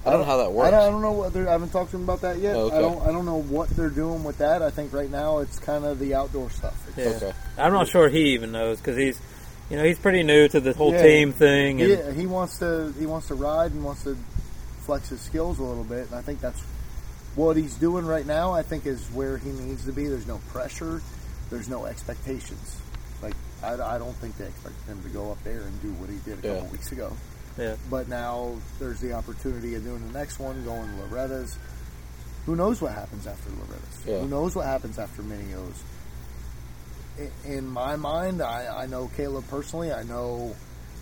[0.05, 0.71] I don't know how that I works.
[0.73, 1.49] don't, I don't know what they're.
[1.49, 2.57] I haven't talked to him about that yet.
[2.57, 2.77] Oh, okay.
[2.77, 3.03] I don't.
[3.03, 4.61] I don't know what they're doing with that.
[4.61, 6.77] I think right now it's kind of the outdoor stuff.
[6.97, 7.05] Yeah.
[7.05, 7.33] Okay.
[7.57, 9.21] I'm not sure he even knows because he's
[9.71, 11.03] you know he's pretty new to the whole Yeah.
[11.03, 11.81] team thing.
[11.81, 12.93] And, Yeah, he wants to.
[12.99, 14.17] He wants to ride and wants to
[14.85, 16.07] flex his skills a little bit.
[16.09, 16.61] And I think that's
[17.35, 18.53] what he's doing right now.
[18.53, 20.07] I think is where he needs to be.
[20.09, 21.01] There's no pressure.
[21.51, 22.77] There's no expectations.
[23.23, 26.11] Like I, I don't think they expect him to go up there and do what
[26.11, 26.55] he did a Yeah.
[26.57, 27.13] couple weeks ago.
[27.59, 27.77] Yeah.
[27.91, 31.57] But now there's the opportunity of doing the next one, going to Loretta's.
[32.47, 34.07] Who knows what happens after Loretta's?
[34.07, 34.19] Yeah.
[34.21, 35.83] Who knows what happens after Mini O's?
[37.19, 39.93] I- In my mind, I, I know Caleb personally.
[39.93, 40.55] I know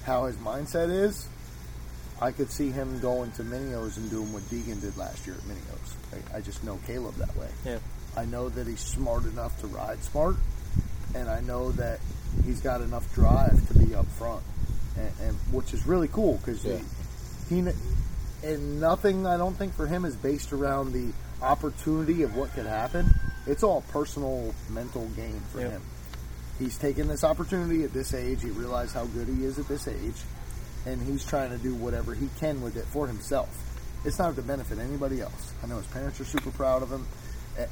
[0.04, 1.26] how his mindset is.
[2.20, 5.36] I could see him going to Mini O's and doing what Deegan did last year
[5.36, 5.94] at Mini O's.
[6.32, 7.48] I, I just know Caleb that way.
[7.64, 7.78] Yeah.
[8.16, 10.36] I know that he's smart enough to ride smart,
[11.14, 12.00] and I know that
[12.44, 14.42] he's got enough drive to be up front,
[14.98, 16.78] and, and which is really cool because Yeah.
[17.48, 17.70] he, he
[18.42, 22.66] and nothing I don't think for him is based around the opportunity of what could
[22.66, 23.10] happen.
[23.46, 25.70] it's all personal mental gain for Yep.
[25.70, 25.82] him.
[26.60, 28.42] He's taken this opportunity at this age.
[28.42, 30.20] He realized how good he is at this age,
[30.84, 33.48] and he's trying to do whatever he can with it for himself.
[34.04, 35.54] It's not to benefit anybody else.
[35.64, 37.06] I know his parents are super proud of him,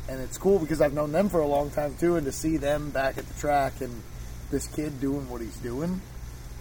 [0.08, 2.56] and it's cool because I've known them for a long time too, and to see
[2.56, 4.02] them back at the track and
[4.50, 6.00] this kid doing what he's doing,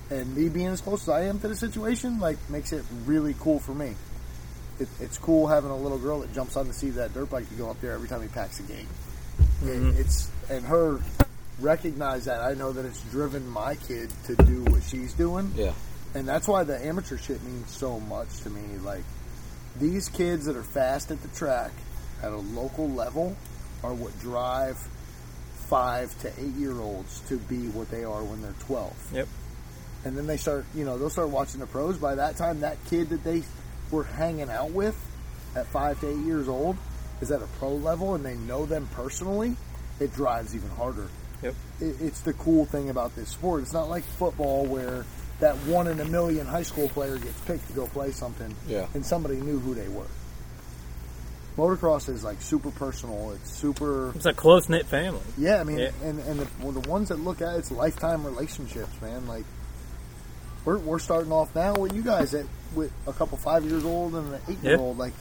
[0.09, 3.35] and me being as close as I am to the situation, like makes it really
[3.39, 3.95] cool for me.
[4.79, 7.29] It, it's cool having a little girl that jumps on the seat of that dirt
[7.29, 8.87] bike to go up there every time he packs a game.
[9.61, 9.91] Mm-hmm.
[9.91, 10.99] It, it's and her
[11.59, 12.41] recognize that.
[12.41, 15.73] I know that it's driven my kid to do what she's doing, Yeah.
[16.13, 18.77] and that's why the amateur shit means so much to me.
[18.83, 19.03] Like
[19.79, 21.71] these kids that are fast at the track
[22.23, 23.35] at a local level
[23.83, 24.77] are what drive
[25.67, 29.27] five to eight year olds to be what they are when they're twelve Yep.
[30.05, 32.77] and then they start you know they'll start watching the pros by that time that
[32.85, 33.43] kid that they
[33.91, 34.95] were hanging out with
[35.57, 36.77] at five to eight years old
[37.19, 39.57] is at a pro level and they know them personally
[39.99, 41.07] it drives even harder
[41.43, 41.55] Yep.
[41.81, 45.05] it, it's the cool thing about this sport it's not like football where
[45.39, 48.87] that one in a million high school player gets picked to go play something Yeah.
[48.95, 50.07] and somebody knew who they were
[51.57, 55.21] motocross is like super personal it's super It's a close knit family.
[55.37, 55.91] yeah, I mean, Yeah.
[56.03, 59.25] and and the, well, the ones that look at it, it's lifetime relationships, man.
[59.27, 59.45] Like
[60.65, 64.13] we're we're starting off now with you guys at with a couple five years old
[64.13, 64.97] and an eight year old.
[64.99, 65.13] Like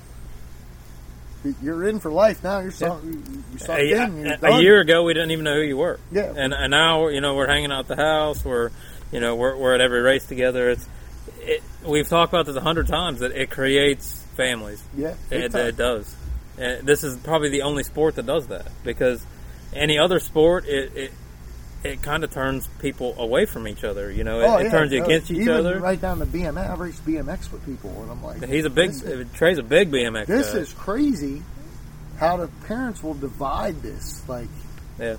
[1.63, 2.59] you're in for life now.
[2.61, 2.73] You're Yeah.
[2.73, 3.23] so, you,
[3.69, 4.27] A, in.
[4.27, 5.99] A- a year ago, we didn't even know who you were.
[6.11, 6.33] Yeah.
[6.37, 8.45] And, and now, you know, we're hanging out at the house.
[8.45, 8.71] We're,
[9.13, 10.71] you know, we're, we're at every race together.
[10.71, 10.87] It's,
[11.41, 14.83] it, we've talked about this a hundred times that it creates families.
[14.97, 16.15] Yeah, It, it does.
[16.59, 19.25] And this is probably the only sport that does that because
[19.73, 21.13] any other sport, it, it,
[21.91, 24.11] it kind of turns people away from each other.
[24.11, 25.79] You know, it, Oh, it turns you against each even other.
[25.81, 26.71] Right down to BMX.
[26.71, 29.91] I race BMX with people, and I'm like, He's a big, is, Trey's a big
[29.91, 30.59] BMX this guy.
[30.59, 31.43] is crazy.
[32.19, 34.23] How the parents will divide this.
[34.29, 34.49] Like
[34.99, 35.17] yeah.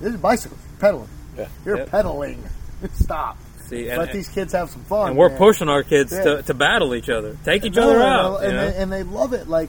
[0.00, 1.08] this is bicycles pedaling.
[1.36, 1.48] Yeah.
[1.64, 1.90] You're Yep.
[1.90, 2.42] pedaling.
[2.94, 3.38] Stop.
[3.68, 5.10] See, and, Let these kids have some fun.
[5.10, 5.38] and we're man.
[5.38, 6.22] pushing our kids Yeah.
[6.24, 8.22] to, to battle each other, take each No, other no, out.
[8.42, 9.46] no, and, they, and they love it.
[9.48, 9.68] Like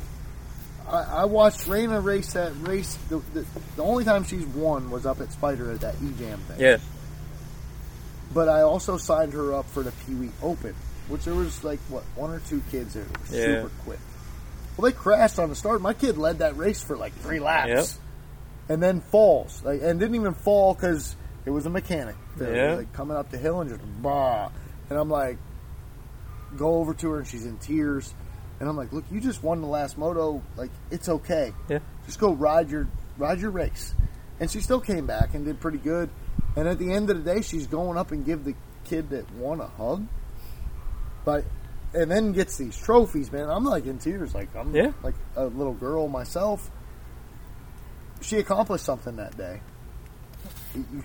[0.90, 2.98] I, I watched Raina race that race.
[3.10, 6.40] The, the, the only time she's won was up at Spider at that E Jam
[6.40, 6.60] thing.
[6.60, 6.78] yeah,
[8.34, 10.76] But I also signed her up for the Pee Wee Open,
[11.08, 13.46] which there was like what one or two kids there that were Yeah.
[13.64, 14.00] super quick.
[14.78, 15.82] Well, they crashed on the start.
[15.82, 17.86] My kid led that race for like three laps, Yep.
[18.70, 21.16] and then falls, like, and didn't even fall because
[21.46, 22.16] it was a mechanic.
[22.38, 22.74] Were, Yeah.
[22.76, 24.50] like coming up the hill and just bah.
[24.90, 25.38] And I'm like,
[26.58, 28.14] go over to her, and she's in tears.
[28.60, 30.42] And I'm like, look, you just won the last moto.
[30.58, 31.54] Like, it's okay.
[31.70, 31.80] Yeah.
[32.06, 32.88] Just go ride your
[33.18, 33.94] ride your race.
[34.40, 36.10] And she still came back and did pretty good.
[36.56, 38.56] And at the end of the day, she's going up and give the
[38.86, 40.06] kid that won a hug.
[41.26, 41.46] But
[41.94, 43.50] and then gets these trophies, man.
[43.50, 44.92] I'm like in tears, like I'm Yeah.
[45.04, 46.70] like a little girl myself.
[48.22, 49.62] She accomplished something that day.
[50.76, 51.04] You,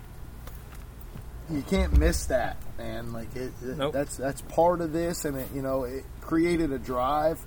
[1.50, 3.12] you, can't miss that, man.
[3.12, 3.92] Like it, it- Nope.
[3.92, 7.40] that's that's part of this, and it you know it created a drive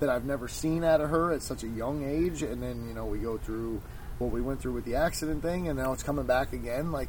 [0.00, 2.42] that I've never seen out of her at such a young age.
[2.42, 3.80] And then you know we go through
[4.18, 6.92] what we went through with the accident thing, and now it's coming back again.
[6.92, 7.08] Like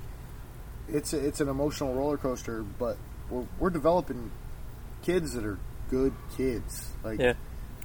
[0.87, 2.97] it's a, it's an emotional roller coaster, but
[3.29, 4.31] we're we're developing
[5.03, 5.57] kids that are
[5.89, 6.89] good kids.
[7.03, 7.33] Like yeah,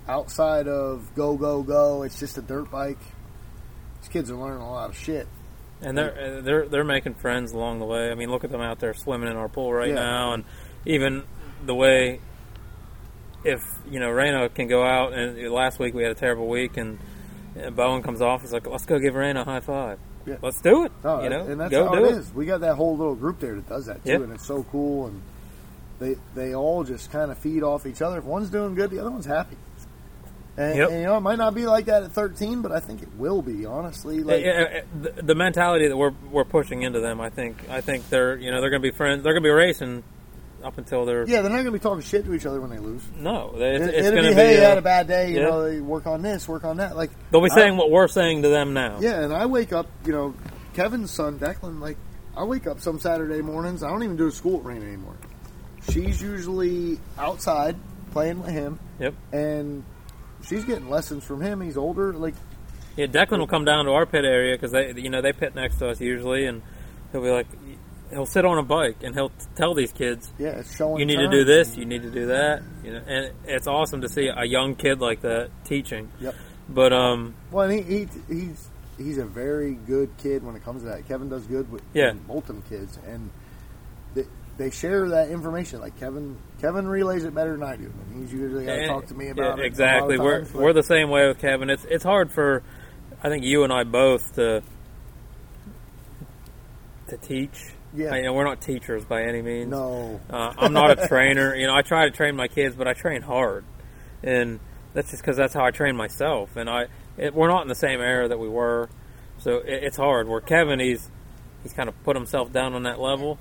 [0.09, 2.99] outside of go go go, it's just a dirt bike.
[4.01, 5.29] These kids are learning a lot of shit.
[5.83, 8.11] and they're they're they're making friends along the way.
[8.11, 9.95] I mean, look at them out there swimming in our pool right Yeah.
[9.97, 10.45] now, and
[10.87, 11.25] even
[11.65, 12.21] the way
[13.45, 16.77] if you know Reno can go out and last week we had a terrible week
[16.77, 16.99] and.
[17.57, 18.43] and Bowen comes off.
[18.43, 19.99] He's like, "Let's go give Reno a high five.
[20.27, 20.37] Yeah.
[20.43, 20.93] Let's do it.
[21.03, 22.19] No, you know, and that's go how do it it.
[22.19, 22.33] is.
[22.33, 24.17] We got that whole little group there that does that too, Yeah.
[24.17, 25.07] and it's so cool.
[25.07, 25.21] And
[25.99, 28.19] they they all just kind of feed off each other.
[28.19, 29.57] If one's doing good, the other one's happy.
[30.57, 30.89] And, Yep.
[30.91, 33.09] and, you know, it might not be like that at 13, but I think it
[33.17, 33.65] will be.
[33.65, 37.81] Honestly, like yeah, the, the mentality that we're we're pushing into them, I think, I
[37.81, 39.23] think they're you know they're going to be friends.
[39.25, 40.03] They're going to be racing
[40.63, 42.71] up until they're yeah, they're not going to be talking shit to each other when
[42.71, 43.03] they lose.
[43.17, 43.55] no.
[43.57, 44.41] They, it's It, it's it'll going be, to be.
[44.43, 45.31] hey, you uh, had a bad day.
[45.31, 45.43] You yeah.
[45.49, 46.97] know, they work on this, work on that.
[46.97, 48.99] Like they'll be I- saying what we're saying to them now.
[49.01, 50.35] Yeah, and I wake up, you know,
[50.75, 51.97] Kevin's son, Declan, like,
[52.37, 53.83] I wake up some Saturday mornings.
[53.83, 55.17] I don't even do a school at rain anymore.
[55.91, 57.77] She's usually outside
[58.13, 59.15] playing with him, Yep.
[59.33, 59.83] and
[60.45, 61.61] she's getting lessons from him.
[61.61, 62.13] He's older.
[62.13, 62.35] Like,
[62.97, 65.55] Yeah, Declan will come down to our pit area because they, you know, they pit
[65.55, 66.63] next to us usually, and
[67.13, 67.47] he'll be like,
[68.11, 70.99] he'll sit on a bike and he'll tell these kids, yeah, it's showing.
[70.99, 74.01] you need to do this, you need to do that, you know, and it's awesome
[74.03, 76.11] to see a young kid like that teaching.
[76.21, 76.35] Yep.
[76.69, 80.83] But um, Well, and he, he he's he's a very good kid when it comes
[80.83, 81.09] to that.
[81.09, 82.13] Kevin does good with Yeah.
[82.13, 83.31] both kids, and
[84.15, 84.25] they,
[84.57, 85.81] they share that information.
[85.81, 89.07] Like Kevin, Kevin relays it better than I do, and he's usually got to talk
[89.07, 89.67] to me about yeah, it.
[89.67, 90.19] exactly.
[90.19, 91.71] We're we're the same way with Kevin.
[91.71, 92.63] It's it's hard for
[93.23, 94.63] I think you and I both to
[97.09, 97.73] to teach.
[97.95, 98.13] Yeah.
[98.15, 99.71] I, you know, we're not teachers by any means.
[99.71, 100.21] No.
[100.31, 101.55] Uh, I'm not a trainer.
[101.57, 103.65] You know, I try to train my kids, but I train hard,
[104.23, 104.61] and
[104.95, 106.57] that's just because that's how I train myself.
[106.57, 106.87] And I,
[107.17, 108.89] it, we're not in the same era that we were,
[109.39, 110.29] so it, it's hard.
[110.29, 111.09] Where Kevin, he's
[111.63, 113.39] he's kind of put himself down on that level,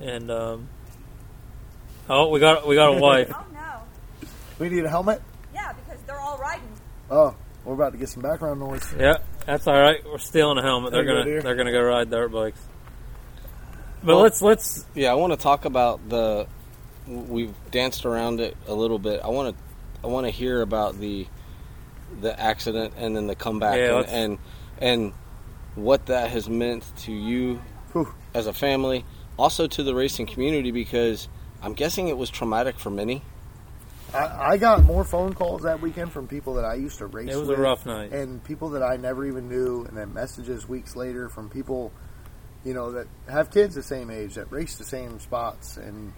[0.00, 0.68] and um,
[2.08, 3.32] oh, we got we got a wife.
[3.36, 4.28] Oh no.
[4.58, 5.20] We need a helmet?
[5.52, 6.68] Yeah, because they're all riding.
[7.10, 7.34] Oh,
[7.64, 8.92] we're about to get some background noise.
[8.98, 9.98] yeah, that's all right.
[10.04, 10.92] We're stealing a helmet.
[10.92, 11.42] They're There you go, gonna dear.
[11.42, 12.60] they're gonna go ride dirt bikes.
[14.04, 16.46] But Well- let's let's Yeah, I want to talk about the.
[17.06, 19.20] We've danced around it a little bit.
[19.22, 19.62] I want to.
[20.02, 21.26] I want to hear about the,
[22.20, 24.38] the accident and then the comeback Yeah, and, and
[24.78, 25.12] and
[25.76, 27.60] what that has meant to you
[27.92, 28.12] Whew.
[28.34, 29.04] as a family,
[29.38, 31.28] also to the racing community because
[31.62, 33.22] I'm guessing it was traumatic for many.
[34.12, 37.30] I, I got more phone calls that weekend from people that I used to race
[37.32, 38.12] It was a rough night.
[38.12, 41.90] and people that I never even knew, and then messages weeks later from people,
[42.64, 46.12] you know, that have kids the same age that race the same spots, and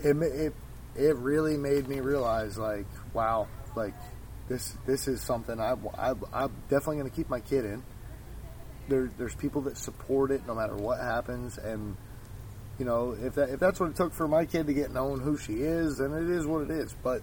[0.00, 0.54] it it
[0.94, 3.94] it really made me realize, like, wow, like
[4.48, 7.82] this this is something I, I I'm definitely going to keep my kid in.
[8.88, 11.96] There, there's people that support it no matter what happens, and
[12.78, 15.20] you know, if that if that's what it took for my kid to get known
[15.20, 16.94] who she is, then it is what it is.
[17.02, 17.22] But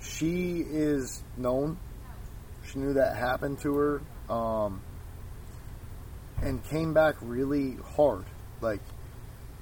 [0.00, 1.78] she is known.
[2.70, 4.02] She knew that happened to her,
[4.32, 4.82] um,
[6.42, 8.24] and came back really hard.
[8.60, 8.80] Like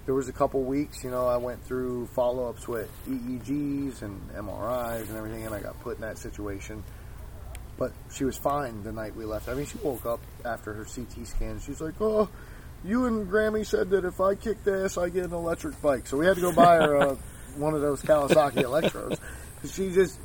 [0.07, 4.21] there was a couple weeks, you know, I went through follow ups with EEGs and
[4.33, 6.83] MRIs and everything, and I got put in that situation.
[7.77, 9.49] But she was fine the night we left.
[9.49, 11.59] I mean, she woke up after her CT scan.
[11.61, 12.29] She's like, "Oh,
[12.85, 16.17] you and Grammy said that if I kicked ass, I get an electric bike." So
[16.17, 17.17] we had to go buy her uh,
[17.57, 19.19] one of those Kawasaki Electros.
[19.69, 20.21] She just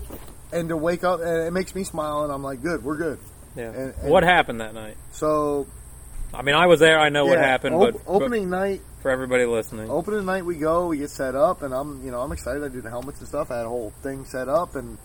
[0.51, 3.19] and to wake up, and it makes me smile, and I'm like, "Good, we're good."
[3.55, 3.71] yeah.
[3.71, 4.97] and- and- what happened that night?
[5.13, 5.65] So
[6.33, 6.99] I mean, I was there.
[6.99, 10.55] I know what happened, op- but, but opening night, for everybody listening, opening night we
[10.55, 12.63] go, we get set up, and I'm you know I'm excited.
[12.63, 13.49] I do the helmets and stuff.
[13.51, 14.97] I had a whole thing set up, and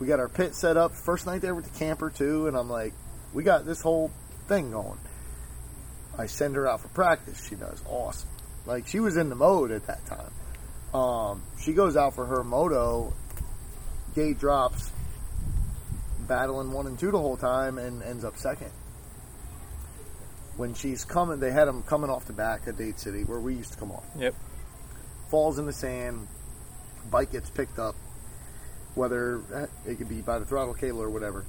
[0.00, 0.92] we got our pit set up.
[0.92, 2.92] First night there with the camper too, and I'm like,
[3.32, 4.10] we got this whole
[4.48, 4.98] thing going.
[6.18, 7.46] I send her out for practice.
[7.48, 8.28] She does awesome.
[8.66, 10.32] Like she was in the mode at that time.
[11.00, 13.12] Um, she goes out for her moto.
[14.14, 14.90] Gate drops,
[16.26, 18.72] battling one and two the whole time, and ends up second.
[20.58, 23.54] When she's coming, they had them coming off the back of Dade City, where we
[23.54, 24.34] used to come off Yep.
[25.30, 26.28] falls in the sand,
[27.10, 27.94] bike gets picked up,
[28.94, 31.44] whether eh, it could be by the throttle cable or whatever.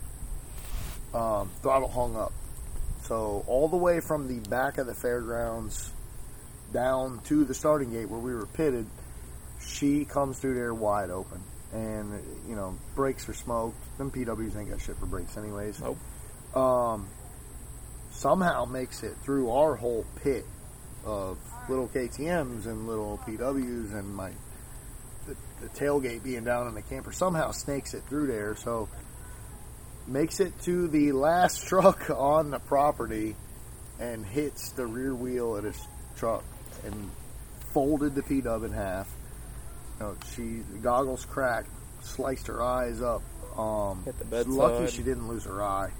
[1.14, 2.32] Um, throttle hung up.
[3.04, 5.92] So all the way from the back of the fairgrounds
[6.72, 8.86] down to the starting gate where we were pitted,
[9.60, 11.42] she comes through there wide open.
[11.74, 13.76] And, you know, brakes are smoked.
[13.98, 15.80] Them PWs ain't got shit for brakes anyways.
[15.82, 15.98] Nope.
[16.56, 17.08] Um,
[18.20, 20.46] somehow makes it through our whole pit
[21.06, 21.38] of
[21.70, 24.32] little KTM's and little PW's and my
[25.26, 28.56] the, the tailgate being down in the camper somehow snakes it through there.
[28.58, 28.90] So
[30.06, 33.36] makes it to the last truck on the property
[34.00, 36.44] and hits the rear wheel of his truck
[36.86, 37.10] and
[37.74, 39.10] folded the P dub in half.
[39.98, 41.70] You know, she the goggles cracked,
[42.02, 43.22] sliced her eyes up.
[43.58, 45.92] Um, Hit the she's lucky she didn't lose her eye.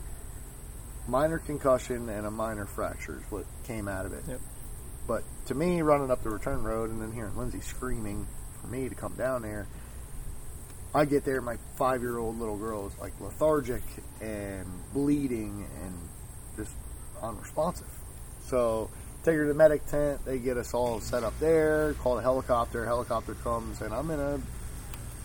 [1.10, 4.24] Minor concussion and a minor fracture is what came out of it.
[4.28, 4.40] Yep.
[5.08, 8.28] But to me, running up the return road and then hearing Lindsay screaming
[8.62, 9.68] for me to come down there,
[10.94, 13.82] I get there, my five year old little girl is like lethargic
[14.22, 15.96] and bleeding and
[16.56, 16.76] just
[17.24, 17.90] unresponsive.
[18.46, 18.92] So
[19.24, 22.22] take her to the medic tent, they get us all set up there, call a
[22.22, 24.40] helicopter, helicopter comes, and I'm in a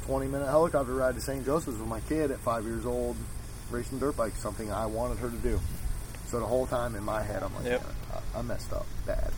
[0.07, 1.45] 20 minute helicopter ride to St.
[1.45, 3.17] Joseph's with my kid at five years old,
[3.71, 5.61] racing dirt bikes, something I wanted her to do.
[6.29, 7.85] So the whole time in my head, I'm like, Yep.
[8.35, 9.33] I, I messed up bad.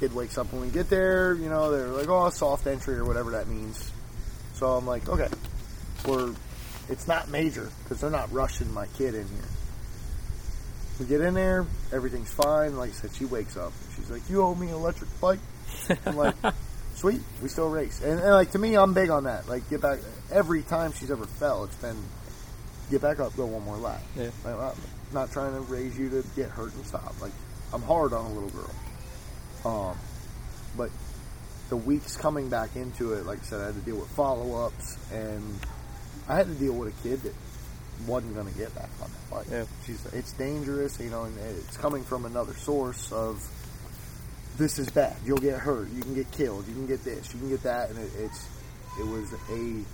[0.00, 3.04] Kid wakes up when we get there, you know, they're like, oh, soft entry or
[3.04, 3.92] whatever that means.
[4.54, 5.28] So I'm like, okay,
[6.06, 6.34] we're,
[6.88, 9.48] it's not major because they're not rushing my kid in here.
[11.00, 12.76] We get in there, everything's fine.
[12.76, 13.72] Like I said, she wakes up.
[13.96, 15.40] She's like, you owe me an electric bike.
[16.06, 16.36] I'm like,
[16.94, 18.00] sweet, we still race.
[18.00, 19.48] And, and like to me, I'm big on that.
[19.48, 19.98] Like get back.
[20.32, 21.96] Every time she's ever fell, it's been
[22.90, 24.00] get back up, go one more lap.
[24.16, 24.30] Yeah.
[24.44, 24.74] Like, I'm
[25.12, 27.20] not trying to raise you to get hurt and stop.
[27.20, 27.32] Like
[27.72, 28.70] I'm hard on a little girl.
[29.64, 29.98] Um,
[30.76, 30.90] but
[31.70, 34.66] the weeks coming back into it, like I said, I had to deal with follow
[34.66, 35.58] ups, and
[36.28, 37.34] I had to deal with a kid that
[38.06, 39.46] wasn't going to get back on that bike.
[39.50, 39.64] Yeah.
[39.86, 43.42] She's it's dangerous, you know, and it's coming from another source of
[44.58, 45.16] this is bad.
[45.24, 45.90] You'll get hurt.
[45.90, 46.68] You can get killed.
[46.68, 47.32] You can get this.
[47.32, 48.48] You can get that, and it, it's
[49.00, 49.84] it was a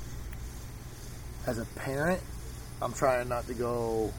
[1.49, 2.20] as a parent,
[2.82, 4.12] I'm trying not to go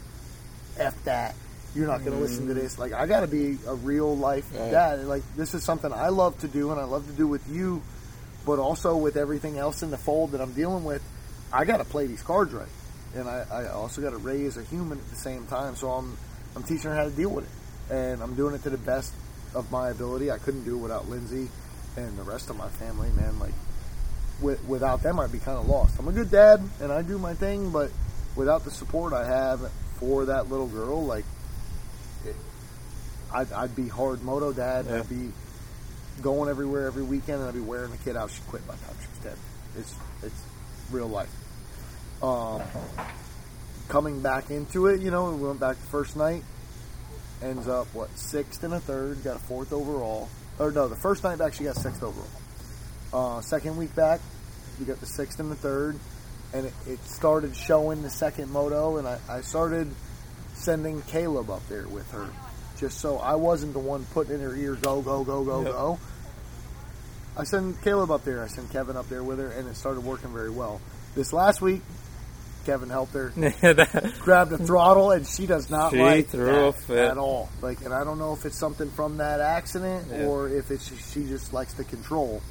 [0.77, 1.35] f that.
[1.73, 2.55] You're not going to listen to mm.
[2.55, 2.77] this.
[2.77, 5.05] Like I got to be a real life dad.
[5.05, 7.81] Like this is something I love to do, and I love to do with you,
[8.45, 11.03] but also with everything else in the fold that I'm dealing with.
[11.53, 12.67] I got to play these cards right,
[13.15, 15.75] and I, I also got to raise a human at the same time.
[15.75, 16.17] So I'm
[16.55, 19.13] I'm teaching her how to deal with it, and I'm doing it to the best
[19.55, 20.29] of my ability.
[20.31, 21.49] I couldn't do it without Lindsay
[21.97, 23.39] and the rest of my family, man.
[23.39, 23.53] Like
[24.41, 25.99] with, without them, I'd be kind of lost.
[25.99, 27.91] I'm a good dad, and I do my thing, but
[28.35, 31.25] without the support I have for that little girl, like
[32.25, 32.35] it,
[33.33, 34.85] I'd, I'd be hard moto dad.
[34.87, 34.99] Yeah.
[34.99, 35.31] I'd be
[36.21, 38.31] going everywhere every weekend, and I'd be wearing the kid out.
[38.31, 39.37] She quit by the time she was dead.
[39.77, 40.43] It's it's
[40.91, 41.33] real life.
[42.21, 42.61] Um,
[43.87, 46.43] coming back into it, you know, we went back the first night.
[47.41, 50.29] Ends up what sixth and a third, got a fourth overall.
[50.59, 52.27] Or no, the first night back she got sixth overall.
[53.13, 54.21] Uh, second week back,
[54.79, 55.97] we got the sixth and the third,
[56.53, 59.89] and it, it started showing the second moto, and I, I started
[60.53, 62.27] sending Caleb up there with her,
[62.77, 65.71] just so I wasn't the one putting in her ear, go, go, go, go, Yep.
[65.71, 65.99] go.
[67.37, 70.01] I sent Caleb up there, I sent Kevin up there with her, and it started
[70.03, 70.81] working very well.
[71.15, 71.81] This last week,
[72.65, 73.29] Kevin helped her,
[74.19, 76.97] grab the throttle, and she does not She like threw that a fit.
[77.11, 77.49] at all.
[77.61, 80.25] Like, and I don't know if it's something from that accident Yeah.
[80.25, 82.41] or if it's she just likes to control.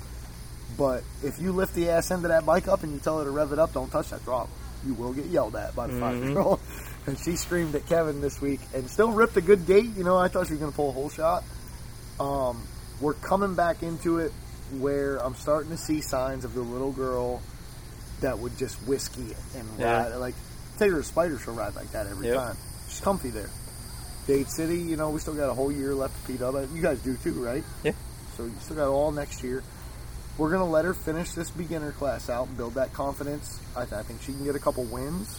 [0.79, 3.25] But if you lift the ass end of that bike up and you tell her
[3.25, 4.49] to rev it up, don't touch that throttle.
[4.87, 6.01] You will get yelled at by the Mm-hmm.
[6.01, 6.61] five year old.
[7.07, 9.87] And she screamed at Kevin this week and still ripped a good gate.
[9.97, 11.43] You know, I thought she was going to pull a whole shot.
[12.21, 12.62] Um,
[13.01, 14.33] we're coming back into it
[14.79, 17.41] where I'm starting to see signs of the little girl
[18.21, 19.87] that would just whiskey and Yeah.
[20.11, 20.14] ride.
[20.16, 20.35] Like,
[20.79, 22.37] take her to Spider, she'll ride like that every Yep.
[22.37, 22.57] time.
[22.89, 23.49] She's comfy there.
[24.27, 26.55] Dade City, you know, we still got a whole year left to feed up.
[26.75, 27.64] You guys do too, right?
[27.83, 27.93] Yeah.
[28.37, 29.62] So you still got all next year.
[30.41, 33.61] We're gonna let her finish this beginner class out and build that confidence.
[33.76, 35.38] I, I think she can get a couple wins,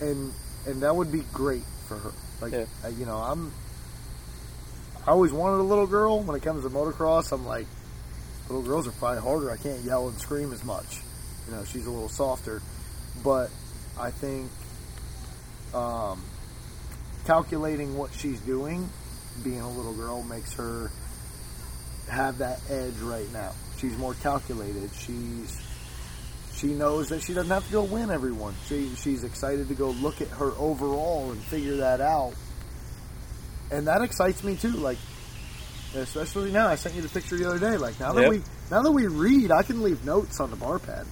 [0.00, 0.32] and
[0.64, 2.12] and that would be great for her.
[2.40, 2.66] Like Yeah.
[2.84, 3.50] uh, you know, I'm.
[5.04, 6.20] I always wanted a little girl.
[6.20, 7.66] When it comes to motocross, I'm like,
[8.48, 9.50] little girls are probably harder.
[9.50, 11.00] I can't yell and scream as much.
[11.48, 12.62] You know, she's a little softer,
[13.24, 13.50] but
[13.98, 14.52] I think
[15.74, 16.22] um,
[17.26, 18.88] calculating what she's doing,
[19.42, 20.92] being a little girl, makes her
[22.08, 23.50] have that edge right now.
[23.84, 24.90] She's more calculated.
[24.96, 25.60] She's
[26.54, 28.54] she knows that she doesn't have to go win everyone.
[28.66, 32.32] She she's excited to go look at her overall and figure that out.
[33.70, 34.70] And that excites me too.
[34.70, 34.96] Like
[35.94, 37.76] especially now, I sent you the picture the other day.
[37.76, 38.30] Like now that Yep.
[38.30, 41.06] we now that we read, I can leave notes on the bar pad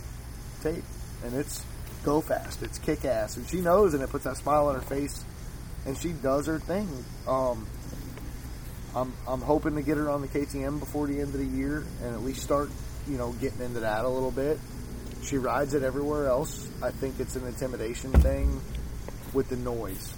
[0.62, 0.84] tape,
[1.24, 1.62] and it's
[2.04, 2.62] go fast.
[2.62, 5.22] It's kick ass, and she knows, and it puts that smile on her face,
[5.84, 6.88] and she does her thing.
[7.28, 7.66] Um,
[8.94, 11.84] I'm I'm hoping to get her on the KTM before the end of the year,
[12.02, 12.70] and at least start,
[13.08, 14.58] you know, getting into that a little bit.
[15.22, 16.68] She rides it everywhere else.
[16.82, 18.60] I think it's an intimidation thing
[19.32, 20.12] with the noise,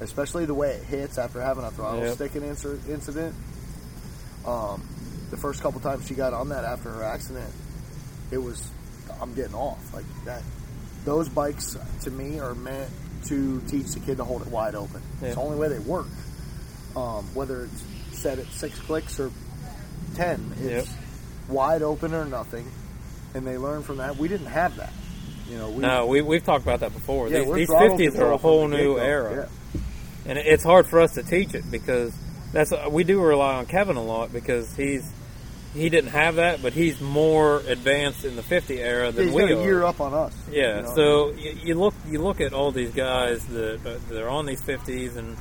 [0.00, 2.14] especially the way it hits after having a throttle Yep.
[2.16, 3.34] sticking incident.
[4.46, 4.82] Um,
[5.30, 7.50] the first couple times she got on that after her accident,
[8.30, 8.68] it was
[9.20, 10.42] I'm getting off like that.
[11.04, 12.90] Those bikes to me are meant
[13.26, 15.00] to teach the kid to hold it wide open.
[15.22, 16.06] It's the only way they work.
[16.96, 17.82] Um, whether it's
[18.22, 19.30] set at six clicks or
[20.14, 20.98] ten, it's Yep.
[21.48, 22.70] wide open or nothing,
[23.34, 24.16] and they learn from that.
[24.16, 24.92] We didn't have that.
[25.50, 27.28] You know, we, no, we we've talked about that before.
[27.28, 29.80] yeah, these these fifties are a whole new era, Yeah.
[30.26, 32.12] and it's hard for us to teach it because
[32.52, 35.04] that's we do rely on Kevin a lot because he's
[35.74, 39.34] he didn't have that, but he's more advanced in the fifty era Yeah, than he's
[39.34, 39.64] we got a are.
[39.64, 40.34] year up on us.
[40.50, 40.94] Yeah, you know?
[40.94, 44.46] so you, you look you look at all these guys that uh, that are on
[44.46, 45.36] these fifties, and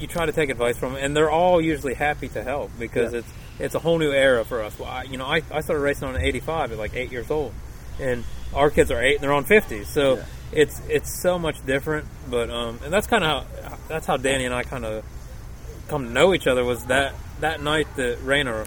[0.00, 3.12] you try to take advice from them, and they're all usually happy to help because
[3.12, 3.20] Yeah.
[3.20, 3.28] it's
[3.58, 4.78] it's a whole new era for us.
[4.78, 7.12] Well, I, you know, I, I started racing on an eighty five at like eight
[7.12, 7.52] years old,
[8.00, 8.24] and
[8.54, 10.24] our kids are eight and they're on fifties, so Yeah.
[10.52, 12.06] it's it's so much different.
[12.30, 15.04] But um, and that's kind of how that's how Danny and I kind of
[15.88, 18.64] come to know each other was that that night that Rainer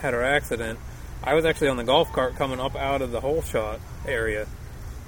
[0.00, 0.78] had her accident.
[1.24, 4.46] I was actually on the golf cart coming up out of the hole shot area,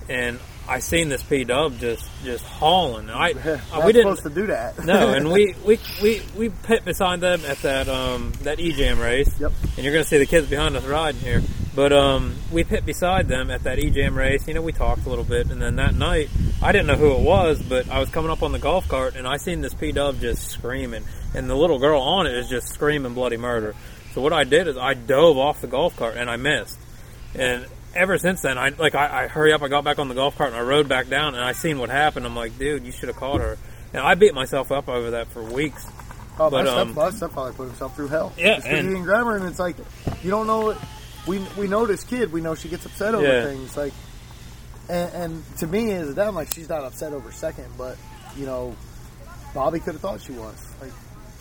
[0.08, 3.10] and I seen this P Dub just just hauling.
[3.10, 3.32] I,
[3.84, 4.84] we didn't supposed to do that.
[4.84, 8.98] no, and we, we we we pit beside them at that um that E Jam
[8.98, 9.38] race.
[9.38, 9.52] Yep.
[9.76, 11.42] And you're gonna see the kids behind us riding here.
[11.74, 14.48] But um we pit beside them at that E Jam race.
[14.48, 16.30] You know, we talked a little bit, and then that night
[16.62, 19.16] I didn't know who it was, but I was coming up on the golf cart
[19.16, 21.04] and I seen this P Dub just screaming,
[21.34, 23.74] and the little girl on it is just screaming bloody murder.
[24.14, 26.78] So what I did is I dove off the golf cart and I missed,
[27.34, 29.62] and ever since then, I like I, I hurry up.
[29.62, 31.78] I got back on the golf cart and I rode back down, and I seen
[31.78, 32.26] what happened.
[32.26, 33.56] I'm like, dude, you should have caught her.
[33.92, 35.86] And I beat myself up over that for weeks.
[36.38, 38.32] Oh, But, my, um, step, my step probably put himself through hell.
[38.36, 39.76] Yeah, Just and- he didn't grab her, and it's like
[40.22, 40.76] you don't know.
[41.26, 42.32] We we know this kid.
[42.32, 43.44] We know she gets upset over Yeah.
[43.44, 43.76] things.
[43.76, 43.92] Like,
[44.88, 47.96] and, and to me as a dad, I'm like she's not upset over second, but
[48.36, 48.74] you know,
[49.54, 50.73] Bobby could have thought she was.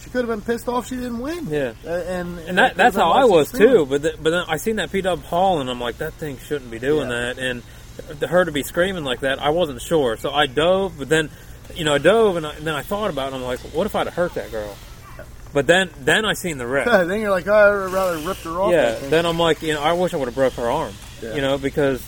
[0.03, 1.47] She could have been pissed off she didn't win.
[1.47, 1.73] Yeah.
[1.85, 3.85] Uh, and And that, that's how I was too.
[3.85, 6.38] But th- but then I seen that P Dub haul, and I'm like, that thing
[6.38, 7.34] shouldn't be doing Yeah.
[7.34, 7.39] that.
[7.39, 7.63] And
[8.19, 10.17] to her to be screaming like that, I wasn't sure.
[10.17, 11.30] So I dove, but then
[11.75, 13.35] you know I dove, and, I, and then I thought about it.
[13.35, 14.75] and I'm like, what if I'd have hurt that girl?
[15.53, 16.85] But then then I seen the wreck.
[17.07, 17.53] then you're like, oh,
[17.88, 18.71] I'd rather ripped her off.
[18.71, 18.97] yeah.
[19.09, 20.93] Then I'm like, you know, I wish I would have broke her arm.
[21.21, 21.35] Yeah.
[21.35, 22.03] You know, because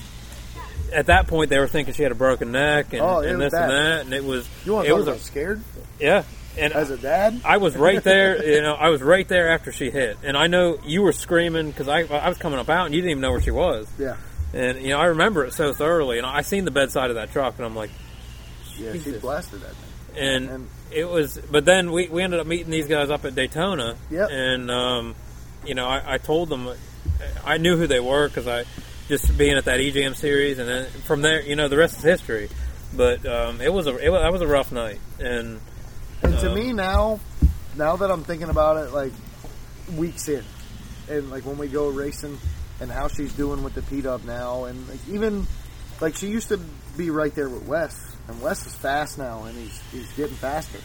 [0.93, 3.53] at that point they were thinking she had a broken neck and, Oh, and this
[3.53, 5.61] and that, and it was you want it to talk was a scared
[5.99, 6.23] yeah.
[6.57, 7.41] And as a dad?
[7.45, 10.47] I was right there, you know, I was right there after she hit, and I
[10.47, 13.21] know you were screaming because I, I was coming up out, and you didn't even
[13.21, 14.15] know where she was, Yeah,
[14.53, 17.31] and you know, I remember it so thoroughly, and I seen the bedside of that
[17.31, 17.91] truck, and I'm like,
[18.77, 20.17] yeah, she blasted that thing.
[20.23, 23.35] and, And- it was, but then we, we ended up meeting these guys up at
[23.35, 24.29] Daytona, Yep.
[24.31, 25.15] and um,
[25.65, 26.69] you know, I, I told them,
[27.43, 28.63] I knew who they were because I
[29.09, 32.03] just being at that EJM series, and then from there, you know, the rest is
[32.03, 32.49] history.
[32.95, 35.59] But um, it was a it was, that was a rough night, and
[36.23, 37.19] And to me now,
[37.75, 39.13] now that I'm thinking about it, like
[39.95, 40.43] weeks in,
[41.09, 42.37] and like when we go racing,
[42.79, 45.47] and how she's doing with the P Dub now, and like, even
[46.01, 46.59] like she used to
[46.97, 50.79] be right there with Wes, and Wes is fast now, and he's he's getting faster.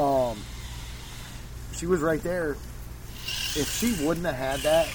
[0.00, 0.38] Um,
[1.74, 2.56] she was right there.
[3.58, 4.88] If she wouldn't have had that,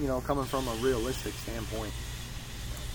[0.00, 1.92] you know, coming from a realistic standpoint,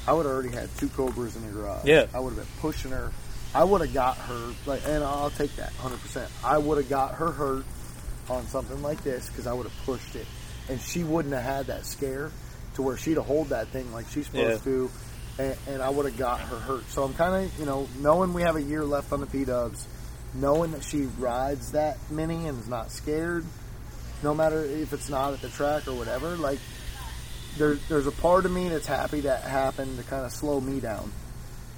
[0.07, 1.85] I would have already had two Cobras in the garage.
[1.85, 2.07] Yeah.
[2.13, 3.11] I would have been pushing her.
[3.55, 6.27] I would have got her, like, and I'll take that 100%.
[6.43, 7.65] I would have got her hurt
[8.29, 10.25] on something like this because I would have pushed it.
[10.69, 12.31] And she wouldn't have had that scare
[12.75, 14.71] to where she'd have hold that thing like she's supposed Yeah.
[14.73, 14.91] to.
[15.37, 16.89] And, and I would have got her hurt.
[16.89, 19.45] So I'm kind of, you know, knowing we have a year left on the P
[19.45, 19.87] Dubs,
[20.33, 23.45] knowing that she rides that mini and is not scared,
[24.23, 26.59] no matter if it's not at the track or whatever, like,
[27.57, 30.79] there, there's a part of me that's happy that happened to kind of slow me
[30.79, 31.11] down.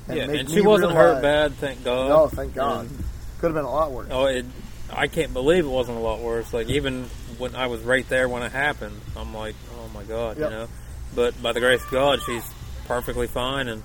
[0.08, 2.10] Yeah, make and she wasn't hurt bad, thank God.
[2.10, 2.86] No, thank God.
[2.86, 3.04] And-
[3.40, 4.08] Could have been a lot worse.
[4.12, 4.46] Oh, it,
[4.94, 6.54] I can't believe it wasn't a lot worse.
[6.54, 7.06] Like even
[7.38, 10.52] when I was right there when it happened, I'm like, oh my god, Yep.
[10.52, 10.68] you know.
[11.16, 12.44] But by the grace of God, she's
[12.88, 13.68] perfectly fine.
[13.68, 13.84] And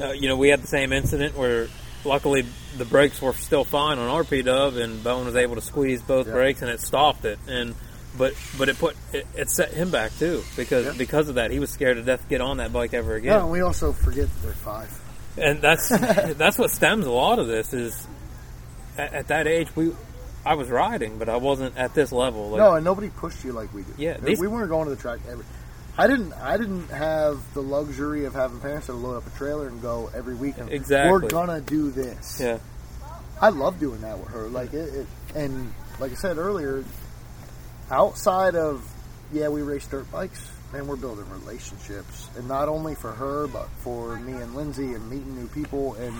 [0.00, 1.68] uh, you know, we had the same incident where,
[2.04, 2.46] luckily,
[2.78, 6.00] the brakes were still fine on our P Dub, and Bowen was able to squeeze
[6.00, 6.34] both Yep.
[6.34, 7.38] brakes, and it stopped it.
[7.46, 7.74] And
[8.16, 10.96] but but it put it, it set him back too because Yep.
[10.98, 13.32] because of that, he was scared to death to get on that bike ever again.
[13.34, 14.98] Yeah, and we also forget that they're five.
[15.36, 15.88] And that's
[16.36, 18.06] that's what stems a lot of this is
[18.98, 19.92] at, at that age we
[20.44, 22.50] I was riding, but I wasn't at this level.
[22.50, 23.94] Like, no, and nobody pushed you like we did.
[23.96, 25.44] Yeah, we, these- we weren't going to the track every.
[25.96, 26.32] I didn't.
[26.32, 29.80] I didn't have the luxury of having parents that would load up a trailer and
[29.80, 30.70] go every weekend.
[30.72, 31.12] Exactly.
[31.12, 32.40] We're gonna do this.
[32.40, 32.58] yeah,
[33.40, 34.48] I love doing that with her.
[34.48, 35.06] Like it, it,
[35.36, 36.82] and like I said earlier,
[37.90, 38.88] outside of
[39.32, 43.68] yeah, we race dirt bikes, and we're building relationships, and not only for her, but
[43.80, 46.14] for me and Lindsay, and meeting new people, and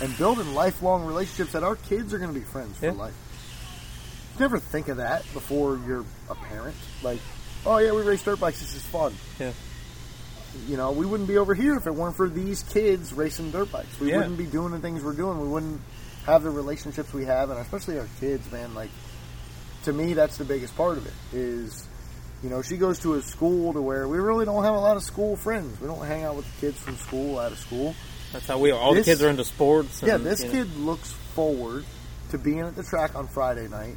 [0.00, 2.92] and building lifelong relationships that our kids are going to be friends for Yeah.
[2.92, 3.14] life.
[4.40, 6.74] Never think of that before you're a parent.
[7.02, 7.20] Like,
[7.66, 8.60] oh yeah, we race dirt bikes.
[8.60, 9.14] This is fun.
[9.38, 9.52] yeah,
[10.66, 13.70] You know, we wouldn't be over here if it weren't for these kids racing dirt
[13.70, 14.00] bikes.
[14.00, 14.16] We Yeah.
[14.18, 15.40] wouldn't be doing the things we're doing.
[15.40, 15.80] We wouldn't
[16.26, 18.74] have the relationships we have, and especially our kids, man.
[18.74, 18.90] Like,
[19.84, 21.12] to me, that's the biggest part of it.
[21.32, 21.86] Is,
[22.42, 24.96] you know, she goes to a school to where we really don't have a lot
[24.96, 25.80] of school friends.
[25.80, 27.94] We don't hang out with the kids from school out of school.
[28.32, 28.78] that's how we are.
[28.80, 30.00] All This- the kids are into sports.
[30.02, 31.84] And, Yeah, this you know, kid looks forward
[32.30, 33.94] to being at the track on Friday night,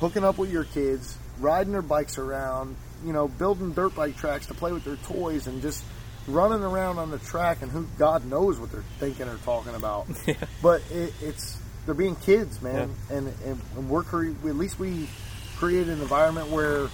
[0.00, 4.46] hooking up with your kids, riding their bikes around, you know, building dirt bike tracks
[4.46, 5.82] to play with their toys, and just
[6.28, 7.58] running around on the track.
[7.60, 10.06] And who God knows what they're thinking or talking about.
[10.26, 10.34] Yeah.
[10.62, 15.08] But it, it's they're being kids, man, and, and and we're at least we
[15.56, 16.88] create an environment where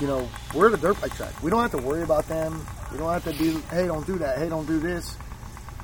[0.00, 1.42] you know we're at a dirt bike track.
[1.42, 2.64] We don't have to worry about them.
[2.92, 4.38] We don't have to do hey, don't do that.
[4.38, 5.16] Hey, don't do this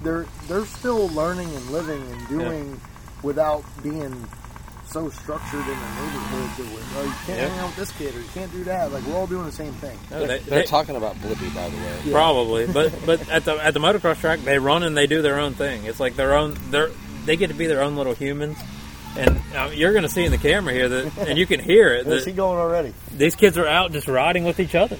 [0.02, 2.80] they're they're still learning and living and doing
[3.22, 4.12] without being
[4.86, 7.48] so structured in the neighborhood that we, oh, you can't Yeah.
[7.48, 8.92] hang out with this kid or you can't do that.
[8.92, 9.96] Like we're all doing the same thing.
[10.10, 11.96] no, They're, they- they're they- talking about Blippi, by the way.
[12.06, 12.12] Yeah.
[12.12, 15.38] probably, but but at the at the motocross track, they run and they do their
[15.38, 15.84] own thing.
[15.84, 16.56] It's like their own.
[16.70, 16.90] They're
[17.24, 18.58] they get to be their own little humans.
[19.16, 21.94] And uh, you're going to see in the camera here that, and you can hear
[21.94, 22.06] it.
[22.06, 22.92] That he going already?
[23.12, 24.96] these kids are out just riding with each other,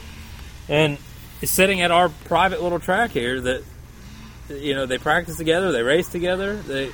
[0.68, 0.98] and
[1.42, 3.40] it's sitting at our private little track here.
[3.40, 3.64] That
[4.48, 6.56] you know they practice together, they race together.
[6.56, 6.92] They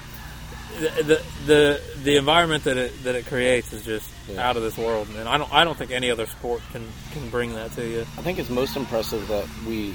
[0.79, 4.49] the the the, the environment that it that it creates is just Yeah.
[4.49, 7.29] out of this world, and I don't I don't think any other sport can can
[7.29, 8.01] bring that to you.
[8.17, 9.95] I think it's most impressive that we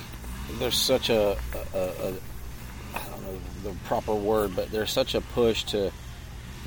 [0.59, 1.37] there's such a,
[1.73, 2.13] a, a, a
[2.93, 5.91] I don't know the proper word, but there's such a push to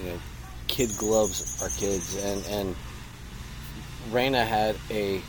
[0.01, 0.19] you know
[0.69, 2.77] kid gloves our kids and and
[4.11, 5.21] Raina had a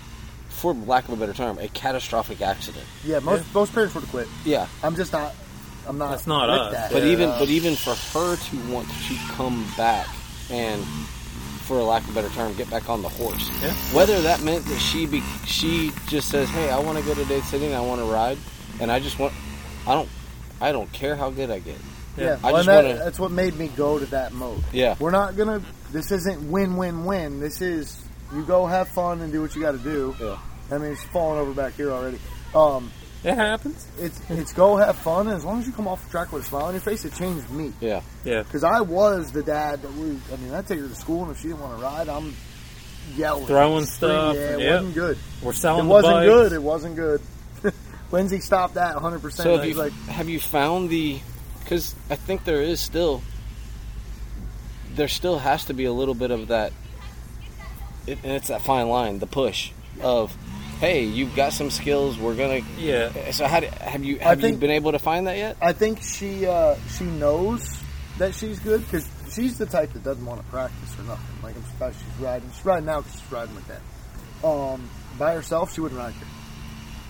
[0.50, 2.86] for lack of a better term a catastrophic accident.
[3.04, 4.28] Yeah, most most parents would quit.
[4.46, 5.34] Yeah, I'm just not.
[5.88, 6.12] I'm not.
[6.12, 6.74] That's not with us.
[6.74, 6.92] That.
[6.92, 7.10] but Yeah.
[7.12, 10.08] even but even for her to want to come back
[10.52, 10.84] and
[11.64, 13.50] for a lack of a better term, get back on the horse.
[13.62, 13.72] Yeah.
[13.94, 17.24] Whether that meant that she be, she just says, "Hey, I want to go to
[17.26, 18.38] Dade City and I want to ride,"
[18.80, 19.34] and I just want,
[19.86, 20.10] I don't,
[20.60, 21.78] I don't care how good I get.
[22.18, 24.64] Yeah, I well, just that, wanna- that's what made me go to that mode.
[24.74, 24.96] Yeah.
[25.00, 25.62] We're not gonna.
[25.92, 27.40] This isn't win win win.
[27.40, 28.02] This is
[28.34, 30.16] you go have fun and do what you got to do.
[30.20, 30.38] Yeah.
[30.72, 32.20] I mean, it's falling over back here already.
[32.54, 32.92] Um,
[33.24, 33.86] It happens.
[34.00, 36.44] it's it's go have fun, and as long as you come off the track with
[36.44, 37.74] a smile on your face, it changed me.
[37.80, 38.02] Yeah.
[38.26, 38.44] Yeah.
[38.44, 40.18] Because I was the dad that we.
[40.32, 42.36] I mean, I take her to school, and if she didn't want to ride, I'm
[43.16, 44.18] yelling, Throwing screaming.
[44.18, 44.74] stuff, Yeah, it yep.
[44.76, 45.18] wasn't good.
[45.42, 46.26] We're It selling the wasn't bikes.
[46.28, 46.52] good.
[46.54, 47.22] It wasn't good.
[48.12, 49.22] Lindsay stopped that 100.
[49.22, 51.20] percent So have you like, have you found the?
[51.70, 53.22] Because I think there is still.
[54.96, 56.74] There still has to be a little bit of that.
[58.08, 59.72] It, and it's that fine line, the push
[60.02, 60.36] of,
[60.80, 62.18] hey, you've got some skills.
[62.18, 62.62] We're gonna.
[62.80, 63.30] Yeah.
[63.30, 65.58] So how do, have you I have you been able to find that yet?
[65.62, 67.80] I think she uh, she knows
[68.18, 71.44] that she's good because she's the type that doesn't want to practice or nothing.
[71.44, 72.50] Like I'm surprised she's riding.
[72.52, 74.48] She's riding now because she's riding with that.
[74.48, 74.90] Um,
[75.20, 76.28] by herself, she wouldn't ride here.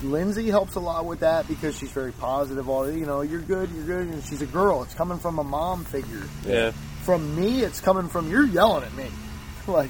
[0.01, 2.69] Lindsay helps a lot with that because she's very positive.
[2.69, 4.83] All you know, you're good, you're good, and she's a girl.
[4.83, 6.23] It's coming from a mom figure.
[6.45, 6.71] Yeah.
[7.03, 9.07] From me, it's coming from you're yelling at me,
[9.67, 9.89] like,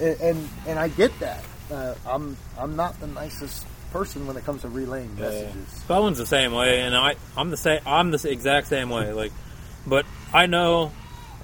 [0.00, 1.44] and and I get that.
[1.70, 5.24] Uh, I'm I'm not the nicest person when it comes to relaying Yeah.
[5.24, 5.84] messages.
[5.88, 7.80] Bowen's the same way, and I I'm the same.
[7.86, 9.12] I'm the exact same way.
[9.12, 9.32] Like,
[9.86, 10.92] but I know,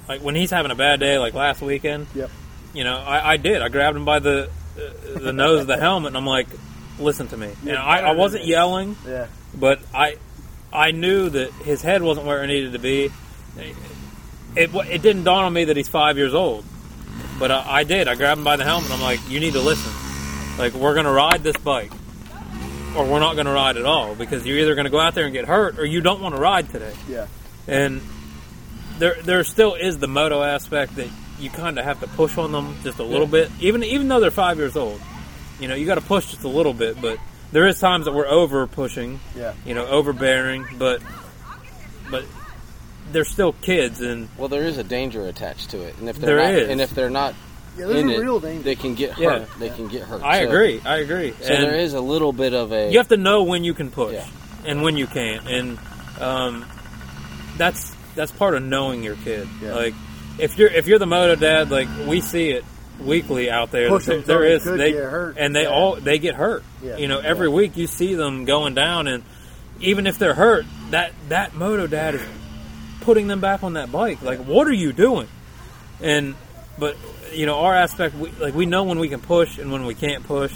[0.09, 2.06] like when he's having a bad day, like last weekend.
[2.15, 2.31] Yep.
[2.73, 3.62] You know, I, I did.
[3.62, 6.48] I grabbed him by the uh, the nose of the helmet, and I'm like,
[6.98, 9.26] "Listen to me." And I, I wasn't yelling, Yeah.
[9.58, 10.16] but I
[10.72, 13.10] I knew that his head wasn't where it needed to be.
[14.56, 16.64] It it didn't dawn on me that he's five years old,
[17.38, 18.06] but I, I did.
[18.08, 18.84] I grabbed him by the helmet.
[18.90, 19.92] and I'm like, "You need to listen.
[20.58, 21.92] Like, we're gonna ride this bike."
[22.96, 25.16] Or we're not going to ride at all because you're either going to go out
[25.16, 27.26] there and get hurt, or you don't want to ride today Yeah.
[27.66, 28.00] and
[29.00, 31.08] there there still is the moto aspect that
[31.40, 34.20] you kind of have to push on them just a little bit, even even though
[34.20, 35.00] they're five years old.
[35.65, 37.19] You know, you got to push just a little bit, but
[37.51, 39.55] there is times that we're over pushing, Yeah.
[39.65, 41.01] you know, overbearing, but
[42.11, 42.27] but
[43.12, 46.36] they're still kids, and Well, there is a danger attached to it, and if There
[46.36, 46.69] they're not, is.
[46.69, 47.35] and if they're not
[47.78, 48.62] Yeah, there's in a it, real danger.
[48.62, 49.23] they can get hurt.
[49.23, 49.39] Yeah.
[49.39, 49.49] hurt.
[49.59, 50.23] They can get hurt.
[50.23, 51.32] I So- agree, I agree.
[51.41, 52.91] So and there is a little bit of a.
[52.93, 54.27] you have to know when you can push Yeah.
[54.66, 55.78] and when you can't, and
[56.20, 56.66] um,
[57.57, 59.49] that's that's part of knowing your kid.
[59.62, 59.74] Yeah.
[59.77, 59.95] Like
[60.39, 62.66] if you're if you're the moto dad, like we see it
[63.00, 63.98] weekly out there.
[63.98, 65.36] There is they get hurt.
[65.38, 65.68] and they Yeah.
[65.70, 66.62] all they get hurt.
[66.82, 66.96] Yeah.
[66.96, 69.22] You know, every week you see them going down, and
[69.80, 72.22] even if they're hurt, that that moto dad is
[73.00, 74.22] putting them back on that bike.
[74.22, 75.28] Like, what are you doing?
[76.02, 76.34] And
[76.78, 76.96] but
[77.32, 79.94] you know, our aspect, we, like we know when we can push and when we
[79.94, 80.52] can't push,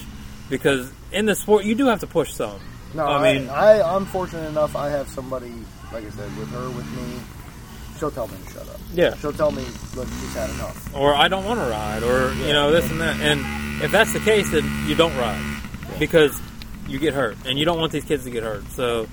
[0.49, 2.59] because in the sport you do have to push some.
[2.95, 4.75] No, I I mean- mean, I, I'm fortunate enough.
[4.77, 5.53] I have somebody,
[5.93, 7.21] like I said, with her, with me.
[7.99, 8.68] She'll tell me to shut up.
[8.95, 9.15] Yeah.
[9.17, 10.95] She'll tell me, look, she's had enough.
[10.95, 13.21] or I don't want to ride, or you know this and that.
[13.21, 15.41] And if that's the case, then you don't ride
[15.99, 16.41] because
[16.89, 18.67] you get hurt, and you don't want these kids to get hurt.
[18.73, 19.07] So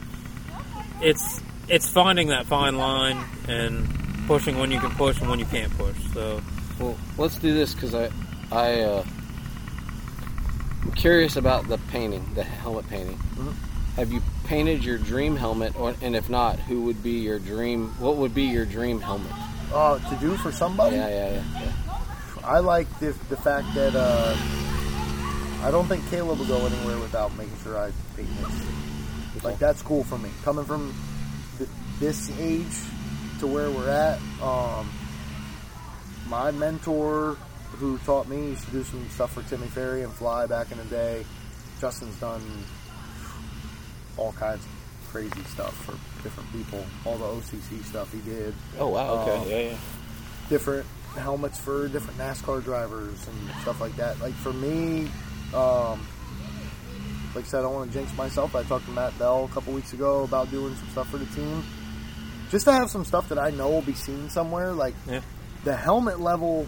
[1.02, 3.18] it's it's finding that fine line
[3.49, 3.88] and
[4.27, 5.95] pushing when you can push and when you can't push.
[6.14, 6.41] So
[6.80, 8.10] Well, let's do this because I,
[8.52, 9.03] I, uh,
[10.84, 13.18] I'm curious about the painting, the helmet painting.
[13.35, 13.53] Mhm.
[13.97, 17.89] Have you painted your dream helmet, or and if not, who would be your dream?
[17.99, 19.31] What would be your dream helmet?
[19.76, 21.61] Uh, to do for somebody, Yeah, yeah, yeah.
[21.61, 21.72] yeah.
[22.45, 24.34] I like the, the fact that uh,
[25.64, 29.43] I don't think Caleb will go anywhere without making sure I paint this.
[29.43, 30.30] Like that's cool for me.
[30.43, 30.93] Coming from
[31.57, 31.69] th-
[31.99, 32.73] this age
[33.39, 34.89] to where we're at, um,
[36.30, 37.35] my mentor
[37.73, 40.77] who taught me used to do some stuff for Timmy Ferry and Fly back in
[40.77, 41.26] the day.
[41.81, 42.41] Justin's done
[44.18, 44.72] all kinds of
[45.16, 45.94] crazy stuff for
[46.24, 46.84] different people.
[47.06, 49.22] All the OCC stuff he did Oh wow.
[49.22, 49.32] Okay.
[49.38, 49.78] Um, yeah, yeah.
[50.50, 50.86] different
[51.18, 54.20] helmets for different NASCAR drivers and stuff like that.
[54.20, 55.08] Like for me,
[55.54, 56.06] um,
[57.34, 58.56] like I said, I don't want to jinx myself.
[58.58, 61.26] I talked to Matt Bell a couple weeks ago about doing some stuff for the
[61.28, 61.64] team,
[62.50, 64.74] just to have some stuff that I know will be seen somewhere.
[64.74, 65.22] Like Yeah.
[65.64, 66.68] the helmet level,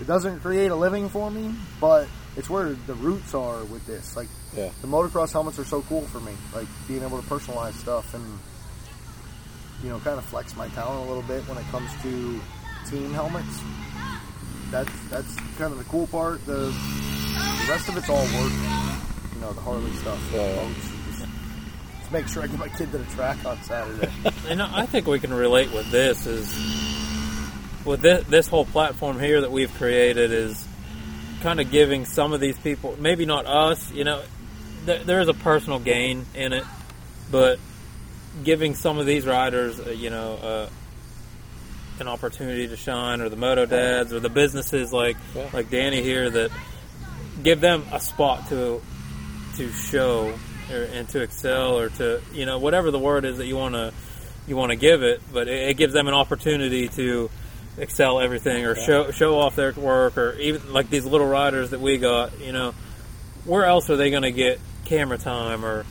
[0.00, 4.16] it doesn't create a living for me, but it's where the roots are with this.
[4.16, 4.70] Like Yeah.
[4.80, 6.32] the motocross helmets are so cool for me.
[6.54, 8.24] Like being able to personalize stuff and
[9.82, 12.40] you know kind of flex my talent a little bit when it comes to
[12.90, 13.60] team helmets.
[14.70, 16.44] That's that's kind of the cool part.
[16.46, 18.52] The, the rest of it's all work.
[19.34, 20.20] You know the Harley stuff.
[20.32, 20.68] Yeah.
[21.10, 21.26] just,
[22.00, 24.10] just make sure I get my kid to the track on Saturday.
[24.48, 26.52] And I think we can relate with this is
[27.84, 30.66] with this, this whole platform here that we've created is
[31.42, 34.22] kind of giving some of these people, maybe not us, you know,
[34.84, 36.64] there, there is a personal gain in it,
[37.30, 37.58] but
[38.44, 40.68] giving some of these riders, uh, you know, uh,
[42.00, 45.48] an opportunity to shine, or the moto dads, or the businesses like Yeah.
[45.52, 46.50] like Danny here that
[47.42, 48.80] give them a spot to
[49.56, 50.32] to show
[50.72, 53.74] or, and to excel, or to you know whatever the word is that you want
[53.74, 53.92] to
[54.48, 57.30] you want to give it, but it, it gives them an opportunity to
[57.78, 61.80] excel everything or show show off their work, or even like these little riders that
[61.80, 62.74] we got, you know,
[63.44, 65.84] where else are they going to get camera time or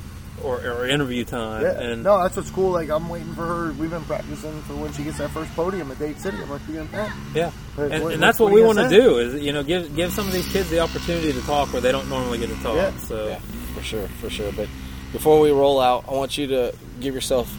[0.44, 1.62] or, or interview time?
[1.64, 2.72] Yeah, and no, that's what's cool.
[2.72, 3.74] Like I'm waiting for her.
[3.74, 6.38] We've been practicing for when she gets that first podium at Dade City.
[6.42, 7.14] I'm like, you gonna.
[7.36, 9.64] Yeah, But and, what- and that's what what we want to do is you know
[9.64, 12.50] give give some of these kids the opportunity to talk where they don't normally get
[12.50, 12.76] to talk.
[12.76, 12.98] Yeah.
[12.98, 13.40] So Yeah,
[13.76, 14.52] for sure, for sure.
[14.52, 14.68] But
[15.12, 17.52] before we roll out, I want you to give yourself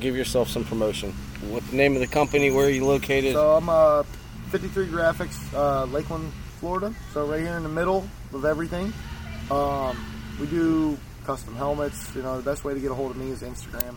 [0.00, 1.14] give yourself some promotion.
[1.42, 2.50] What the name of the company?
[2.50, 3.34] Where are you located?
[3.34, 4.02] So I'm uh,
[4.50, 6.92] 53 Grafix, uh, Lakeland, Florida.
[7.12, 8.92] So right here in the middle of everything.
[9.50, 9.96] Um,
[10.40, 12.14] we do custom helmets.
[12.14, 13.94] You know, the best way to get a hold of me is Instagram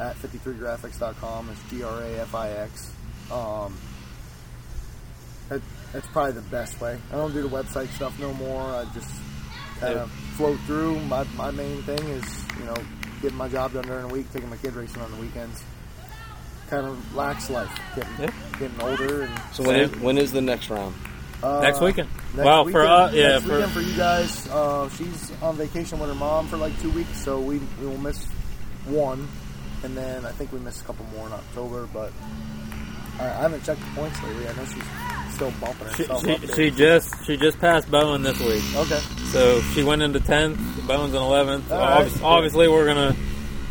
[0.00, 1.50] at 53grafix.com.
[1.50, 2.92] It's G R A F I X.
[3.30, 3.76] Um,
[5.48, 5.60] that,
[5.92, 6.98] that's probably the best way.
[7.12, 8.60] I don't do the website stuff no more.
[8.60, 9.08] I just
[9.80, 10.02] kind Yeah.
[10.02, 10.98] of float through.
[11.00, 12.24] My, my main thing is,
[12.58, 12.76] you know,
[13.20, 15.62] getting my job done during the week, taking my kid racing on the weekends.
[16.72, 18.30] Kind of lax life, getting, Yeah.
[18.58, 20.94] getting older and so when is, when is the next round?
[21.42, 22.08] uh, next weekend.
[22.34, 24.48] next well, for weekend- us, yeah, next for, weekend for you guys.
[24.48, 27.98] Uh, she's on vacation with her mom for like two weeks, so we we will
[27.98, 28.24] miss
[28.86, 29.28] one,
[29.82, 31.86] and then I think we missed a couple more in October.
[31.92, 32.10] But
[33.20, 34.48] I, I haven't checked the points lately.
[34.48, 36.56] I know she's still bumping herself she, up there.
[36.56, 39.00] she just she just passed Bowen this week, okay,
[39.30, 40.58] so she went into tenth.
[40.86, 41.70] Bowen's in eleventh.
[41.70, 41.96] All right.
[41.98, 43.14] Obviously, obviously, we're gonna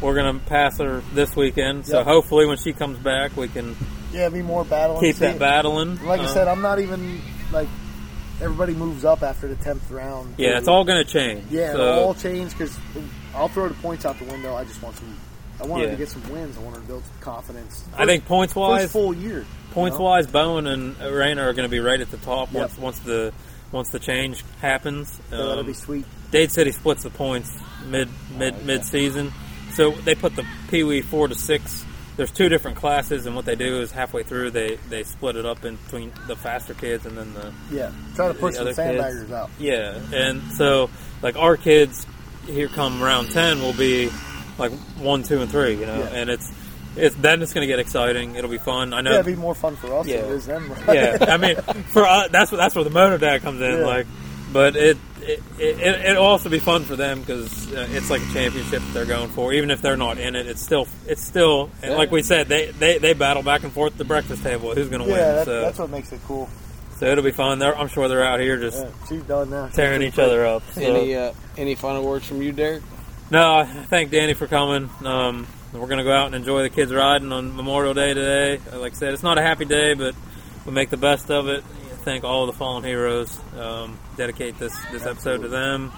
[0.02, 1.86] we're gonna pass her this weekend.
[1.86, 2.08] So Yep.
[2.08, 3.76] hopefully, when she comes back, we can
[4.12, 5.02] yeah, be more battling.
[5.02, 6.04] keep that battling.
[6.06, 7.22] Like I Um, said, I'm not even
[7.52, 7.68] like
[8.42, 10.36] everybody moves up after the tenth round.
[10.38, 11.44] yeah, it's all gonna change.
[11.52, 12.76] Yeah, so, it'll all change because
[13.36, 14.56] I'll throw the points out the window.
[14.56, 15.16] I just want some.
[15.62, 15.92] I want her Yeah.
[15.94, 16.58] to get some wins.
[16.58, 17.84] I want her to build some confidence.
[17.96, 19.46] I think points First wise, full year.
[19.76, 20.10] Points you know?
[20.10, 22.62] wise, Bowen and Rainer are going to be right at the top Yep.
[22.62, 23.32] once once the
[23.72, 25.20] once the change happens.
[25.30, 26.06] So that'll Um, be sweet.
[26.32, 27.52] Dade City splits the points
[27.88, 28.64] mid mid okay.
[28.66, 29.32] mid season,
[29.74, 31.86] so they put the Pee Wee four to six.
[32.18, 35.46] There's two different classes, and what they do is halfway through they they split it
[35.46, 38.68] up in between the faster kids and then the Yeah, try to push the some
[38.68, 39.30] other kids.
[39.30, 39.50] sandbaggers out.
[39.60, 39.98] yeah.
[40.14, 40.90] And so
[41.22, 42.06] like our kids
[42.48, 44.10] here come round ten will be
[44.58, 46.10] like one, two, and three, you know, Yeah.
[46.22, 46.52] and it's
[46.98, 48.36] it's then it's going to get exciting.
[48.36, 48.94] It'll be fun.
[48.94, 50.22] I know Yeah, it'd be more fun for us Yeah.
[50.22, 50.74] than it is them.
[50.90, 51.56] yeah, I mean,
[51.94, 53.80] for us, that's what that's where the motor dad comes in.
[53.80, 53.86] Yeah.
[53.86, 54.08] Like,
[54.52, 55.78] but it it, it
[56.12, 59.30] it'll also be fun for them because uh, it's like a championship that they're going
[59.30, 59.54] for.
[59.54, 61.98] Even if they're not in it, it's still it's still and Yeah.
[61.98, 64.74] like we said, they, they they battle back and forth at the breakfast table.
[64.74, 65.36] Who's going to yeah, win?
[65.36, 66.50] that, so that's what makes it cool.
[66.98, 67.60] so it'll be fun.
[67.60, 69.68] They're, I'm sure they're out here just Yeah, she's done now.
[69.68, 70.64] She's tearing each other up.
[70.74, 70.82] So.
[70.82, 72.82] Any uh, any final words from you, Derac?
[73.30, 74.90] No, I thank Danny for coming.
[75.06, 78.60] Um, we're going to go out and enjoy the kids riding on Memorial Day today.
[78.74, 80.16] Uh, Like I said, it's not a happy day, but
[80.66, 81.64] we make the best of it.
[82.04, 83.40] Thank all the fallen heroes.
[83.56, 85.92] Um, dedicate this, this episode to them.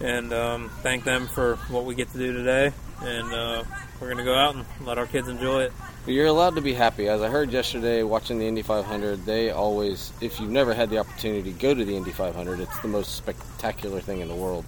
[0.00, 2.72] And um, thank them for what we get to do today.
[3.02, 3.64] And uh,
[4.00, 5.72] we're to go out and let our kids enjoy it.
[6.06, 7.08] You're allowed to be happy.
[7.08, 10.98] As I heard yesterday watching the Indy 500, they always, if you've never had the
[10.98, 14.64] opportunity go to the Indy 500, it's the most spectacular thing in the world.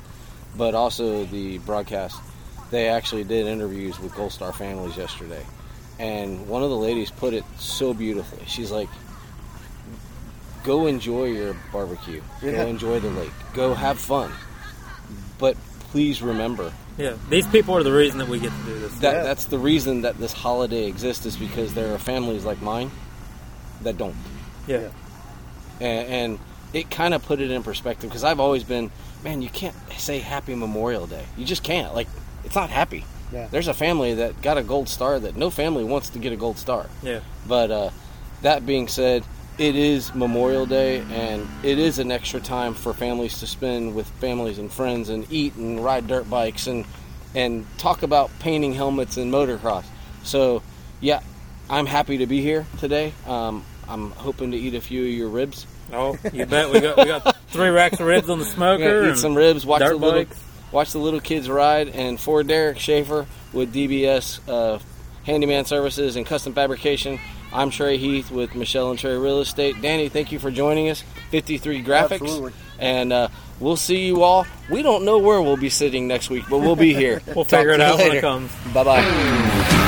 [0.56, 2.20] But also the broadcast,
[2.70, 5.44] they actually did interviews with Gold Star families yesterday.
[5.98, 8.44] And one of the ladies put it so beautifully.
[8.46, 8.88] She's like,
[10.68, 12.52] go enjoy your barbecue, Yeah.
[12.52, 14.30] go enjoy the lake, go have fun.
[15.38, 15.56] But
[15.92, 18.92] please remember, Yeah, these people are the reason that we get to do this.
[18.98, 19.22] that Yeah.
[19.22, 22.90] that's the reason that this holiday exists is because there are families like mine
[23.82, 24.16] that don't
[24.66, 24.88] yeah.
[25.80, 26.38] and, and
[26.74, 28.90] it kind of put it in perspective because i've always been
[29.22, 32.08] man you can't say happy memorial day you just can't like
[32.44, 33.46] it's not happy Yeah.
[33.52, 36.36] there's a family that got a gold star that no family wants to get a
[36.36, 37.20] gold star Yeah.
[37.46, 37.90] but uh,
[38.42, 39.22] that being said
[39.58, 44.06] it is memorial day and it is an extra time for families to spend with
[44.20, 46.84] families and friends and eat and ride dirt bikes and
[47.34, 49.84] and talk about painting helmets and motocross
[50.22, 50.62] so
[51.00, 51.20] yeah
[51.68, 55.28] i'm happy to be here today um, i'm hoping to eat a few of your
[55.28, 56.70] ribs Oh, you bet.
[56.70, 58.82] We got we got three racks of ribs on the smoker.
[58.82, 60.38] Yeah, eat and some ribs watch the little bikes.
[60.70, 63.24] watch the little kids ride and for Derac schaefer
[63.54, 64.78] with dbs uh,
[65.24, 67.18] handyman services and custom fabrication
[67.52, 69.80] i'm trey heath with michelle and trey real estate.
[69.82, 71.02] Danny thank you for joining us.
[71.30, 72.12] 53 Grafix.
[72.12, 72.52] Absolutely.
[72.78, 73.28] and uh,
[73.60, 74.46] we'll see you all.
[74.70, 77.20] We don't know where we'll be sitting next week but we'll be here.
[77.34, 78.50] We'll figure it out when it comes.
[78.72, 79.84] bye bye